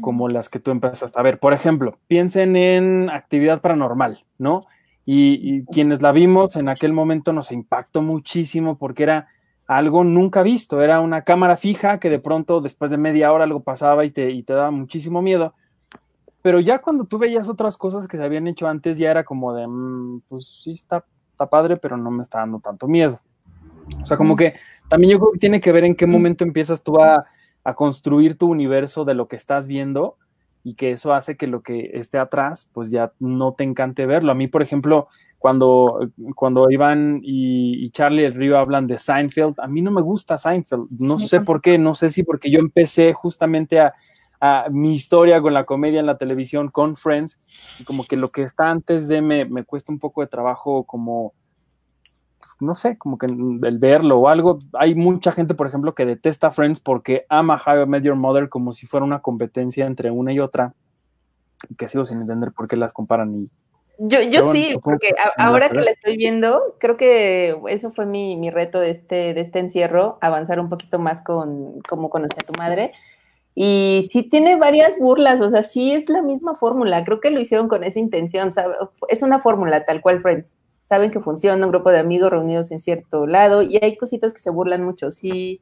como 0.00 0.28
las 0.28 0.48
que 0.48 0.58
tú 0.58 0.70
empezaste 0.70 1.18
a 1.18 1.22
ver. 1.22 1.38
Por 1.38 1.52
ejemplo, 1.52 1.98
piensen 2.06 2.56
en 2.56 3.10
actividad 3.10 3.60
paranormal, 3.60 4.24
¿no? 4.38 4.66
Y, 5.04 5.38
y 5.42 5.64
quienes 5.66 6.02
la 6.02 6.12
vimos 6.12 6.56
en 6.56 6.68
aquel 6.68 6.92
momento 6.92 7.32
nos 7.32 7.52
impactó 7.52 8.02
muchísimo 8.02 8.76
porque 8.76 9.04
era 9.04 9.28
algo 9.66 10.04
nunca 10.04 10.42
visto. 10.42 10.82
Era 10.82 11.00
una 11.00 11.22
cámara 11.22 11.56
fija 11.56 11.98
que 11.98 12.10
de 12.10 12.18
pronto 12.18 12.60
después 12.60 12.90
de 12.90 12.98
media 12.98 13.32
hora 13.32 13.44
algo 13.44 13.60
pasaba 13.60 14.04
y 14.04 14.10
te, 14.10 14.30
y 14.30 14.42
te 14.42 14.52
daba 14.52 14.70
muchísimo 14.70 15.22
miedo. 15.22 15.54
Pero 16.42 16.60
ya 16.60 16.78
cuando 16.78 17.04
tú 17.04 17.18
veías 17.18 17.48
otras 17.48 17.76
cosas 17.76 18.06
que 18.06 18.16
se 18.16 18.22
habían 18.22 18.46
hecho 18.46 18.68
antes, 18.68 18.98
ya 18.98 19.10
era 19.10 19.24
como 19.24 19.52
de, 19.54 19.66
mm, 19.66 20.20
pues 20.28 20.60
sí, 20.62 20.72
está, 20.72 21.04
está 21.32 21.48
padre, 21.48 21.76
pero 21.76 21.96
no 21.96 22.10
me 22.10 22.22
está 22.22 22.38
dando 22.38 22.60
tanto 22.60 22.86
miedo. 22.86 23.20
O 24.02 24.06
sea, 24.06 24.16
como 24.16 24.36
que 24.36 24.54
también 24.88 25.12
yo 25.12 25.18
creo 25.18 25.32
que 25.32 25.38
tiene 25.38 25.60
que 25.60 25.72
ver 25.72 25.84
en 25.84 25.94
qué 25.94 26.06
momento 26.06 26.44
empiezas 26.44 26.82
tú 26.82 27.00
a, 27.00 27.26
a 27.66 27.74
construir 27.74 28.38
tu 28.38 28.46
universo 28.46 29.04
de 29.04 29.14
lo 29.14 29.26
que 29.26 29.34
estás 29.34 29.66
viendo 29.66 30.16
y 30.62 30.74
que 30.74 30.92
eso 30.92 31.12
hace 31.12 31.36
que 31.36 31.48
lo 31.48 31.62
que 31.62 31.90
esté 31.94 32.16
atrás, 32.16 32.70
pues 32.72 32.92
ya 32.92 33.12
no 33.18 33.54
te 33.54 33.64
encante 33.64 34.06
verlo. 34.06 34.30
A 34.30 34.36
mí, 34.36 34.46
por 34.46 34.62
ejemplo, 34.62 35.08
cuando, 35.40 35.98
cuando 36.36 36.70
Iván 36.70 37.18
y, 37.24 37.84
y 37.84 37.90
Charlie 37.90 38.24
el 38.24 38.34
Río 38.34 38.56
hablan 38.56 38.86
de 38.86 38.98
Seinfeld, 38.98 39.58
a 39.58 39.66
mí 39.66 39.82
no 39.82 39.90
me 39.90 40.00
gusta 40.00 40.38
Seinfeld, 40.38 40.86
no 40.96 41.18
sé 41.18 41.40
por 41.40 41.60
qué, 41.60 41.76
no 41.76 41.96
sé 41.96 42.10
si 42.10 42.22
porque 42.22 42.52
yo 42.52 42.60
empecé 42.60 43.12
justamente 43.14 43.80
a, 43.80 43.94
a 44.38 44.66
mi 44.70 44.94
historia 44.94 45.40
con 45.40 45.52
la 45.52 45.64
comedia 45.64 45.98
en 45.98 46.06
la 46.06 46.18
televisión 46.18 46.68
con 46.68 46.94
Friends, 46.94 47.40
y 47.80 47.84
como 47.84 48.04
que 48.04 48.16
lo 48.16 48.30
que 48.30 48.42
está 48.42 48.70
antes 48.70 49.08
de 49.08 49.22
me, 49.22 49.44
me 49.44 49.64
cuesta 49.64 49.90
un 49.90 49.98
poco 49.98 50.20
de 50.20 50.28
trabajo 50.28 50.84
como, 50.84 51.34
no 52.60 52.74
sé, 52.74 52.96
como 52.98 53.18
que 53.18 53.26
el 53.26 53.78
verlo 53.78 54.18
o 54.18 54.28
algo. 54.28 54.58
Hay 54.72 54.94
mucha 54.94 55.32
gente, 55.32 55.54
por 55.54 55.66
ejemplo, 55.66 55.94
que 55.94 56.06
detesta 56.06 56.50
Friends 56.50 56.80
porque 56.80 57.26
ama 57.28 57.60
How 57.64 57.82
I 57.82 57.86
Met 57.86 58.04
Your 58.04 58.16
Mother 58.16 58.48
como 58.48 58.72
si 58.72 58.86
fuera 58.86 59.04
una 59.04 59.20
competencia 59.20 59.86
entre 59.86 60.10
una 60.10 60.32
y 60.32 60.40
otra, 60.40 60.74
que 61.76 61.88
sigo 61.88 62.06
sin 62.06 62.20
entender 62.20 62.52
por 62.52 62.68
qué 62.68 62.76
las 62.76 62.92
comparan 62.92 63.34
y 63.34 63.50
Yo, 63.98 64.20
yo 64.22 64.44
bueno, 64.44 64.52
sí, 64.52 64.78
porque 64.82 65.10
a- 65.18 65.42
ahora 65.46 65.70
que 65.70 65.80
la 65.80 65.90
estoy 65.90 66.16
viendo, 66.16 66.60
creo 66.78 66.96
que 66.96 67.58
eso 67.68 67.92
fue 67.92 68.04
mi, 68.06 68.36
mi 68.36 68.50
reto 68.50 68.78
de 68.80 68.90
este, 68.90 69.32
de 69.34 69.40
este 69.40 69.58
encierro, 69.58 70.18
avanzar 70.20 70.60
un 70.60 70.68
poquito 70.68 70.98
más 70.98 71.22
con 71.22 71.80
cómo 71.88 72.10
conocí 72.10 72.36
a 72.42 72.46
tu 72.46 72.52
madre. 72.58 72.92
Y 73.54 74.06
sí 74.10 74.22
tiene 74.22 74.56
varias 74.56 74.98
burlas, 74.98 75.40
o 75.40 75.50
sea, 75.50 75.62
sí 75.62 75.92
es 75.92 76.10
la 76.10 76.20
misma 76.20 76.56
fórmula, 76.56 77.04
creo 77.04 77.20
que 77.20 77.30
lo 77.30 77.40
hicieron 77.40 77.68
con 77.68 77.84
esa 77.84 77.98
intención, 77.98 78.52
¿sabe? 78.52 78.74
es 79.08 79.22
una 79.22 79.38
fórmula 79.38 79.82
tal 79.86 80.02
cual 80.02 80.20
Friends, 80.20 80.58
saben 80.86 81.10
que 81.10 81.18
funciona, 81.18 81.64
un 81.66 81.72
grupo 81.72 81.90
de 81.90 81.98
amigos 81.98 82.30
reunidos 82.30 82.70
en 82.70 82.78
cierto 82.78 83.26
lado 83.26 83.60
y 83.62 83.76
hay 83.82 83.96
cositas 83.96 84.32
que 84.32 84.38
se 84.38 84.50
burlan 84.50 84.84
mucho, 84.84 85.10
sí, 85.10 85.60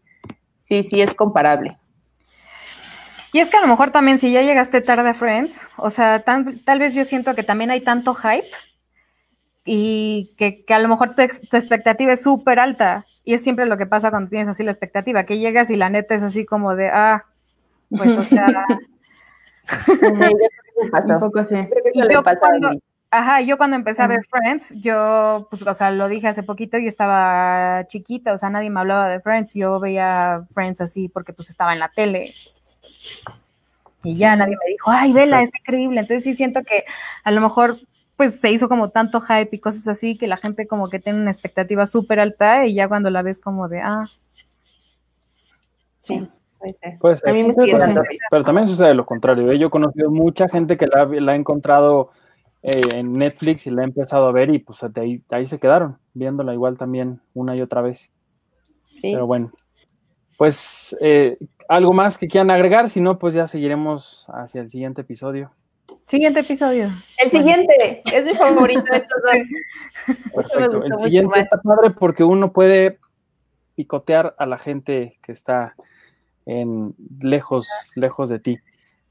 sí, 0.60 0.82
sí 0.82 1.00
es 1.00 1.14
comparable. 1.14 1.78
Y 3.32 3.40
es 3.40 3.48
que 3.50 3.56
a 3.56 3.62
lo 3.62 3.66
mejor 3.66 3.90
también 3.90 4.18
si 4.18 4.30
ya 4.30 4.42
llegaste 4.42 4.82
tarde 4.82 5.08
a 5.08 5.14
Friends, 5.14 5.58
o 5.78 5.88
sea, 5.88 6.20
tan- 6.20 6.58
tal 6.64 6.78
vez 6.78 6.92
yo 6.94 7.04
siento 7.06 7.34
que 7.34 7.42
también 7.42 7.70
hay 7.70 7.80
tanto 7.80 8.14
hype 8.14 8.46
y 9.64 10.34
que, 10.36 10.62
que 10.66 10.74
a 10.74 10.78
lo 10.78 10.88
mejor 10.88 11.14
tu, 11.14 11.22
ex- 11.22 11.40
tu 11.48 11.56
expectativa 11.56 12.12
es 12.12 12.22
súper 12.22 12.58
alta. 12.58 13.06
Y 13.24 13.32
es 13.32 13.42
siempre 13.42 13.64
lo 13.64 13.78
que 13.78 13.86
pasa 13.86 14.10
cuando 14.10 14.28
tienes 14.28 14.48
así 14.48 14.62
la 14.62 14.70
expectativa, 14.72 15.24
que 15.24 15.38
llegas 15.38 15.70
y 15.70 15.76
la 15.76 15.88
neta 15.88 16.14
es 16.14 16.22
así 16.22 16.44
como 16.44 16.76
de, 16.76 16.90
ah, 16.90 17.24
pues 17.88 18.10
o 18.10 18.22
sea, 18.22 18.46
Sí, 19.86 19.94
yo 20.02 20.12
creo 20.12 20.28
que 20.28 20.84
me 20.84 20.90
pasó. 20.90 21.08
Un 21.14 21.20
poco 21.20 21.42
sí. 21.42 21.54
Creo 21.54 21.82
que 21.82 21.90
le 22.04 22.14
a. 22.14 22.76
Ajá, 23.16 23.40
yo 23.42 23.56
cuando 23.56 23.76
empecé 23.76 24.02
a 24.02 24.08
ver 24.08 24.24
Friends, 24.28 24.74
yo, 24.80 25.46
pues, 25.48 25.62
o 25.64 25.74
sea, 25.74 25.92
lo 25.92 26.08
dije 26.08 26.26
hace 26.26 26.42
poquito, 26.42 26.78
yo 26.78 26.88
estaba 26.88 27.86
chiquita, 27.86 28.32
o 28.32 28.38
sea, 28.38 28.50
nadie 28.50 28.70
me 28.70 28.80
hablaba 28.80 29.08
de 29.08 29.20
Friends, 29.20 29.54
yo 29.54 29.78
veía 29.78 30.44
Friends 30.50 30.80
así 30.80 31.08
porque 31.08 31.32
pues 31.32 31.48
estaba 31.48 31.72
en 31.72 31.78
la 31.78 31.90
tele. 31.90 32.34
Y 34.02 34.14
ya 34.14 34.34
nadie 34.34 34.56
me 34.56 34.72
dijo, 34.72 34.90
ay, 34.90 35.12
vela, 35.12 35.42
es 35.42 35.50
increíble. 35.60 36.00
Entonces 36.00 36.24
sí 36.24 36.34
siento 36.34 36.64
que 36.64 36.84
a 37.22 37.30
lo 37.30 37.40
mejor 37.40 37.76
pues 38.16 38.40
se 38.40 38.50
hizo 38.50 38.68
como 38.68 38.90
tanto 38.90 39.20
hype 39.20 39.50
y 39.52 39.60
cosas 39.60 39.86
así 39.86 40.18
que 40.18 40.26
la 40.26 40.36
gente 40.36 40.66
como 40.66 40.88
que 40.88 40.98
tiene 40.98 41.20
una 41.20 41.30
expectativa 41.30 41.86
súper 41.86 42.18
alta 42.18 42.66
y 42.66 42.74
ya 42.74 42.88
cuando 42.88 43.10
la 43.10 43.22
ves 43.22 43.38
como 43.38 43.68
de, 43.68 43.80
ah, 43.80 44.06
Sí, 45.98 46.28
puede 46.58 46.72
ser. 46.74 46.98
Puede 46.98 47.16
ser. 47.16 47.30
A 47.30 47.32
mí 47.32 47.44
me. 47.44 47.54
Pero 48.28 48.42
también 48.42 48.66
sucede 48.66 48.92
lo 48.92 49.06
contrario. 49.06 49.52
¿eh? 49.52 49.58
Yo 49.58 49.68
he 49.68 49.70
conocido 49.70 50.10
mucha 50.10 50.48
gente 50.48 50.76
que 50.76 50.88
la, 50.88 51.04
la 51.04 51.32
ha 51.32 51.36
encontrado 51.36 52.10
eh, 52.66 52.80
en 52.94 53.12
Netflix 53.12 53.66
y 53.66 53.70
la 53.70 53.82
ha 53.82 53.84
empezado 53.84 54.26
a 54.26 54.32
ver 54.32 54.48
y 54.48 54.58
pues 54.58 54.80
de 54.90 54.98
ahí, 54.98 55.22
de 55.28 55.36
ahí 55.36 55.46
se 55.46 55.58
quedaron, 55.58 55.98
viéndola 56.14 56.54
igual 56.54 56.78
también 56.78 57.20
una 57.34 57.54
y 57.54 57.60
otra 57.60 57.82
vez. 57.82 58.10
Sí. 58.96 59.12
Pero 59.12 59.26
bueno, 59.26 59.52
pues 60.38 60.96
eh, 61.02 61.36
algo 61.68 61.92
más 61.92 62.16
que 62.16 62.26
quieran 62.26 62.50
agregar, 62.50 62.88
si 62.88 63.02
no, 63.02 63.18
pues 63.18 63.34
ya 63.34 63.46
seguiremos 63.46 64.26
hacia 64.30 64.62
el 64.62 64.70
siguiente 64.70 65.02
episodio. 65.02 65.52
siguiente 66.06 66.40
episodio. 66.40 66.90
El 67.18 67.30
siguiente 67.30 68.02
es 68.10 68.24
mi 68.24 68.32
favorito 68.32 68.82
dos. 68.82 70.16
Perfecto. 70.34 70.84
El 70.84 70.98
siguiente 71.00 71.40
está 71.40 71.60
padre 71.60 71.90
porque 71.90 72.24
uno 72.24 72.50
puede 72.50 72.98
picotear 73.74 74.34
a 74.38 74.46
la 74.46 74.58
gente 74.58 75.18
que 75.22 75.32
está 75.32 75.74
en 76.46 76.94
lejos, 77.20 77.68
lejos 77.94 78.30
de 78.30 78.38
ti. 78.38 78.58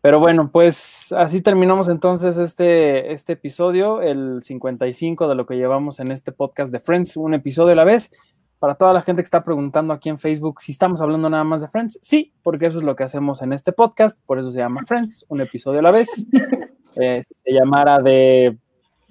Pero 0.04 0.20
bueno, 0.20 0.52
pues 0.52 1.13
así 1.13 1.39
terminamos 1.39 1.88
entonces 1.88 2.38
este, 2.38 3.13
este 3.13 3.34
episodio, 3.34 4.02
el 4.02 4.44
55 4.44 5.30
de 5.30 5.36
lo 5.36 5.46
que 5.46 5.56
llevamos 5.56 6.02
en 6.02 6.12
este 6.12 6.34
podcast 6.34 6.74
de 6.74 6.82
Friends, 6.82 7.16
un 7.16 7.34
episodio 7.34 7.72
a 7.72 7.76
la 7.76 7.86
vez. 7.86 8.12
Para 8.60 8.76
toda 8.76 8.92
la 8.92 9.02
gente 9.02 9.22
que 9.22 9.28
está 9.28 9.46
preguntando 9.46 9.94
aquí 9.94 10.10
en 10.10 10.20
Facebook 10.20 10.60
si 10.60 10.74
estamos 10.74 11.00
hablando 11.00 11.30
nada 11.30 11.46
más 11.46 11.62
de 11.62 11.70
Friends, 11.70 12.00
sí, 12.02 12.34
porque 12.44 12.66
eso 12.66 12.80
es 12.80 12.84
lo 12.84 12.98
que 12.98 13.06
hacemos 13.06 13.42
en 13.42 13.54
este 13.54 13.72
podcast, 13.72 14.20
por 14.26 14.39
eso 14.39 14.52
se 14.52 14.60
llama 14.60 14.82
Friends, 14.86 15.26
un 15.30 15.39
episodio 15.39 15.80
a 15.80 15.84
la 15.84 15.92
vez. 15.92 16.10
Eh, 16.96 17.24
si 17.28 17.34
se 17.44 17.52
llamara 17.52 18.00
de 18.04 18.56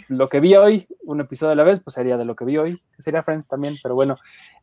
lo 0.07 0.29
que 0.29 0.39
vi 0.39 0.55
hoy, 0.55 0.87
un 1.03 1.21
episodio 1.21 1.51
a 1.51 1.57
la 1.57 1.65
vez, 1.65 1.81
pues 1.81 1.95
sería 1.95 2.17
de 2.17 2.25
lo 2.25 2.37
que 2.37 2.45
vi 2.45 2.57
hoy, 2.57 2.77
que 2.95 3.03
sería 3.03 3.25
Friends 3.25 3.49
también, 3.49 3.75
pero 3.83 3.97
bueno. 3.97 4.19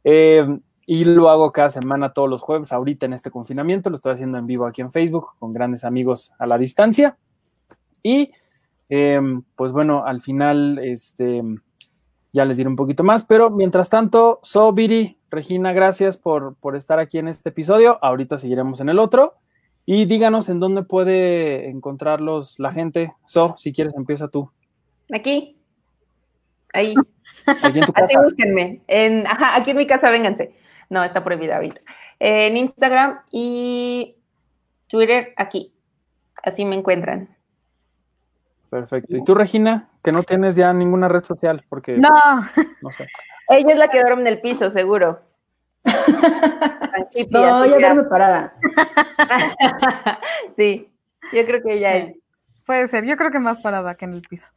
Eh, 0.06 0.48
y 0.91 1.06
lo 1.06 1.30
hago 1.30 1.52
cada 1.52 1.69
semana, 1.69 2.13
todos 2.13 2.28
los 2.28 2.41
jueves, 2.41 2.71
ahorita 2.71 3.06
en 3.06 3.13
este 3.13 3.30
confinamiento, 3.30 3.91
lo 3.91 3.95
estoy 3.95 4.13
haciendo 4.13 4.39
en 4.39 4.47
vivo 4.47 4.65
aquí 4.65 4.82
en 4.82 4.91
Facebook, 4.91 5.28
con 5.38 5.54
grandes 5.54 5.84
amigos 5.84 6.34
a 6.39 6.47
la 6.47 6.58
distancia. 6.58 7.15
Y 8.02 8.32
eh, 8.89 9.21
pues 9.56 9.71
bueno, 9.71 10.04
al 10.04 10.19
final, 10.19 10.80
este, 10.80 11.43
ya 12.34 12.43
les 12.43 12.58
diré 12.58 12.67
un 12.67 12.75
poquito 12.75 13.04
más, 13.04 13.23
pero 13.23 13.52
mientras 13.52 13.88
tanto, 13.88 14.39
So 14.41 14.73
Viri, 14.73 15.19
Regina, 15.30 15.73
gracias 15.73 16.17
por, 16.17 16.56
por 16.56 16.75
estar 16.75 16.97
aquí 16.97 17.19
en 17.19 17.28
este 17.28 17.49
episodio. 17.49 18.04
Ahorita 18.04 18.39
seguiremos 18.39 18.80
en 18.80 18.89
el 18.89 18.97
otro. 18.97 19.36
Y 19.86 20.06
díganos 20.06 20.49
en 20.49 20.60
dónde 20.60 20.82
puede 20.82 21.69
encontrarlos 21.69 22.58
la 22.58 22.71
gente. 22.71 23.13
So, 23.28 23.54
si 23.58 23.73
quieres, 23.73 23.93
empieza 23.95 24.28
tú. 24.28 24.52
Aquí. 25.13 25.56
Ahí. 26.73 26.95
Así 27.45 28.15
búsquenme. 28.23 28.82
En, 28.88 29.28
ajá, 29.28 29.56
aquí 29.56 29.69
en 29.69 29.78
mi 29.78 29.86
casa, 29.86 30.10
vénganse. 30.10 30.56
No, 30.89 31.04
está 31.04 31.23
prohibida 31.23 31.56
ahorita. 31.56 31.82
En 32.19 32.58
Instagram 32.58 33.19
y 33.32 34.15
Twitter, 34.88 35.34
aquí. 35.38 35.73
Así 36.43 36.65
me 36.65 36.75
encuentran. 36.75 37.30
Perfecto. 38.69 39.17
¿Y 39.17 39.23
tú, 39.23 39.36
Regina? 39.36 39.89
Que 40.04 40.12
no 40.12 40.23
tienes 40.23 40.56
ya 40.56 40.71
ninguna 40.73 41.08
red 41.08 41.23
social, 41.23 41.63
porque 41.69 41.97
No, 41.97 42.10
no 42.82 42.91
sé. 42.91 43.08
Ella 43.49 43.71
es 43.73 43.78
la 43.80 43.88
que 43.88 44.02
duerme 44.02 44.21
en 44.21 44.28
el 44.28 44.41
piso, 44.41 44.69
seguro. 44.69 45.21
No, 47.32 47.63
que- 47.63 47.69
duerme 47.80 48.04
parada. 48.04 48.54
sí, 50.52 50.89
yo 51.34 51.45
creo 51.45 51.62
que 51.62 51.73
ella 51.73 51.95
es. 51.95 52.15
puede 52.65 52.88
ser, 52.88 53.06
yo 53.06 53.17
creo 53.17 53.32
que 53.32 53.39
más 53.39 53.58
parada 53.60 53.95
que 53.95 54.06
en 54.06 54.13
el 54.13 54.21
piso. 54.21 54.47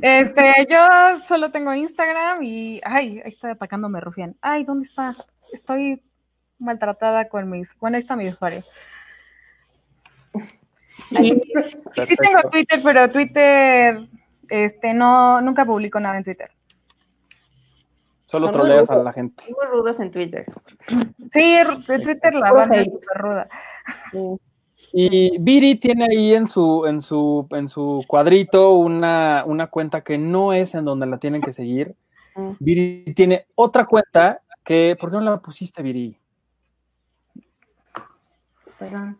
Este, 0.00 0.66
yo 0.68 0.78
solo 1.26 1.50
tengo 1.50 1.72
Instagram 1.72 2.42
y, 2.42 2.80
ay, 2.84 3.20
ahí 3.24 3.28
está 3.28 3.52
atacándome 3.52 4.00
Rufián. 4.00 4.36
Ay, 4.40 4.64
¿dónde 4.64 4.88
está? 4.88 5.14
Estoy 5.52 6.02
maltratada 6.58 7.28
con 7.28 7.48
mis, 7.48 7.76
bueno, 7.78 7.96
ahí 7.96 8.02
está 8.02 8.16
mi 8.16 8.28
usuario. 8.28 8.62
Y, 11.10 11.32
y 11.32 12.06
sí 12.06 12.16
tengo 12.16 12.48
Twitter, 12.50 12.80
pero 12.82 13.10
Twitter, 13.10 14.08
este, 14.48 14.94
no, 14.94 15.40
nunca 15.40 15.64
publico 15.64 16.00
nada 16.00 16.16
en 16.16 16.24
Twitter. 16.24 16.50
Solo 18.26 18.46
Son 18.46 18.54
troleas 18.54 18.90
a 18.90 18.96
la 18.96 19.12
gente. 19.12 19.44
Muy 19.44 19.66
rudos 19.70 20.00
en 20.00 20.10
Twitter. 20.10 20.46
Sí, 21.32 21.58
Twitter 21.86 22.34
la 22.34 22.52
banda 22.52 22.76
es 22.78 22.88
ruda. 23.14 23.48
Y 24.96 25.38
Viri 25.40 25.74
tiene 25.74 26.04
ahí 26.08 26.34
en 26.34 26.46
su, 26.46 26.86
en 26.86 27.00
su, 27.00 27.48
en 27.50 27.66
su 27.66 28.04
cuadrito 28.06 28.74
una, 28.78 29.42
una 29.44 29.66
cuenta 29.66 30.02
que 30.02 30.16
no 30.18 30.52
es 30.52 30.76
en 30.76 30.84
donde 30.84 31.04
la 31.06 31.18
tienen 31.18 31.42
que 31.42 31.50
seguir. 31.50 31.96
Mm. 32.36 32.50
Viri 32.60 33.12
tiene 33.16 33.46
otra 33.56 33.86
cuenta 33.86 34.40
que, 34.64 34.96
¿por 35.00 35.10
qué 35.10 35.16
no 35.16 35.22
la 35.22 35.38
pusiste, 35.38 35.82
Viri? 35.82 36.16
Perdón. 38.78 39.18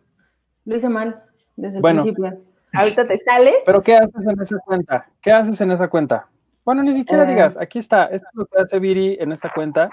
Lo 0.63 0.75
hice 0.77 0.87
mal 0.87 1.23
desde 1.57 1.77
el 1.77 1.81
Bueno. 1.81 2.03
principio. 2.03 2.41
Ahorita 2.73 3.05
te 3.05 3.17
sales. 3.17 3.55
¿Pero 3.65 3.81
qué 3.81 3.95
haces 3.97 4.25
en 4.27 4.41
esa 4.41 4.57
cuenta? 4.59 5.07
¿Qué 5.21 5.31
haces 5.33 5.59
en 5.59 5.71
esa 5.71 5.89
cuenta? 5.89 6.27
Bueno, 6.63 6.83
ni 6.83 6.93
siquiera 6.93 7.23
Eh. 7.25 7.27
digas, 7.33 7.57
aquí 7.57 7.79
está, 7.79 8.05
esto 8.05 8.27
es 8.31 8.35
lo 8.35 8.45
que 8.45 8.59
hace 8.61 8.79
Viri 8.79 9.17
en 9.19 9.33
esta 9.33 9.51
cuenta. 9.53 9.89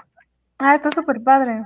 Ah, 0.59 0.75
está 0.75 0.91
súper 0.91 1.21
padre. 1.21 1.63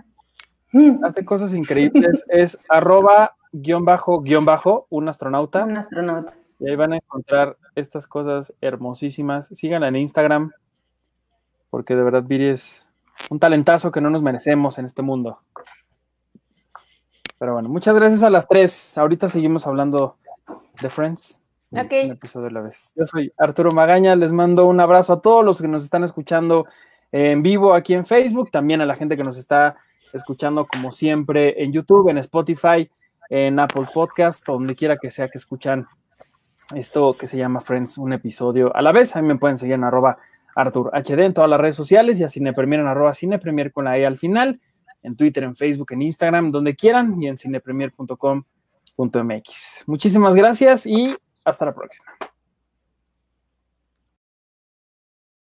Hace 1.04 1.24
cosas 1.24 1.54
increíbles, 1.54 2.26
es 2.28 2.58
arroba 2.70 3.37
guion 3.52 3.86
bajo 3.86 4.22
guion 4.22 4.46
bajo 4.46 4.88
un 4.90 5.10
astronauta. 5.10 5.64
Un 5.64 5.78
astronauta. 5.78 6.34
Y 6.60 6.70
ahí 6.70 6.76
van 6.76 6.94
a 6.94 6.98
encontrar 6.98 7.58
estas 7.76 8.08
cosas 8.08 8.54
hermosísimas. 8.62 9.48
Síganla 9.48 9.88
en 9.90 9.98
Instagram, 9.98 10.52
porque 11.70 11.96
de 11.96 12.04
verdad 12.04 12.24
Viri 12.24 12.48
es 12.48 12.88
un 13.30 13.40
talentazo 13.40 13.92
que 13.92 14.02
no 14.02 14.10
nos 14.10 14.22
merecemos 14.22 14.78
en 14.78 14.86
este 14.86 15.02
mundo. 15.02 15.40
Pero 17.40 17.54
bueno, 17.54 17.70
muchas 17.70 17.96
gracias 17.96 18.24
a 18.24 18.30
las 18.30 18.48
tres. 18.48 18.98
Ahorita 18.98 19.30
seguimos 19.30 19.68
hablando 19.68 20.18
de 20.82 20.90
Friends. 20.90 21.40
Ok. 21.72 21.94
Un 22.06 22.12
episodio 22.12 22.48
a 22.48 22.52
la 22.52 22.62
vez. 22.62 22.94
Yo 22.96 23.06
soy 23.06 23.32
Arturo 23.38 23.72
Magaña, 23.72 24.16
les 24.16 24.32
mando 24.32 24.66
un 24.66 24.80
abrazo 24.80 25.14
a 25.14 25.22
todos 25.22 25.46
los 25.46 25.62
que 25.62 25.68
nos 25.68 25.84
están 25.84 26.04
escuchando 26.04 26.66
en 27.12 27.44
vivo 27.44 27.74
aquí 27.74 27.94
en 27.94 28.06
Facebook, 28.06 28.52
también 28.52 28.82
a 28.82 28.86
la 28.86 28.96
gente 28.96 29.16
que 29.16 29.24
nos 29.24 29.38
está 29.38 29.78
escuchando 30.14 30.66
como 30.66 30.92
siempre 30.92 31.62
en 31.64 31.72
YouTube, 31.72 32.10
en 32.10 32.18
Spotify, 32.18 32.90
en 33.30 33.60
Apple 33.60 33.88
Podcast, 33.94 34.46
donde 34.46 34.76
quiera 34.76 34.98
que 34.98 35.10
sea 35.10 35.30
que 35.30 35.38
escuchan 35.38 35.88
esto 36.76 37.16
que 37.18 37.28
se 37.28 37.38
llama 37.38 37.62
Friends, 37.62 37.98
un 37.98 38.14
episodio 38.14 38.76
a 38.76 38.82
la 38.82 38.92
vez. 38.92 39.16
A 39.16 39.22
mí 39.22 39.28
me 39.28 39.38
pueden 39.38 39.58
seguir 39.58 39.76
en 39.76 39.84
arroba 39.84 40.18
Artur 40.56 40.92
HD 40.94 41.20
en 41.20 41.34
todas 41.34 41.50
las 41.50 41.60
redes 41.60 41.76
sociales 41.76 42.20
y 42.20 42.24
a 42.24 42.30
Cinepremier 42.30 42.82
en 42.82 42.88
arroba 42.88 43.14
Cinepremier 43.14 43.72
con 43.72 43.86
la 43.86 43.98
E 43.98 44.06
al 44.06 44.18
final, 44.18 44.60
en 45.04 45.16
Twitter, 45.16 45.44
en 45.44 45.56
Facebook, 45.56 45.92
en 45.92 46.02
Instagram, 46.02 46.50
donde 46.50 46.76
quieran 46.76 47.22
y 47.22 47.28
en 47.28 47.38
cinepremier.com.mx. 47.38 49.84
Muchísimas 49.86 50.36
gracias 50.36 50.86
y 50.86 51.16
hasta 51.44 51.66
la 51.66 51.76
próxima. 51.76 52.12